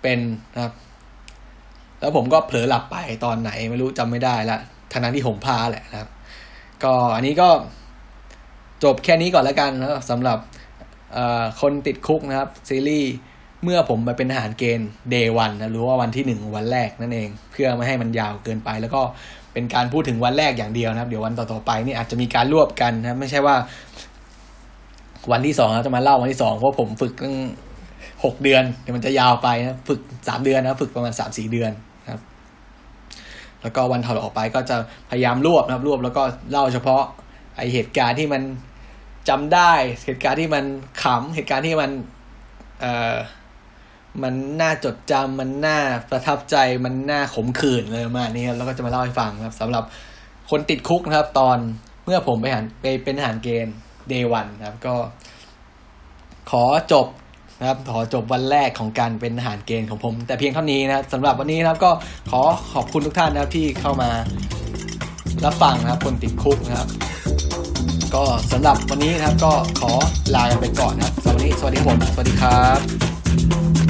[0.02, 0.20] เป็น
[0.54, 0.74] นะครับ
[2.00, 4.58] แล้วผมก็เผลอหลับไปตอนไหนไม่รู้จำไม่ได้ละ
[4.92, 6.10] ทั้งนั้นที่ห่มผ้าแหละนะครับ
[6.84, 7.50] ก็อันนี้ก็
[8.84, 10.38] จบแค่นี้ก่อนแล้วกันนะสำหรับ
[11.62, 13.12] คนติดคุกนะครับ ซีรีส์
[13.64, 19.02] เมื่อผมไปเป็นทหารเกณฑ์ day วันนะหรือว่าวันที่หนึ่งวันแรกนั่นเอง เพื่อไม่ให้มันยาวเกินไป แล้วก็
[19.54, 23.56] เป็นการพูดถึงวันแรกอย่างเดียวนะครับ เดี๋ยววันต่อๆไปนี่อาจจะมีการรวบกันนะไม่ใช่ว่า
[25.32, 27.36] วันที่สองเราจะมาเล่าวันที่สองเพราะผมฝึกตั้ง
[28.24, 31.87] หกเดือนเดี๋ยวมันจะยาวไปนะฝึกสามเดือนนะ ฝึกประมาณสามสี่เดือนนะ
[33.68, 34.78] แล้วก็วันถัดออกไปก็จะ
[35.10, 37.04] พยายามรวบนะครับรวบแล้วก็เล่าเฉพาะ
[37.58, 38.42] ไอเหตุการณ์ที่มัน
[39.30, 39.74] จำได้
[40.06, 40.64] เหตุการณ์ที่มัน
[41.04, 41.92] ขำเหตุการณ์ที่มัน
[42.82, 43.16] เอ่อ
[44.24, 45.78] มันน่าจดจำมันน่า
[46.10, 46.56] ประทับใจ
[46.86, 49.84] มันน่าขมขื่นเลยประมาณนี้ครับแล้วก็จะมาเล่าให้ฟังครับสำหรับ
[50.50, 51.58] คนติดคุกนะครับ ตอน
[52.06, 53.76] เมื่อผมไปหันไปเป็นทหารเกณฑ์
[54.12, 54.96] day one นครับ ก็
[56.52, 57.08] ขอจบ
[57.60, 61.92] นะครับขอจบวันแรกของการเป็นทหารเกณฑ์ของผม แต่เพียงเท่านี้นะครับสำหรับวันนี้นะครับก็
[62.32, 62.42] ขอ
[62.74, 64.10] ขอบคุณทุกท่านนะครับที่เข้ามา
[65.46, 66.90] รับฟังนะครับคนติดคุกนะครับ
[68.16, 69.92] ก็สำหรับวันนี้นะครับก็ขอ
[70.36, 73.87] ลาไปก่อนนะครับสวัสดีสวัสดีผม สวัสดีครับ